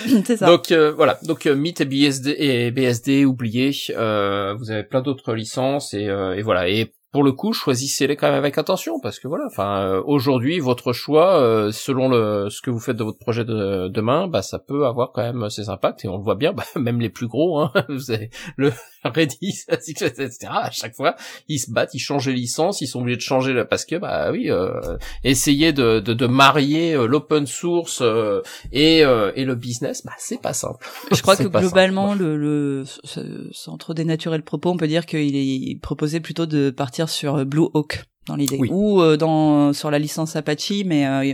[0.25, 0.45] c'est ça.
[0.45, 5.01] Donc euh, voilà, donc euh, Meet et BSD et BSD oubliez, euh, vous avez plein
[5.01, 8.99] d'autres licences et, euh, et voilà et pour le coup, choisissez-les quand même avec attention
[9.01, 12.97] parce que voilà, enfin euh, aujourd'hui votre choix euh, selon le ce que vous faites
[12.97, 16.17] de votre projet de demain, bah ça peut avoir quand même ses impacts et on
[16.17, 18.71] le voit bien, bah, même les plus gros, hein, vous avez le
[19.05, 20.29] Redis, etc.
[20.49, 21.15] À chaque fois,
[21.47, 23.95] ils se battent, ils changent les licences, ils sont obligés de changer le- parce que
[23.95, 28.41] bah oui, euh, essayer de, de, de marier euh, l'open source euh,
[28.73, 30.85] et, euh, et le business, bah c'est pas simple.
[31.13, 32.23] Je crois que globalement, simple.
[32.23, 36.45] le, le, ce- sans trop dénaturer le propos, on peut dire qu'il est proposé plutôt
[36.45, 38.67] de partir sur euh, Blue Hawk dans l'idée, Oui.
[38.71, 41.33] ou euh, dans sur la licence Apache, mais euh,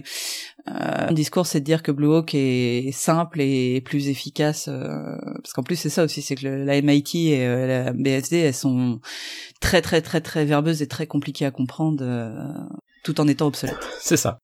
[0.70, 5.52] euh, le discours c'est de dire que Blue Hawk est simple et plus efficace, parce
[5.54, 9.00] qu'en plus c'est ça aussi, c'est que le- la MIT et la BSD elles sont
[9.62, 12.06] très très très très verbeuses et très compliquées à comprendre,
[13.04, 13.76] tout en étant obsolètes.
[14.00, 14.40] C'est ça.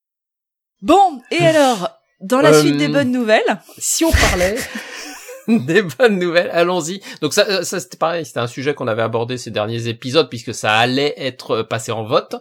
[0.81, 1.89] Bon, et alors,
[2.21, 4.55] dans la suite des bonnes nouvelles, Si on parlait
[5.65, 7.01] des bonnes nouvelles, allons-y.
[7.21, 10.29] Donc ça, euh, ça c'était pareil, c'était un sujet qu'on avait abordé ces derniers épisodes
[10.29, 12.35] puisque ça allait être euh, passé en vote.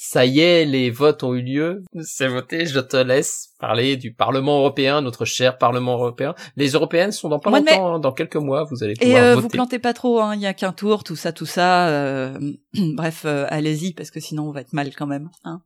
[0.00, 1.82] Ça y est, les votes ont eu lieu.
[2.02, 2.66] C'est voté.
[2.66, 6.36] Je te laisse parler du Parlement européen, notre cher Parlement européen.
[6.56, 9.34] Les européennes sont dans pas longtemps, hein, dans quelques mois, vous allez Et pouvoir euh,
[9.34, 9.42] voter.
[9.42, 11.88] vous plantez pas trop, hein, il y a qu'un tour, tout ça, tout ça.
[11.88, 12.38] euh,
[12.94, 15.30] bref, euh, allez-y parce que sinon on va être mal quand même.
[15.42, 15.62] Hein.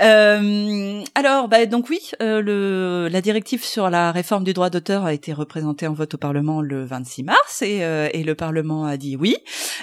[0.00, 5.12] Euh, alors, bah, donc oui, euh, la directive sur la réforme du droit d'auteur a
[5.12, 9.16] été représentée en vote au Parlement le 26 mars et, euh, le Parlement a dit
[9.16, 9.36] oui.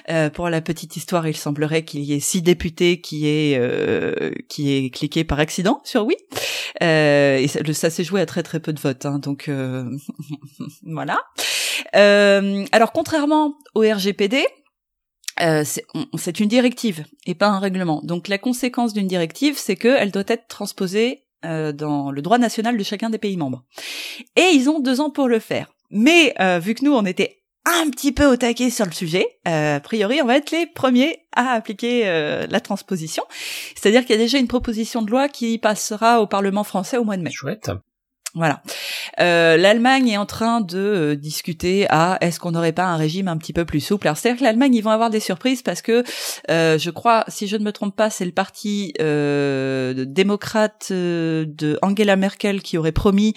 [0.10, 3.60] Euh, pour la petite histoire, il semblerait qu'il y ait six députés qui aient
[4.48, 6.16] qui aient cliqué par accident sur oui.
[6.82, 9.52] Et ça, s'est joué à très très peu de votes, hein, donc
[10.84, 11.20] voilà.
[11.94, 14.46] Alors contrairement au RGPD,
[15.42, 15.64] euh,
[16.18, 18.02] c'est une directive et pas un règlement.
[18.04, 22.78] Donc la conséquence d'une directive, c'est qu'elle doit être transposée euh, dans le droit national
[22.78, 23.64] de chacun des pays membres.
[24.36, 25.74] Et ils ont deux ans pour le faire.
[25.90, 29.26] Mais euh, vu que nous, on était un petit peu au taquet sur le sujet,
[29.48, 33.24] euh, a priori, on va être les premiers à appliquer euh, la transposition.
[33.76, 37.04] C'est-à-dire qu'il y a déjà une proposition de loi qui passera au Parlement français au
[37.04, 37.32] mois de mai.
[37.32, 37.72] Chouette.
[38.36, 38.62] Voilà.
[39.20, 43.28] Euh, L'Allemagne est en train de euh, discuter à est-ce qu'on n'aurait pas un régime
[43.28, 44.08] un petit peu plus souple?
[44.08, 46.04] Alors c'est-à-dire que l'Allemagne ils vont avoir des surprises parce que
[46.52, 52.16] euh, je crois, si je ne me trompe pas, c'est le parti démocrate de Angela
[52.16, 53.34] Merkel qui aurait promis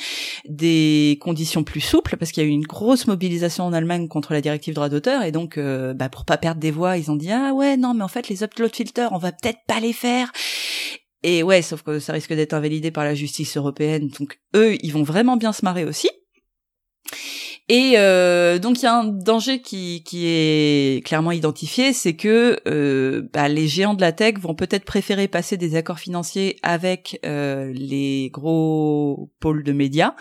[0.46, 4.34] des conditions plus souples parce qu'il y a eu une grosse mobilisation en Allemagne contre
[4.34, 7.30] la directive droit d'auteur et donc bah, pour pas perdre des voix ils ont dit
[7.30, 10.30] ah ouais non mais en fait les upload filters on va peut-être pas les faire
[11.22, 14.08] et ouais, sauf que ça risque d'être invalidé par la justice européenne.
[14.18, 16.10] Donc eux, ils vont vraiment bien se marrer aussi.
[17.68, 22.58] Et euh, donc il y a un danger qui, qui est clairement identifié, c'est que
[22.66, 27.20] euh, bah, les géants de la tech vont peut-être préférer passer des accords financiers avec
[27.24, 30.14] euh, les gros pôles de médias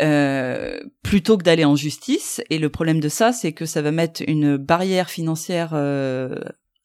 [0.00, 2.40] euh, plutôt que d'aller en justice.
[2.50, 6.36] Et le problème de ça, c'est que ça va mettre une barrière financière euh,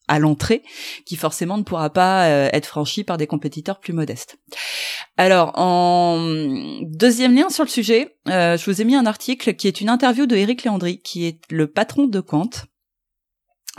[0.08, 0.62] à l'entrée,
[1.06, 4.36] qui forcément ne pourra pas être franchi par des compétiteurs plus modestes.
[5.16, 6.18] Alors, en
[6.82, 10.26] deuxième lien sur le sujet, je vous ai mis un article qui est une interview
[10.26, 12.50] de Eric Léandry, qui est le patron de Quant,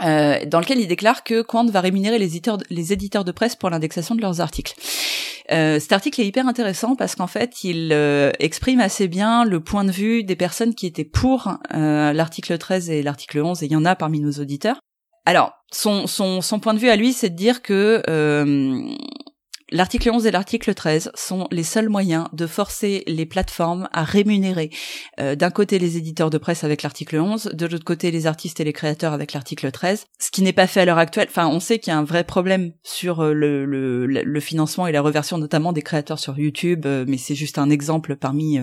[0.02, 4.14] euh, dans lequel il déclare que Quant va rémunérer les éditeurs, de presse pour l'indexation
[4.14, 4.74] de leurs articles.
[5.52, 9.60] Euh, cet article est hyper intéressant parce qu'en fait, il euh, exprime assez bien le
[9.60, 13.66] point de vue des personnes qui étaient pour euh, l'article 13 et l'article 11, et
[13.66, 14.80] il y en a parmi nos auditeurs.
[15.26, 18.02] Alors, son, son, point de vue à lui, c'est de dire que
[19.72, 24.68] L'article 11 et l'article 13 sont les seuls moyens de forcer les plateformes à rémunérer
[25.20, 28.60] euh, d'un côté les éditeurs de presse avec l'article 11, de l'autre côté les artistes
[28.60, 31.28] et les créateurs avec l'article 13, ce qui n'est pas fait à l'heure actuelle.
[31.30, 35.00] Enfin, on sait qu'il y a un vrai problème sur euh, le, financement et la
[35.00, 38.58] reversion notamment des créateurs sur YouTube, euh, mais c'est juste un exemple parmi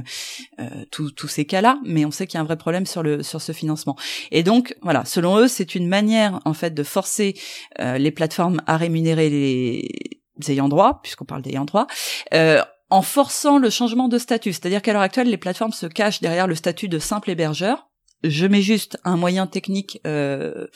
[0.92, 3.52] tous ces cas-là, mais on sait qu'il y a un vrai problème sur, sur ce
[3.52, 3.96] financement.
[4.32, 7.36] Et donc, voilà, selon eux, c'est une manière en fait de forcer
[7.80, 11.88] les plateformes à rémunérer les ayants droit, puisqu'on parle d'ayants droit,
[12.34, 14.54] euh, en forçant le changement de statut.
[14.54, 17.88] C'est-à-dire qu'à l'heure actuelle, les plateformes se cachent derrière le statut de simple hébergeur.
[18.24, 20.68] Je mets juste un moyen technique euh,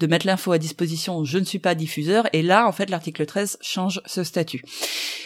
[0.00, 3.26] de mettre l'info à disposition, je ne suis pas diffuseur, et là, en fait, l'article
[3.26, 4.64] 13 change ce statut.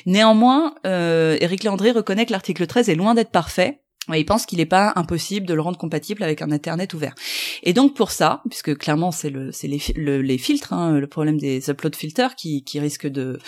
[0.04, 3.80] Néanmoins, euh, Eric Landry reconnaît que l'article 13 est loin d'être parfait,
[4.14, 7.14] il pense qu'il n'est pas impossible de le rendre compatible avec un Internet ouvert.
[7.62, 11.94] Et donc pour ça, puisque clairement c'est le les, filtres, hein, le problème des upload
[11.94, 13.38] filters qui, qui risquent de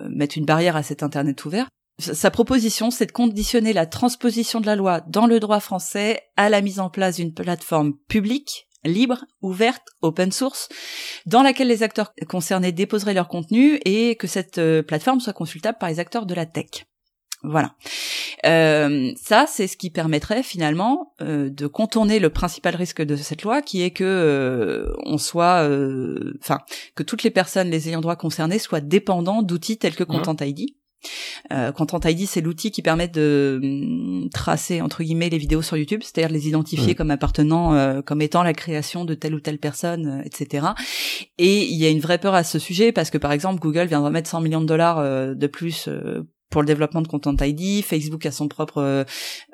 [0.00, 1.68] euh, mettre une barrière à cet Internet ouvert.
[1.98, 6.48] Sa proposition, c'est de conditionner la transposition de la loi dans le droit français à
[6.48, 10.68] la mise en place d'une plateforme publique, libre, ouverte, open source,
[11.26, 15.78] dans laquelle les acteurs concernés déposeraient leur contenu et que cette euh, plateforme soit consultable
[15.78, 16.84] par les acteurs de la tech.
[17.44, 17.74] Voilà.
[18.44, 23.42] Euh, ça, c'est ce qui permettrait finalement euh, de contourner le principal risque de cette
[23.42, 26.58] loi, qui est que euh, on soit, euh, enfin,
[26.94, 30.74] que toutes les personnes, les ayants droit concernés, soient dépendants d'outils tels que Content ID.
[31.76, 36.00] Content ID, c'est l'outil qui permet de hum, tracer entre guillemets les vidéos sur YouTube,
[36.02, 40.68] c'est-à-dire les identifier comme appartenant, comme étant la création de telle ou telle personne, etc.
[41.36, 43.84] Et il y a une vraie peur à ce sujet parce que par exemple Google
[43.84, 45.02] vient de remettre 100 millions de dollars
[45.34, 45.90] de plus
[46.54, 49.02] pour le développement de Content ID, Facebook a son propre euh,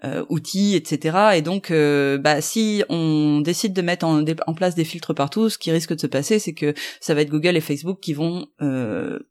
[0.04, 1.30] euh, outil, etc.
[1.34, 5.56] Et donc, euh, bah, si on décide de mettre en, place des filtres partout, ce
[5.56, 8.48] qui risque de se passer, c'est que ça va être Google et Facebook qui vont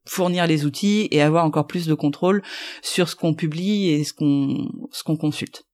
[0.07, 2.41] fournir les outils et avoir encore plus de contrôle
[2.81, 5.65] sur ce qu'on publie et ce qu'on consulte.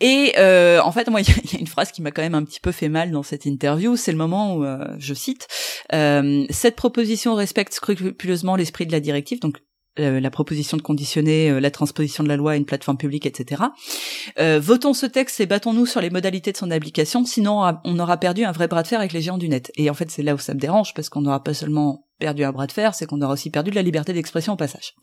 [0.00, 2.60] Et en fait, moi, il y, a une phrase qui m'a quand même un petit
[2.60, 3.96] peu fait mal dans cette interview.
[3.96, 4.66] C'est le moment où
[4.98, 5.46] je cite
[5.90, 9.40] cette proposition respecte scrupuleusement l'esprit de la directive.
[9.40, 9.56] Donc,
[9.98, 13.62] la proposition de conditionner euh, la transposition de la loi à une plateforme publique, etc.
[14.38, 18.16] Euh, votons ce texte et battons-nous sur les modalités de son application, sinon on aura
[18.16, 19.72] perdu un vrai bras de fer avec les géants du net.
[19.76, 22.44] Et en fait, c'est là où ça me dérange, parce qu'on n'aura pas seulement perdu
[22.44, 24.94] un bras de fer, c'est qu'on aura aussi perdu de la liberté d'expression au passage.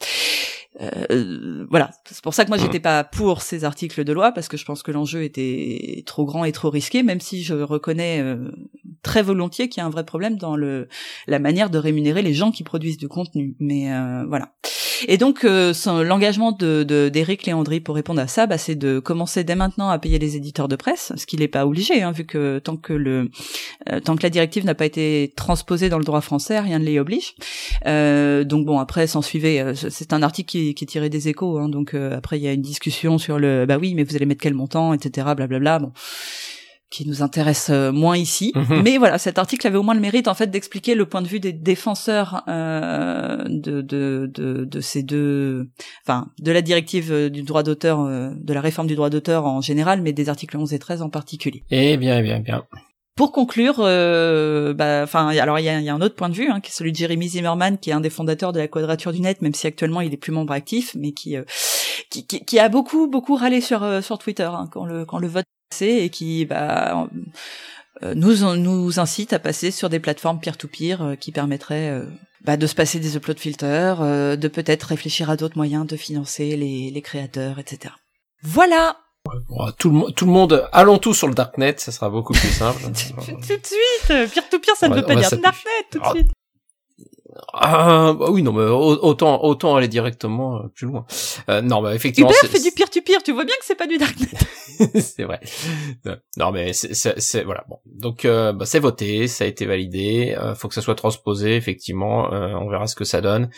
[0.81, 4.49] Euh, voilà, c'est pour ça que moi j'étais pas pour ces articles de loi parce
[4.49, 8.21] que je pense que l'enjeu était trop grand et trop risqué, même si je reconnais
[9.01, 10.89] très volontiers qu'il y a un vrai problème dans le
[11.27, 13.55] la manière de rémunérer les gens qui produisent du contenu.
[13.59, 13.87] Mais
[14.27, 14.51] voilà.
[15.07, 15.73] Et donc, euh,
[16.03, 19.99] l'engagement de d'Éric Léandry pour répondre à ça, bah, c'est de commencer dès maintenant à
[19.99, 22.93] payer les éditeurs de presse, ce qui n'est pas obligé, hein, vu que tant que
[22.93, 23.29] le
[23.91, 26.85] euh, tant que la directive n'a pas été transposée dans le droit français, rien ne
[26.85, 27.35] l'y oblige.
[27.85, 31.27] Euh, donc bon, après, s'en suivait, euh, c'est un article qui, qui est tiré des
[31.27, 34.15] échos, hein, donc après il y a une discussion sur le, bah oui, mais vous
[34.15, 35.27] allez mettre quel montant, etc.
[35.35, 35.79] Blablabla.
[35.79, 35.91] Bon
[36.89, 38.51] qui nous intéresse euh, moins ici.
[38.55, 38.81] Mhm.
[38.83, 41.27] Mais voilà, cet article avait au moins le mérite en fait d'expliquer le point de
[41.27, 45.69] vue des défenseurs euh, de, de, de, de, ces deux,
[46.03, 49.45] enfin, de la directive euh, du droit d'auteur, euh, de la réforme du droit d'auteur
[49.45, 51.63] en général, mais des articles 11 et 13 en particulier.
[51.71, 52.63] Eh bien, eh bien, eh bien.
[53.15, 56.33] Pour conclure, euh, bah, enfin, alors il y a, y a, un autre point de
[56.33, 58.67] vue, hein, qui est celui de Jeremy Zimmerman, qui est un des fondateurs de la
[58.67, 61.37] Quadrature du Net, même si actuellement il est plus membre actif, mais qui,
[62.09, 65.27] qui, qui, qui, a beaucoup, beaucoup râlé sur sur Twitter hein, quand le quand le
[65.27, 65.45] vote
[65.81, 67.07] et qui bah,
[68.03, 72.05] euh, nous nous incite à passer sur des plateformes peer-to-peer euh, qui permettraient euh,
[72.43, 73.99] bah, de se passer des upload filters,
[74.37, 77.93] de peut-être réfléchir à d'autres moyens de financer les, les créateurs, etc.
[78.43, 78.97] Voilà.
[79.79, 82.83] tout, le, tout le monde, allons tous sur le darknet, ça sera beaucoup plus simple.
[82.83, 86.31] tout de suite, peer-to-peer, ça ne veut pas dire darknet tout de suite
[87.53, 91.05] Ah bah oui non mais autant autant aller directement euh, plus loin.
[91.49, 92.29] Euh, non mais effectivement.
[92.29, 93.21] Uber fait du pire tu pire.
[93.23, 94.27] Tu vois bien que c'est pas du darknet.
[94.99, 95.39] c'est vrai.
[96.37, 100.35] Non mais c'est voilà bon donc euh, bah, c'est voté, ça a été validé.
[100.37, 102.29] Euh, faut que ça soit transposé effectivement.
[102.31, 103.49] on verra ce que ça donne.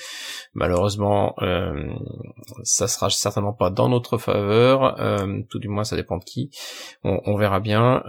[0.53, 1.35] Malheureusement
[2.63, 4.97] ça sera certainement pas dans notre faveur.
[5.49, 6.49] tout du moins ça dépend de qui.
[7.03, 8.03] On, on verra bien.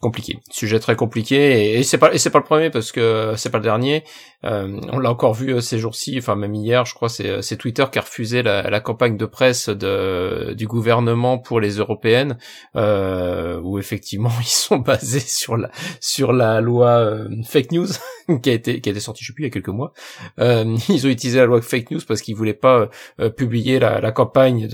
[0.00, 0.38] compliqué.
[0.50, 3.50] Sujet très compliqué et, et c'est pas et c'est pas le premier parce que c'est
[3.50, 4.04] pas le dernier.
[4.44, 7.56] Euh, on l'a encore vu euh, ces jours-ci, enfin même hier, je crois, c'est, euh,
[7.58, 12.38] Twitter qui a refusé la, campagne de presse du gouvernement pour les européennes,
[12.76, 17.86] euh, où effectivement ils sont basés sur la loi fake news
[18.42, 19.92] qui a été sortie, je sais plus, il y a quelques mois.
[20.38, 22.88] Ils ont utilisé la loi fake news parce qu'ils voulaient pas
[23.36, 24.68] publier la, campagne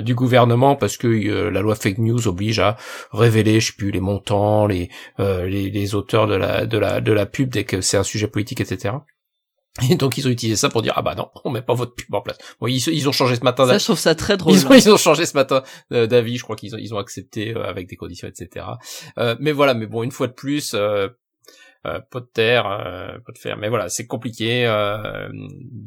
[0.00, 2.76] du gouvernement parce que la loi fake news oblige à
[3.12, 8.02] révéler, je sais plus, les montants, les auteurs de la pub dès que c'est un
[8.02, 8.94] sujet politique, etc.
[9.90, 11.94] Et donc ils ont utilisé ça pour dire ah bah non on met pas votre
[11.94, 12.36] pub en place.
[12.60, 13.66] Bon ils, ils ont changé ce matin.
[13.66, 14.52] Ça je trouve ça très drôle.
[14.52, 15.62] Ils ont, ils ont changé ce matin
[15.92, 16.36] euh, d'avis.
[16.36, 18.66] Je crois qu'ils ont ils ont accepté euh, avec des conditions etc.
[19.18, 21.08] Euh, mais voilà mais bon une fois de plus euh,
[21.84, 23.56] euh, pot de terre, euh, pot de fer.
[23.56, 24.64] Mais voilà, c'est compliqué.
[24.66, 25.28] Euh,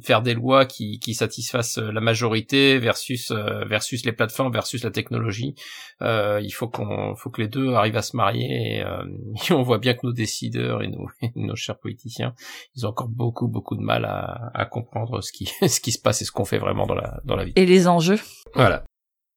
[0.03, 5.55] faire des lois qui, qui satisfassent la majorité versus versus les plateformes versus la technologie.
[6.01, 8.80] il faut qu'on faut que les deux arrivent à se marier.
[8.80, 8.84] Et,
[9.51, 12.34] on voit bien que nos décideurs et nos, nos chers politiciens,
[12.76, 15.99] ils ont encore beaucoup beaucoup de mal à, à comprendre ce qui ce qui se
[15.99, 17.53] passe et ce qu'on fait vraiment dans la dans la vie.
[17.55, 18.19] Et les enjeux.
[18.53, 18.84] Voilà.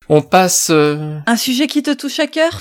[0.09, 0.71] On passe.
[0.71, 2.61] Un sujet qui te touche à cœur?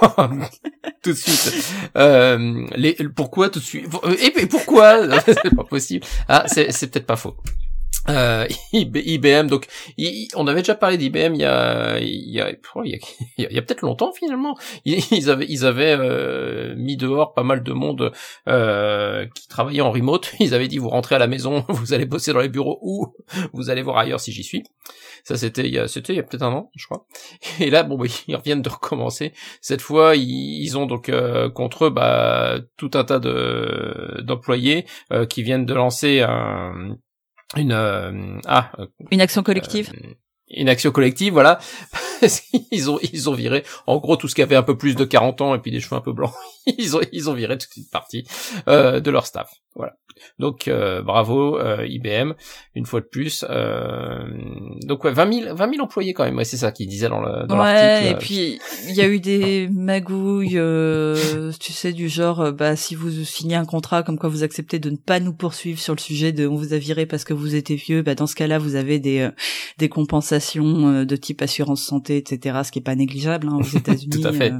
[1.02, 1.74] Tout de suite.
[1.96, 3.86] Euh, les, pourquoi tout de suite?
[4.20, 5.20] Et pourquoi?
[5.26, 6.04] C'est pas possible.
[6.28, 7.36] Ah, c'est peut-être pas faux.
[8.08, 9.66] Euh, IBM, donc
[10.34, 12.50] on avait déjà parlé d'IBM il y a, il y a,
[13.36, 14.56] il y a, peut-être longtemps finalement.
[14.84, 18.12] Ils, avaient, ils avaient euh, mis dehors pas mal de monde
[18.48, 20.32] euh, qui travaillait en remote.
[20.40, 23.14] Ils avaient dit vous rentrez à la maison, vous allez bosser dans les bureaux ou
[23.52, 24.62] vous allez voir ailleurs si j'y suis.
[25.24, 27.06] Ça c'était il y a, c'était il y a peut-être un an, je crois.
[27.60, 29.32] Et là bon ils reviennent de recommencer.
[29.60, 35.26] Cette fois ils, ont donc euh, contre eux bah tout un tas de d'employés euh,
[35.26, 36.96] qui viennent de lancer un
[37.56, 38.72] une euh, ah
[39.10, 39.92] une action collective
[40.50, 41.58] une action collective, voilà.
[42.70, 45.04] ils ont ils ont viré en gros tout ce qui avait un peu plus de
[45.04, 46.32] 40 ans et puis des cheveux un peu blancs.
[46.66, 48.26] ils ont ils ont viré toute une partie
[48.66, 49.50] euh, de leur staff.
[49.78, 49.94] Voilà.
[50.40, 52.32] Donc euh, bravo euh, IBM
[52.74, 53.44] une fois de plus.
[53.48, 54.24] Euh,
[54.82, 56.36] donc ouais 20 000 20 000 employés quand même.
[56.36, 59.20] Ouais, c'est ça qu'ils disaient dans le dans ouais, Et puis il y a eu
[59.20, 60.60] des magouilles,
[61.60, 64.90] tu sais du genre bah si vous signez un contrat comme quoi vous acceptez de
[64.90, 67.54] ne pas nous poursuivre sur le sujet de on vous a viré parce que vous
[67.54, 69.28] étiez vieux, bah dans ce cas-là vous avez des
[69.78, 72.58] des compensations de type assurance santé etc.
[72.64, 74.10] Ce qui est pas négligeable hein, aux États-Unis.
[74.20, 74.52] Tout à fait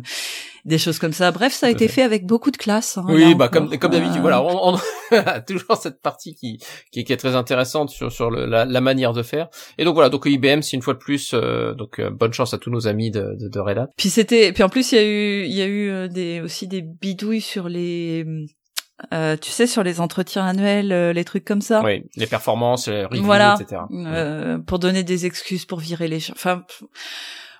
[0.68, 1.32] des choses comme ça.
[1.32, 2.02] Bref, ça a été fait.
[2.02, 2.98] avec beaucoup de classe.
[2.98, 4.20] Hein, oui, bah comme comme d'habitude.
[4.20, 4.78] Voilà, on, on
[5.46, 6.58] toujours cette partie qui,
[6.92, 9.48] qui, qui est très intéressante sur sur le, la, la, manière de faire.
[9.78, 11.32] Et donc voilà, donc IBM, c'est une fois de plus.
[11.34, 13.88] Euh, donc euh, bonne chance à tous nos amis de, de, de Red Hat.
[13.96, 16.40] Puis c'était, puis en plus il y a eu il y a eu euh, des
[16.40, 18.24] aussi des bidouilles sur les
[19.14, 21.82] euh, tu sais, sur les entretiens annuels, les trucs comme ça.
[21.84, 23.82] Oui, les performances, les reviews, voilà, etc.
[23.92, 26.34] Euh, pour donner des excuses pour virer les gens.
[26.34, 26.64] Enfin,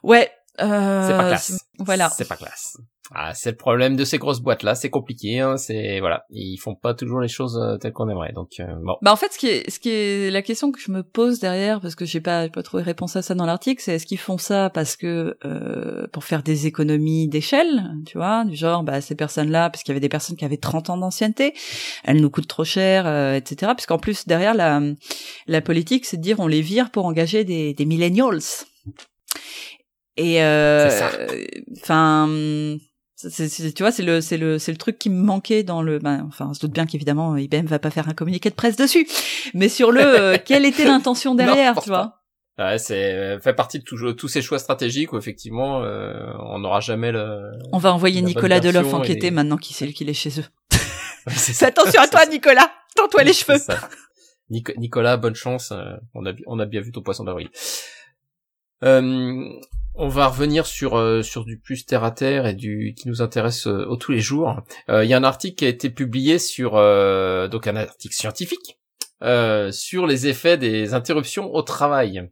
[0.03, 0.31] ouais.
[0.61, 1.67] Euh, c'est pas classe.
[1.79, 2.11] Voilà.
[2.11, 2.79] C'est pas classe.
[3.15, 6.59] Ah, c'est le problème de ces grosses boîtes là, c'est compliqué, hein, c'est voilà, ils
[6.59, 8.33] font pas toujours les choses euh, telles qu'on aimerait.
[8.33, 8.97] Donc euh, bon.
[9.01, 11.39] Bah en fait, ce qui est ce qui est la question que je me pose
[11.39, 14.19] derrière, parce que j'ai pas pas trouvé réponse à ça dans l'article, c'est est-ce qu'ils
[14.19, 19.01] font ça parce que euh, pour faire des économies d'échelle, tu vois, du genre bah
[19.01, 21.55] ces personnes-là, parce qu'il y avait des personnes qui avaient 30 ans d'ancienneté,
[22.05, 23.73] elles nous coûtent trop cher, etc.
[23.75, 24.83] Puisqu'en plus derrière la
[25.47, 28.41] la politique, c'est de dire on les vire pour engager des des millennials.
[30.19, 30.43] Et
[31.81, 32.29] enfin
[33.19, 35.99] c'est, tu vois, c'est le, c'est le, c'est le truc qui me manquait dans le.
[35.99, 38.77] Ben, enfin, on se doute bien qu'évidemment IBM va pas faire un communiqué de presse
[38.77, 39.09] dessus,
[39.55, 42.21] mais sur le, euh, quelle était l'intention derrière, tu vois?
[42.59, 46.79] Ouais, c'est euh, fait partie de tous ces choix stratégiques où effectivement euh, on n'aura
[46.79, 47.51] jamais le.
[47.73, 50.47] On va envoyer Nicolas Deloff enquêter maintenant qu'il sait qu'il est chez eux.
[51.29, 52.71] Fais attention à toi, Nicolas.
[52.95, 53.59] Tends-toi les cheveux.
[54.49, 55.73] Nicolas, bonne chance.
[56.15, 57.51] on a on a bien vu ton poisson d'avril.
[58.85, 59.49] Euh,
[59.99, 63.21] on va revenir sur euh, sur du plus terre à terre et du qui nous
[63.21, 64.63] intéresse euh, au tous les jours.
[64.89, 68.79] Il y a un article qui a été publié sur donc un article scientifique
[69.21, 72.31] sur les effets des interruptions au travail.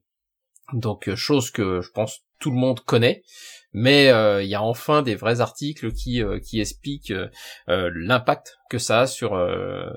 [0.72, 3.22] Donc chose que je pense tout le monde connaît,
[3.72, 4.06] mais
[4.42, 7.12] il y a enfin des vrais articles qui qui expliquent
[7.66, 9.30] l'impact que ça a sur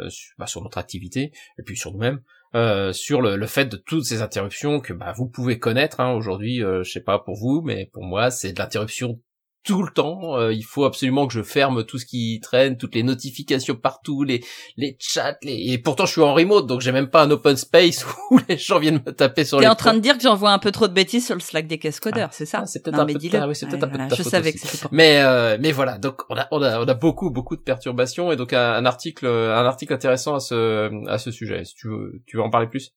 [0.09, 2.21] sur, bah, sur notre activité et puis sur nous-mêmes.
[2.55, 6.63] Euh, sur le, fait de toutes ces interruptions que bah, vous pouvez connaître hein, aujourd'hui.
[6.63, 9.21] Euh, je sais pas pour vous, mais pour moi, c'est de l'interruption
[9.63, 10.37] tout le temps.
[10.37, 14.23] Euh, il faut absolument que je ferme tout ce qui traîne, toutes les notifications partout,
[14.23, 14.43] les
[14.77, 15.37] les chats.
[15.43, 15.71] Les...
[15.73, 18.57] Et pourtant, je suis en remote, donc j'ai même pas un open space où les
[18.57, 20.87] gens viennent me taper sur T'es en train de dire que j'envoie un peu trop
[20.87, 22.35] de bêtises sur le Slack des caisse codeurs, Ah.
[22.35, 23.97] c'est ça Ah, c'est peut-être un mais peu de ta- oui, c'est peut-être un peu
[23.97, 24.59] de ta Je faute savais aussi.
[24.59, 24.87] que c'était.
[24.91, 28.31] Mais euh, mais voilà, donc on a on a on a beaucoup beaucoup de perturbations
[28.31, 31.63] et donc un, un article un article intéressant à ce à ce sujet.
[31.65, 32.91] Si tu veux tu veux en parler plus?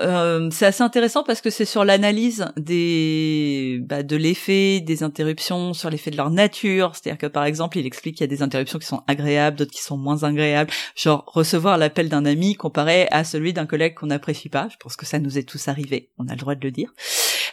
[0.00, 5.72] Euh, c'est assez intéressant parce que c'est sur l'analyse des bah, de l'effet des interruptions
[5.72, 6.92] sur l'effet de leur nature.
[6.94, 9.72] C'est-à-dire que par exemple, il explique qu'il y a des interruptions qui sont agréables, d'autres
[9.72, 10.70] qui sont moins agréables.
[10.94, 14.68] Genre recevoir l'appel d'un ami comparé à celui d'un collègue qu'on n'apprécie pas.
[14.70, 16.10] Je pense que ça nous est tous arrivé.
[16.18, 16.92] On a le droit de le dire.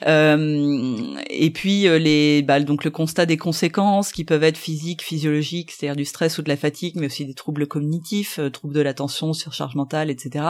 [0.05, 5.01] Euh, et puis euh, les bah, donc le constat des conséquences qui peuvent être physiques,
[5.01, 8.73] physiologiques, c'est-à-dire du stress ou de la fatigue, mais aussi des troubles cognitifs, euh, troubles
[8.73, 10.45] de l'attention, surcharge mentale, etc.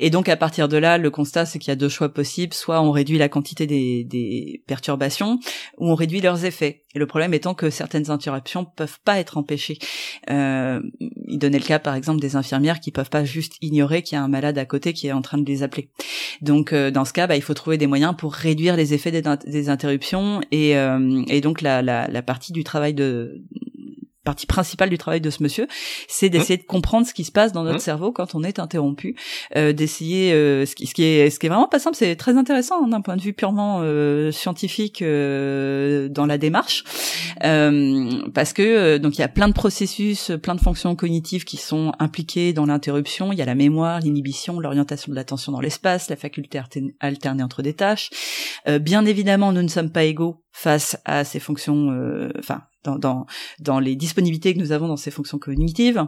[0.00, 2.54] Et donc à partir de là, le constat c'est qu'il y a deux choix possibles
[2.54, 5.38] soit on réduit la quantité des, des perturbations,
[5.78, 6.83] ou on réduit leurs effets.
[6.94, 9.78] Et le problème étant que certaines interruptions peuvent pas être empêchées.
[10.30, 10.80] Euh,
[11.26, 14.18] il donnait le cas par exemple des infirmières qui peuvent pas juste ignorer qu'il y
[14.18, 15.88] a un malade à côté qui est en train de les appeler.
[16.40, 19.10] Donc euh, dans ce cas, bah, il faut trouver des moyens pour réduire les effets
[19.10, 23.42] des, interruptions et, euh, donc la partie du travail de
[24.24, 25.66] partie principale du travail de ce monsieur,
[26.08, 27.80] c'est d'essayer de comprendre ce qui se passe dans notre Mmh.
[27.80, 29.16] cerveau quand on est interrompu,
[29.56, 32.16] euh, d'essayer euh, ce, qui, ce qui est ce qui est vraiment pas simple, c'est
[32.16, 36.84] très intéressant hein, d'un point de vue purement euh, scientifique euh, dans la démarche,
[37.44, 41.44] euh, parce que euh, donc il y a plein de processus, plein de fonctions cognitives
[41.44, 43.32] qui sont impliquées dans l'interruption.
[43.32, 46.60] Il y a la mémoire, l'inhibition, l'orientation de l'attention dans l'espace, la faculté
[47.00, 48.10] alternée entre des tâches.
[48.68, 52.96] Euh, bien évidemment, nous ne sommes pas égaux face à ces fonctions, euh, enfin dans,
[52.96, 53.26] dans
[53.58, 56.06] dans les disponibilités que nous avons dans ces fonctions cognitives.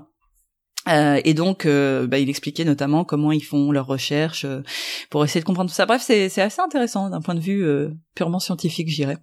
[0.89, 4.63] Euh, et donc, euh, bah, il expliquait notamment comment ils font leurs recherches euh,
[5.11, 5.85] pour essayer de comprendre tout ça.
[5.85, 9.19] Bref, c'est assez intéressant d'un point de vue euh, purement scientifique, je dirais.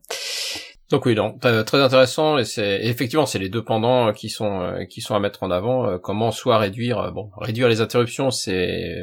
[0.90, 4.30] Donc oui, non, t- très intéressant et c'est effectivement c'est les deux pendants euh, qui
[4.30, 5.88] sont euh, qui sont à mettre en avant.
[5.88, 8.98] euh, comment soit réduire bon réduire les interruptions c'est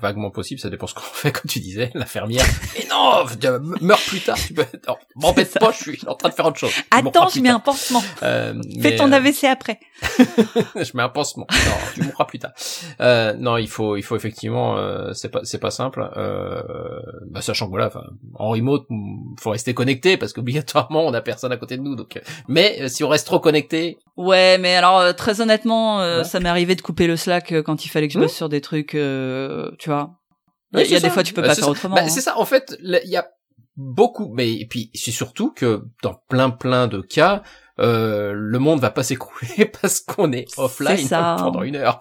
[0.00, 2.44] vaguement possible, ça dépend ce qu'on fait comme tu disais l'infirmière.
[2.78, 3.24] Mais non,
[3.80, 4.64] meurs plus tard, tu peux.
[5.16, 6.72] M'embête pas, je suis en train de faire autre chose.
[6.90, 7.56] Attends, je mets tard.
[7.56, 8.02] un pansement.
[8.22, 9.78] Euh, Fais mais, ton AVC après.
[10.18, 11.46] je mets un pansement.
[11.50, 12.52] Non, tu mourras plus tard.
[13.00, 16.08] Euh, non, il faut, il faut effectivement, euh, c'est pas, c'est pas simple.
[16.16, 16.62] Euh,
[17.30, 18.86] bah, sachant que voilà, enfin, en remote,
[19.40, 21.96] faut rester connecté parce qu'obligatoirement, on a personne à côté de nous.
[21.96, 26.00] Donc, euh, mais euh, si on reste trop connecté, Ouais, mais alors euh, très honnêtement,
[26.00, 26.24] euh, Ouais.
[26.24, 28.22] ça m'est arrivé de couper le Slack quand il fallait que je Mmh.
[28.22, 30.10] bosse sur des trucs, euh, tu vois.
[30.72, 31.70] Il y a- y des fois tu peux pas faire ça.
[31.70, 31.96] autrement.
[31.96, 32.08] Bah, hein.
[32.08, 32.38] C'est ça.
[32.38, 33.26] En fait, il y a
[33.76, 37.42] beaucoup, mais et puis c'est surtout que dans plein plein de cas.
[37.80, 41.36] Euh, le monde va pas s'écrouler parce qu'on est offline ça.
[41.40, 41.98] pendant une heure.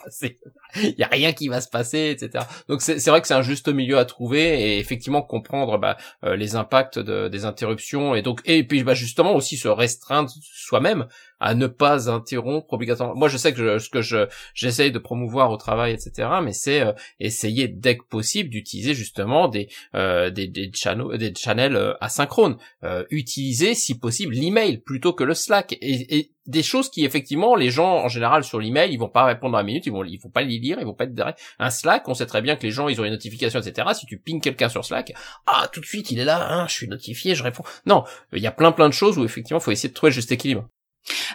[0.76, 2.46] Il y a rien qui va se passer, etc.
[2.68, 5.98] Donc c'est c'est vrai que c'est un juste milieu à trouver et effectivement comprendre bah,
[6.24, 10.32] euh, les impacts de- des interruptions et donc et puis bah, justement aussi se restreindre
[10.42, 11.08] soi-même
[11.44, 13.16] à ne pas interrompre obligatoirement.
[13.16, 16.30] Moi je sais que je, ce que je j'essaye de promouvoir au travail, etc.
[16.42, 21.34] Mais c'est euh, essayer dès que possible d'utiliser justement des euh, des des channels des
[21.36, 22.58] channels euh, asynchrones.
[22.84, 27.56] Euh, utiliser si possible l'email plutôt que le Slack et, et des choses qui effectivement
[27.56, 30.04] les gens en général sur l'email ils vont pas répondre à la minute ils vont
[30.04, 32.42] ils vont pas les lire ils vont pas être derrière un Slack on sait très
[32.42, 35.14] bien que les gens ils ont une notification etc si tu pings quelqu'un sur Slack
[35.46, 38.04] ah tout de suite il est là hein, je suis notifié je réponds non
[38.34, 40.32] il y a plein plein de choses où effectivement faut essayer de trouver le juste
[40.32, 40.68] équilibre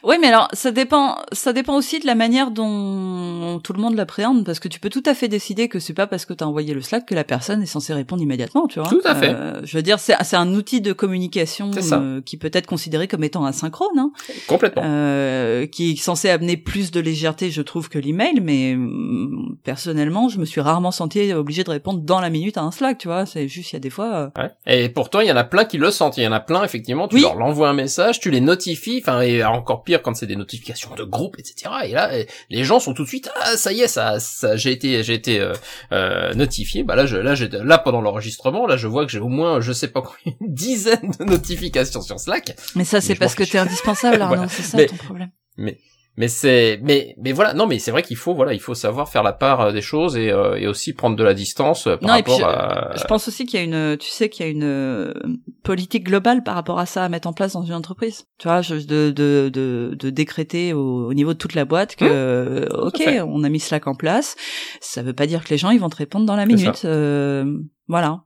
[0.02, 3.94] Oui, mais alors ça dépend, ça dépend aussi de la manière dont tout le monde
[3.96, 6.46] l'appréhende, parce que tu peux tout à fait décider que c'est pas parce que t'as
[6.46, 8.88] envoyé le Slack que la personne est censée répondre immédiatement, tu vois.
[8.88, 9.28] Tout à fait.
[9.30, 13.24] Euh, je veux dire, c'est un outil de communication euh, qui peut être considéré comme
[13.24, 14.10] étant asynchrone, hein,
[14.46, 18.40] complètement euh, qui est censé amener plus de légèreté, je trouve, que l'email.
[18.40, 22.62] Mais hum, personnellement, je me suis rarement senti obligée de répondre dans la minute à
[22.62, 23.26] un Slack, tu vois.
[23.26, 24.30] C'est juste, il y a des fois.
[24.38, 24.50] euh, Ouais.
[24.66, 26.16] Et pourtant, il y en a plein qui le sentent.
[26.16, 27.08] Il y en a plein, effectivement.
[27.08, 27.22] Tu Oui.
[27.22, 29.00] leur envoies un message, tu les notifies.
[29.02, 31.70] Enfin, et encore pire quand c'est des notifications de groupe, etc.
[31.84, 34.56] Et là, eh, les gens sont tout de suite, ah, ça y est, ça, ça
[34.56, 35.52] j'ai été, j'ai été euh,
[35.92, 36.84] euh, notifié.
[36.84, 39.60] Bah là, je, là, j'ai, là, pendant l'enregistrement, là, je vois que j'ai au moins,
[39.60, 42.56] je sais pas combien, une dizaine de notifications sur Slack.
[42.74, 43.52] Mais ça, c'est parce m'en que fiche.
[43.52, 44.36] t'es indispensable, Arnaud.
[44.36, 44.48] Voilà.
[44.50, 45.30] C'est ça Mais- ton problème.
[45.56, 45.78] Mais
[46.26, 49.22] c'est, mais, mais voilà, non, mais c'est vrai qu'il faut, voilà, il faut savoir faire
[49.22, 52.08] la part euh, des choses et, euh, et aussi prendre de la distance euh, par
[52.10, 52.96] Non, et puis rapport je, à.
[52.96, 55.12] je pense aussi qu'il y a une, tu sais qu'il y a une euh,
[55.62, 58.24] politique globale par rapport à ça à mettre en place dans une entreprise.
[58.38, 62.04] Tu vois, de, de, de, de décréter au, au niveau de toute la boîte que,
[62.04, 63.02] euh, ok, Mmh.
[63.04, 63.20] fait.
[63.20, 64.34] on a mis Slack en place.
[64.80, 66.82] Ça veut pas dire que les gens ils vont te répondre dans la minute.
[66.84, 67.44] Euh,
[67.86, 68.22] voilà.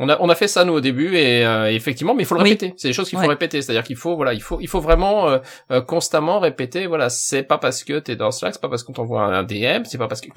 [0.00, 2.34] On a, on a fait ça nous au début et euh, effectivement, mais il faut
[2.34, 2.74] le répéter.
[2.76, 5.28] C'est des choses qu'il faut répéter, c'est-à-dire qu'il faut, voilà, il faut, il faut vraiment
[5.28, 5.38] euh,
[5.70, 6.88] euh, constamment répéter.
[6.88, 9.84] Voilà, c'est pas parce que t'es dans Slack, c'est pas parce qu'on t'envoie un DM,
[9.84, 10.28] c'est pas parce que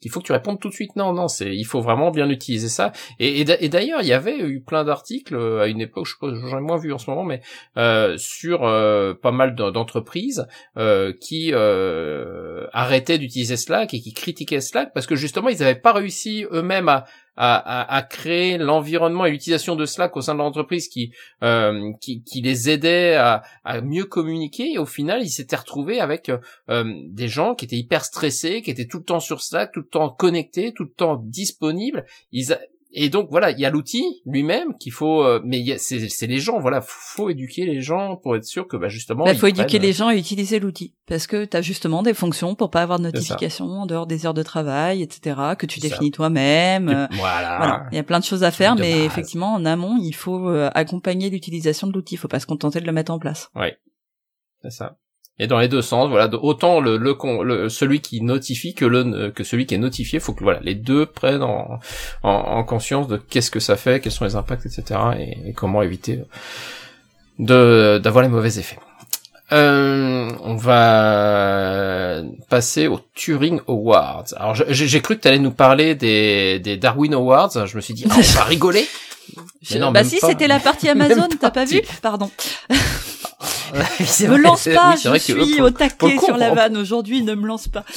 [0.00, 0.94] qu'il faut que tu répondes tout de suite.
[0.94, 2.92] Non, non, c'est, il faut vraiment bien utiliser ça.
[3.18, 6.14] Et, et d'ailleurs, il y avait eu plein d'articles à une époque, je
[6.48, 7.40] j'en ai moins vu en ce moment, mais
[8.16, 10.46] sur pas mal d'entreprises
[11.20, 16.46] qui arrêtaient d'utiliser Slack et qui critiquaient Slack parce que justement, ils n'avaient pas réussi
[16.52, 17.06] eux-mêmes à
[17.42, 21.10] à, à, créer l'environnement et l'utilisation de Slack au sein de l'entreprise qui,
[21.42, 23.42] euh, qui, les aidait à,
[23.82, 24.74] mieux communiquer.
[24.74, 26.30] Et au final, ils s'étaient retrouvés avec
[26.68, 29.80] euh, des gens qui étaient hyper stressés, qui étaient tout le temps sur Slack, tout
[29.80, 32.04] le temps connectés, tout le temps disponibles.
[32.92, 36.58] Et donc voilà, il y a l'outil lui-même qu'il faut, euh, mais c'est les gens,
[36.58, 39.26] voilà, faut éduquer les gens pour être sûr que bah justement.
[39.26, 42.14] Il bah, faut éduquer les gens à utiliser l'outil parce que tu as justement des
[42.14, 45.36] fonctions pour pas avoir de notification en dehors des heures de travail, etc.
[45.56, 46.88] Que tu définis toi-même.
[46.88, 47.86] Euh, voilà.
[47.92, 50.70] Il y a plein de choses à faire, mais effectivement en amont, il faut euh,
[50.74, 52.16] accompagner l'utilisation de l'outil.
[52.16, 53.50] Il faut pas se contenter de le mettre en place.
[53.54, 53.68] Oui,
[54.62, 54.96] c'est ça
[55.40, 59.42] et dans les deux sens voilà autant le, le, celui qui notifie que le que
[59.42, 61.80] celui qui est notifié faut que voilà les deux prennent en,
[62.22, 66.20] en, conscience de qu'est-ce que ça fait quels sont les impacts etc et, comment éviter
[67.38, 68.78] de d'avoir les mauvais effets
[69.52, 74.26] euh, on va passer aux Turing Awards.
[74.36, 77.66] Alors j'ai cru que tu allais nous parler des, des Darwin Awards.
[77.66, 78.86] Je me suis dit, ah, on va rigoler.
[79.78, 82.30] non, bah si, c'était la partie Amazon, t'as pas vu Pardon.
[82.70, 87.84] me lance pas, je suis au taquet sur la vanne aujourd'hui, ne me lance pas.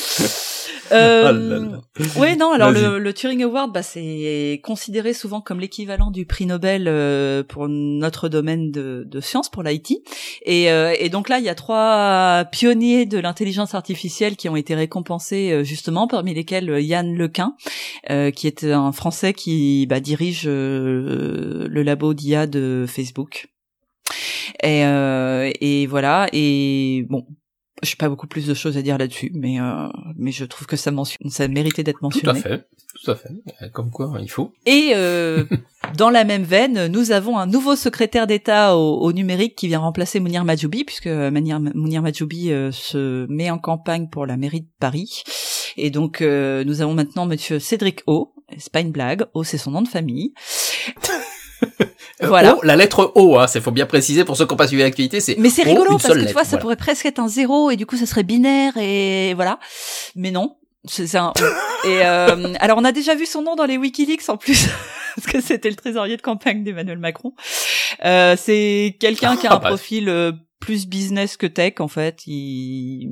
[0.93, 1.69] Euh,
[1.99, 2.51] oh oui, non.
[2.51, 7.67] Alors le, Turing Award, bah, c'est considéré souvent comme l'équivalent du prix Nobel euh, pour
[7.67, 10.03] notre domaine de, de sciences, pour l'IT.
[10.45, 14.55] Et, euh, et donc là, il y a trois pionniers de l'intelligence artificielle qui ont
[14.55, 17.55] été récompensés euh, justement, parmi lesquels Yann Lequin,
[18.35, 23.47] qui est un Français qui bah, dirige le labo d'IA de Facebook.
[24.61, 26.27] Et, euh, et voilà.
[26.33, 27.25] Et bon,
[27.83, 30.75] j'ai pas beaucoup plus de choses à dire là-dessus, mais euh, mais je trouve que
[30.75, 32.41] ça mentionne, ça méritait d'être mentionné.
[32.41, 32.67] Tout à fait,
[33.03, 33.29] tout à fait.
[33.71, 34.53] Comme quoi, il faut.
[34.65, 35.45] Et euh,
[35.97, 39.79] dans la même veine, nous avons un nouveau secrétaire d'État au, au, numérique qui vient
[39.79, 44.61] remplacer Mounir Majoubi, puisque Mounir, Mounir Majoubi euh, se met en campagne pour la mairie
[44.61, 45.23] de Paris.
[45.77, 48.33] Et donc, euh, nous avons maintenant Monsieur Cédric O.
[48.57, 49.25] C'est pas une blague.
[49.33, 50.33] O, c'est son nom de famille.
[52.21, 52.57] Euh, voilà.
[52.63, 55.19] la lettre O, hein, c'est faut bien préciser pour ceux qui n'ont pas suivi l'actualité,
[55.19, 57.75] c'est Mais c'est rigolo parce que tu vois, ça pourrait presque être un zéro et
[57.75, 59.59] du coup ça serait binaire et voilà.
[60.15, 61.33] Mais non, c'est un
[61.85, 64.67] et euh, alors on a déjà vu son nom dans les WikiLeaks en plus
[65.15, 67.33] parce que c'était le trésorier de campagne d'Emmanuel Macron.
[68.03, 69.69] Euh, c'est quelqu'un qui a un ah, bah.
[69.69, 72.25] profil euh, plus business que tech en fait.
[72.27, 73.11] Il,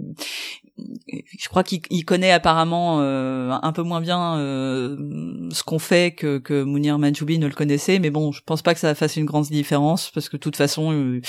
[0.77, 6.37] je crois qu'il connaît apparemment euh, un peu moins bien euh, ce qu'on fait que,
[6.37, 9.25] que Mounir Manjoubi ne le connaissait, mais bon, je pense pas que ça fasse une
[9.25, 11.21] grande différence parce que de toute façon, euh,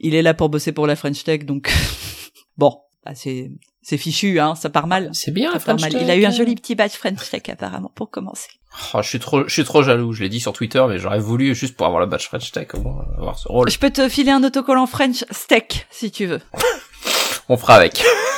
[0.00, 1.70] il est là pour bosser pour la French Tech, donc
[2.56, 3.50] bon, bah, c'est
[3.82, 5.08] c'est fichu, hein, ça part mal.
[5.14, 5.90] C'est bien, ça part mal.
[5.98, 8.50] Il a eu un joli petit badge French Tech apparemment pour commencer.
[8.92, 10.12] Oh, je suis trop, je suis trop jaloux.
[10.12, 12.68] Je l'ai dit sur Twitter, mais j'aurais voulu juste pour avoir le badge French Tech,
[13.16, 13.70] avoir ce rôle.
[13.70, 16.40] Je peux te filer un autocollant French Tech si tu veux.
[17.48, 18.02] On fera avec.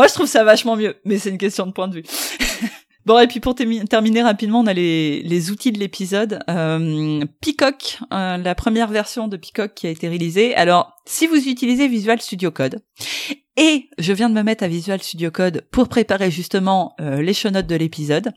[0.00, 2.04] Moi, je trouve ça vachement mieux, mais c'est une question de point de vue.
[3.06, 6.38] Bon, et puis pour terminer rapidement, on a les, les outils de l'épisode.
[6.50, 10.54] Euh, Peacock, euh, la première version de Peacock qui a été réalisée.
[10.54, 12.82] Alors, si vous utilisez Visual Studio Code,
[13.56, 17.32] et je viens de me mettre à Visual Studio Code pour préparer justement euh, les
[17.32, 18.32] show notes de l'épisode,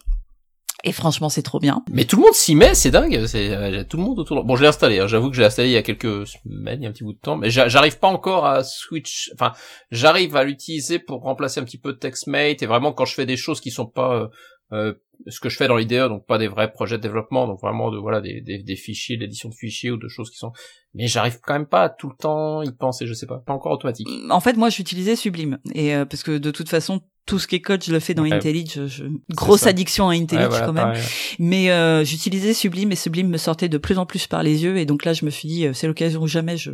[0.85, 1.81] et franchement, c'est trop bien.
[1.89, 3.25] Mais tout le monde s'y met, c'est dingue.
[3.25, 4.43] C'est euh, tout le monde autour.
[4.43, 4.99] Bon, je l'ai installé.
[4.99, 5.07] Hein.
[5.07, 7.05] J'avoue que je l'ai installé il y a quelques semaines, il y a un petit
[7.05, 9.31] bout de temps, mais j'arrive pas encore à switch.
[9.33, 9.53] Enfin,
[9.91, 13.25] j'arrive à l'utiliser pour remplacer un petit peu de TextMate et vraiment quand je fais
[13.25, 14.27] des choses qui sont pas euh,
[14.73, 14.93] euh,
[15.27, 17.91] ce que je fais dans l'IDE, donc pas des vrais projets de développement, donc vraiment
[17.91, 20.51] de voilà des, des, des fichiers, l'édition de fichiers ou de choses qui sont.
[20.93, 23.53] Mais j'arrive quand même pas à tout le temps y penser, je sais pas, pas
[23.53, 24.07] encore automatique.
[24.29, 27.55] En fait, moi, j'utilisais Sublime et euh, parce que de toute façon, tout ce qui
[27.55, 28.87] est code, je le fais dans IntelliJ.
[28.87, 29.05] Je...
[29.31, 30.93] Grosse addiction à IntelliJ quand même.
[31.39, 34.77] Mais euh, j'utilisais Sublime et Sublime me sortait de plus en plus par les yeux.
[34.77, 36.71] Et donc là, je me suis dit, c'est l'occasion où jamais je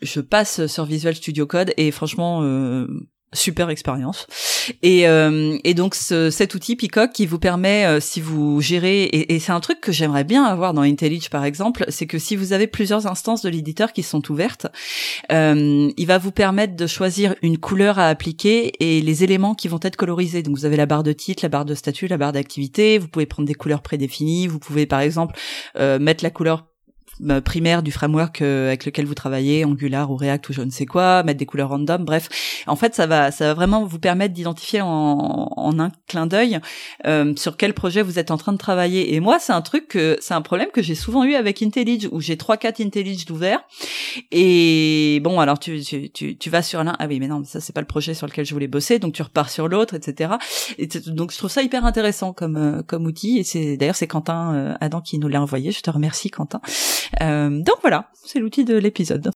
[0.00, 1.74] je passe sur Visual Studio Code.
[1.76, 2.86] Et franchement, euh,
[3.32, 4.26] super expérience.
[4.82, 9.04] Et, euh, et donc ce, cet outil Peacock qui vous permet, euh, si vous gérez,
[9.04, 12.18] et, et c'est un truc que j'aimerais bien avoir dans IntelliJ par exemple, c'est que
[12.18, 14.66] si vous avez plusieurs instances de l'éditeur qui sont ouvertes,
[15.30, 19.68] euh, il va vous permettre de choisir une couleur à appliquer et les éléments qui
[19.68, 20.42] vont être colorisés.
[20.42, 22.98] Donc vous avez la barre de titre, la barre de statut, la barre d'activité.
[22.98, 24.46] Vous pouvez prendre des couleurs prédéfinies.
[24.46, 25.36] Vous pouvez par exemple
[25.76, 26.66] euh, mettre la couleur
[27.44, 30.86] primaire du framework euh, avec lequel vous travaillez, Angular ou React ou je ne sais
[30.86, 32.28] quoi, mettre des couleurs random, bref.
[32.66, 36.58] En fait, ça va, ça va vraiment vous permettre d'identifier en, en, un clin d'œil
[37.06, 39.14] euh, sur quel projet vous êtes en train de travailler.
[39.14, 42.08] Et moi, c'est un truc que, c'est un problème que j'ai souvent eu avec IntelliJ,
[42.12, 43.60] où j'ai trois quatre IntelliJ d'ouvert.
[44.30, 47.60] Et bon, alors tu, tu, tu, tu vas sur l'un, ah oui, mais non, ça
[47.60, 50.34] c'est pas le projet sur lequel je voulais bosser, donc tu repars sur l'autre, etc.
[50.78, 53.38] Et donc je trouve ça hyper intéressant comme comme outil.
[53.38, 55.70] Et c'est d'ailleurs c'est Quentin Adam qui nous l'a envoyé.
[55.72, 56.60] Je te remercie, Quentin.
[57.22, 59.30] Euh, donc voilà, c'est l'outil de l'épisode.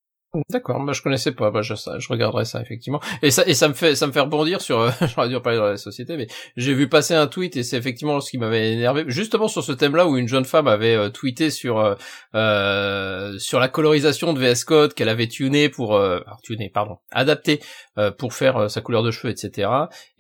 [0.49, 1.75] D'accord, bah je connaissais pas, bah je,
[2.09, 3.01] regarderai ça effectivement.
[3.21, 5.59] Et ça et ça me fait ça me fait rebondir sur euh, j'aurais dû parler
[5.59, 8.73] de la société mais j'ai vu passer un tweet et c'est effectivement ce qui m'avait
[8.73, 11.97] énervé justement sur ce thème-là où une jeune femme avait euh, tweeté sur euh,
[12.37, 17.61] euh, sur la colorisation de VS Code qu'elle avait tuné pour euh, tuné pardon, adapté
[18.17, 19.69] pour faire sa couleur de cheveux etc.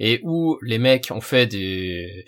[0.01, 2.24] et où les mecs ont fait des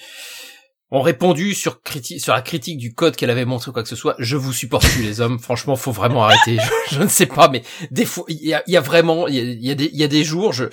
[0.93, 1.81] ont répondu sur,
[2.19, 4.15] sur la critique du code qu'elle avait montré quoi que ce soit.
[4.19, 5.39] Je vous supporte plus les hommes.
[5.39, 6.59] Franchement, faut vraiment arrêter.
[6.91, 10.25] Je, ne sais pas, mais des fois, il y a, vraiment, il y a, des,
[10.25, 10.67] jours, je,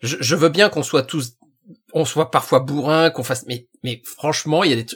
[0.00, 1.34] je, veux bien qu'on soit tous,
[1.92, 4.86] on soit parfois bourrin, qu'on fasse, mais, franchement, il y a des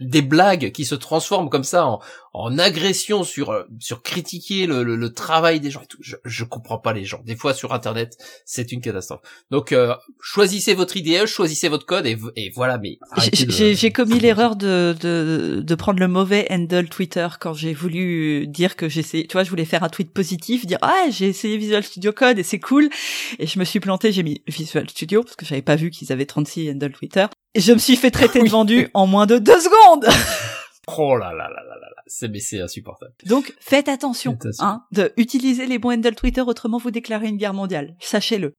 [0.00, 2.00] des blagues qui se transforment comme ça en,
[2.38, 5.96] en agression sur euh, sur critiquer le, le, travail des gens et tout.
[6.00, 7.22] Je, je comprends pas les gens.
[7.24, 9.22] Des fois sur internet, c'est une catastrophe.
[9.50, 12.76] Donc euh, choisissez votre IDE, choisissez votre code et, et voilà.
[12.76, 12.98] Mais
[13.32, 18.76] j'ai commis l'erreur de, de de prendre le mauvais handle Twitter quand j'ai voulu dire
[18.76, 19.26] que j'essayais.
[19.26, 22.38] Tu vois, je voulais faire un tweet positif, dire ah j'ai essayé Visual Studio Code
[22.38, 22.90] et c'est cool.
[23.38, 26.12] Et je me suis planté, j'ai mis Visual Studio parce que j'avais pas vu qu'ils
[26.12, 27.26] avaient 36 handle Twitter.
[27.54, 30.06] Et je me suis fait traiter de vendu en moins de deux secondes.
[30.86, 33.12] oh là là là là là, c'est c'est insupportable.
[33.26, 37.54] Donc faites attention, hein, de utiliser les bons handles Twitter, autrement vous déclarez une guerre
[37.54, 37.96] mondiale.
[38.00, 38.54] Sachez-le.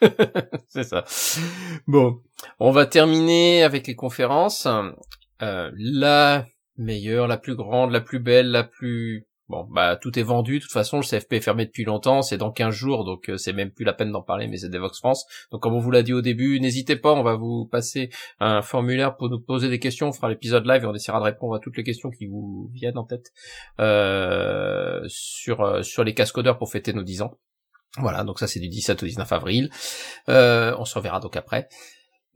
[0.68, 1.04] c'est ça.
[1.86, 2.20] Bon,
[2.58, 4.66] on va terminer avec les conférences.
[5.42, 6.46] Euh, la
[6.76, 10.58] meilleure, la plus grande, la plus belle, la plus Bon, bah tout est vendu.
[10.58, 12.22] De toute façon, le CFP est fermé depuis longtemps.
[12.22, 14.46] C'est dans 15 jours, donc euh, c'est même plus la peine d'en parler.
[14.46, 15.26] Mais c'est Devox France.
[15.50, 17.12] Donc comme on vous l'a dit au début, n'hésitez pas.
[17.14, 20.06] On va vous passer un formulaire pour nous poser des questions.
[20.06, 22.70] On fera l'épisode live et on essaiera de répondre à toutes les questions qui vous
[22.72, 23.32] viennent en tête
[23.80, 27.36] euh, sur euh, sur les cascodeurs pour fêter nos 10 ans.
[27.98, 29.68] Voilà, donc ça c'est du 17 au 19 avril.
[30.28, 31.68] on se reverra donc après.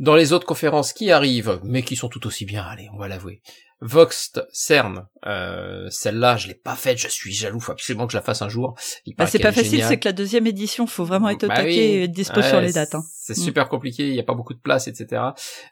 [0.01, 3.07] Dans les autres conférences qui arrivent, mais qui sont tout aussi bien, allez, on va
[3.07, 3.41] l'avouer.
[3.87, 8.17] Voxt CERN, euh, celle-là, je l'ai pas faite, je suis jaloux, faut absolument que je
[8.17, 8.75] la fasse un jour.
[9.19, 12.03] Bah, c'est pas facile, c'est que la deuxième édition, faut vraiment être au bah taquet
[12.03, 12.95] et dispo sur les dates.
[12.95, 13.05] Hein.
[13.27, 13.43] C'est mm.
[13.43, 15.23] super compliqué, il y a pas beaucoup de place, etc.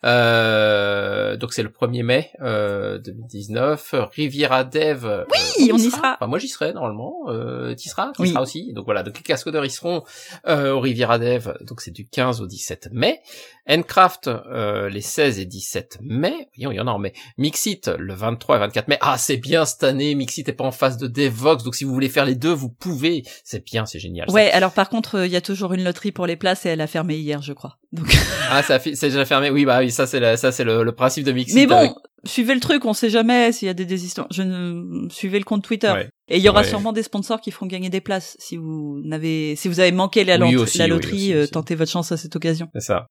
[0.05, 3.95] Euh, donc c'est le 1er mai euh, 2019.
[4.11, 5.05] Riviera Dev.
[5.05, 5.25] Euh,
[5.59, 6.15] oui, on, y sera.
[6.15, 7.15] Enfin, moi j'y serai normalement.
[7.29, 8.73] Euh, y seras, tu seras aussi.
[8.73, 10.03] Donc voilà, donc les cascodeurs ils seront
[10.49, 11.53] euh, au Riviera Dev.
[11.61, 13.21] Donc c'est du 15 au 17 mai.
[13.69, 16.49] Encraft euh, les 16 et 17 mai.
[16.57, 17.13] il y en a en mai.
[17.37, 18.99] Mixit le 23 et 24 mai.
[19.01, 20.15] Ah, c'est bien cette année.
[20.15, 22.69] Mixit est pas en face de Devox, donc si vous voulez faire les deux, vous
[22.69, 23.23] pouvez.
[23.45, 24.31] C'est bien, c'est génial.
[24.31, 26.71] Ouais, alors par contre, euh, il y a toujours une loterie pour les places et
[26.71, 27.79] elle a fermé hier, je crois.
[27.93, 28.15] Donc.
[28.51, 29.51] ah, ça c'est déjà fermé.
[29.51, 31.55] Oui, bah oui, ça c'est ça c'est le, principe de Mixit.
[31.55, 31.95] Mais bon.
[32.25, 34.29] Suivez le truc, on sait jamais s'il y a des désistants.
[34.31, 35.93] Je ne suivez le compte Twitter.
[36.29, 39.57] Et il y aura sûrement des sponsors qui feront gagner des places si vous n'avez
[39.57, 42.69] si vous avez manqué la, la loterie, euh, tentez votre chance à cette occasion.
[42.75, 43.07] C'est ça.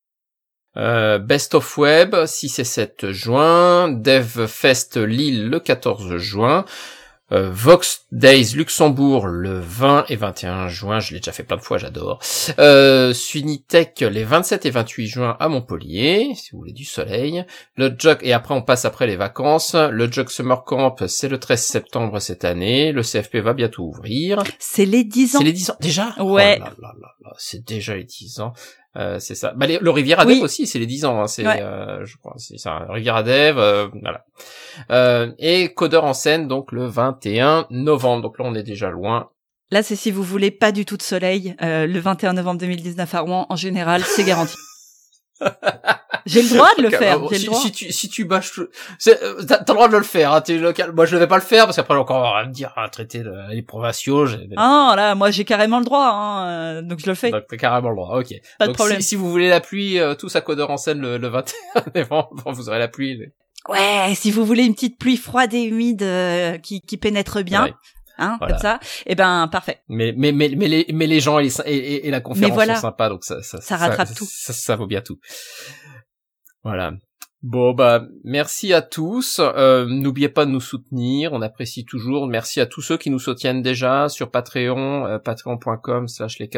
[0.77, 6.63] Euh, Best of Web, 6 et 7 juin, DevFest Lille le 14 juin,
[7.33, 11.61] euh, Vox Days Luxembourg le 20 et 21 juin, je l'ai déjà fait plein de
[11.61, 12.19] fois, j'adore.
[12.59, 17.45] Euh, Sunitech les 27 et 28 juin à Montpellier, si vous voulez du soleil.
[17.75, 21.37] Le Jog, et après on passe après les vacances, le Jog Summer Camp c'est le
[21.37, 24.43] 13 septembre cette année, le CFP va bientôt ouvrir.
[24.59, 25.39] C'est les 10 ans.
[25.39, 26.15] C'est les 10 ans, déjà?
[26.19, 26.61] Ouais.
[26.63, 28.53] Oh c'est déjà les 10 ans.
[28.97, 29.53] Euh, c'est ça.
[29.55, 31.21] Bah, le Riviera Dev aussi, c'est les 10 ans.
[31.21, 32.85] Hein, c'est, euh, je crois, c'est ça.
[32.89, 34.25] Riviera Dev, euh, voilà.
[34.91, 38.23] Euh, et Codeur en scène, donc le 21 novembre.
[38.23, 39.29] Donc là, on est déjà loin.
[39.71, 43.19] Là, c'est si vous voulez pas du tout de soleil, le 21 novembre 2019 à
[43.21, 44.55] Rouen, en général, c'est garanti.
[46.25, 47.19] J'ai le droit de le faire.
[47.29, 47.59] Si, le droit.
[47.59, 50.33] Si tu, si tu bâches, euh, t'as le droit de le faire.
[50.33, 50.91] Hein, local.
[50.93, 53.23] Moi, je ne vais pas le faire parce qu'après, encore à me dire à traiter
[53.49, 54.27] les provinciaux.
[54.57, 57.31] Ah là, moi, j'ai carrément le droit, hein, euh, donc je le fais.
[57.31, 58.19] Donc t'as carrément le droit.
[58.19, 58.33] Ok.
[58.59, 59.01] Pas de problème.
[59.01, 61.83] Si, si, vous voulez la pluie, euh, tous à codeur en scène le, le 21
[61.95, 63.19] novembre, vous aurez la pluie.
[63.69, 66.05] Ouais, si vous voulez une petite pluie froide et humide
[66.63, 67.69] qui, qui pénètre bien.
[68.21, 69.81] Hein, comme ça, et eh ben parfait.
[69.89, 73.09] Mais mais mais mais les mais les gens et, et, et la conférence sont sympas
[73.09, 74.27] donc ça ça, ça rattrape tout.
[74.29, 75.19] Ça, ça, vaut bien tout.
[76.63, 76.91] Voilà.
[77.43, 79.39] Bon bah merci à tous.
[79.39, 82.27] Euh, N'oubliez pas de nous soutenir, on apprécie toujours.
[82.27, 86.49] Merci à tous ceux qui nous soutiennent déjà sur Patreon, euh, patreon.com/slash les.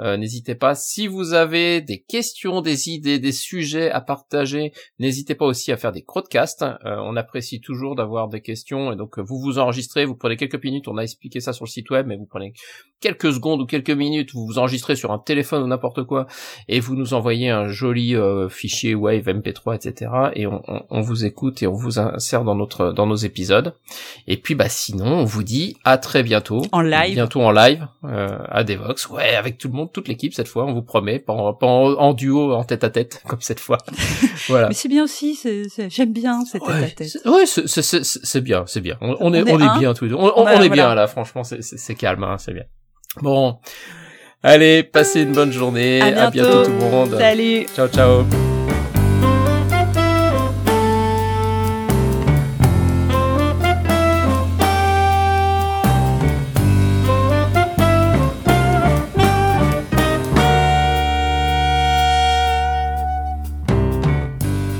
[0.00, 0.74] Euh, n'hésitez pas.
[0.74, 5.78] Si vous avez des questions, des idées, des sujets à partager, n'hésitez pas aussi à
[5.78, 6.62] faire des crowdcasts.
[6.62, 10.62] Euh, on apprécie toujours d'avoir des questions et donc vous vous enregistrez, vous prenez quelques
[10.62, 10.88] minutes.
[10.88, 12.52] On a expliqué ça sur le site web, mais vous prenez
[13.00, 16.26] quelques secondes ou quelques minutes, vous vous enregistrez sur un téléphone ou n'importe quoi
[16.68, 18.14] et vous nous envoyez un joli
[18.48, 20.10] fichier Wave MP3 etc.
[20.34, 23.74] Et on, vous écoute et on vous insère dans notre dans nos épisodes.
[24.26, 26.62] Et puis bah sinon, on vous dit à très bientôt.
[26.72, 27.14] En live.
[27.14, 29.08] Bientôt en live euh, à Devox.
[29.08, 30.64] Ouais, avec tout le monde, toute l'équipe cette fois.
[30.66, 33.78] On vous promet, pas en, duo, en tête à tête comme cette fois.
[34.48, 34.68] voilà.
[34.68, 35.38] Mais c'est bien aussi.
[35.88, 37.18] J'aime bien cette tête à tête.
[37.24, 38.96] Ouais, c'est bien, c'est bien.
[39.00, 40.16] On, est on est, bien tous les deux.
[40.16, 41.06] On, est bien là.
[41.06, 42.64] Franchement, c'est calme, hein, c'est bien.
[43.20, 43.58] Bon.
[44.42, 46.00] Allez, passez une bonne journée.
[46.00, 47.16] À bientôt tout le monde.
[47.18, 47.66] Salut.
[47.74, 48.24] Ciao, ciao.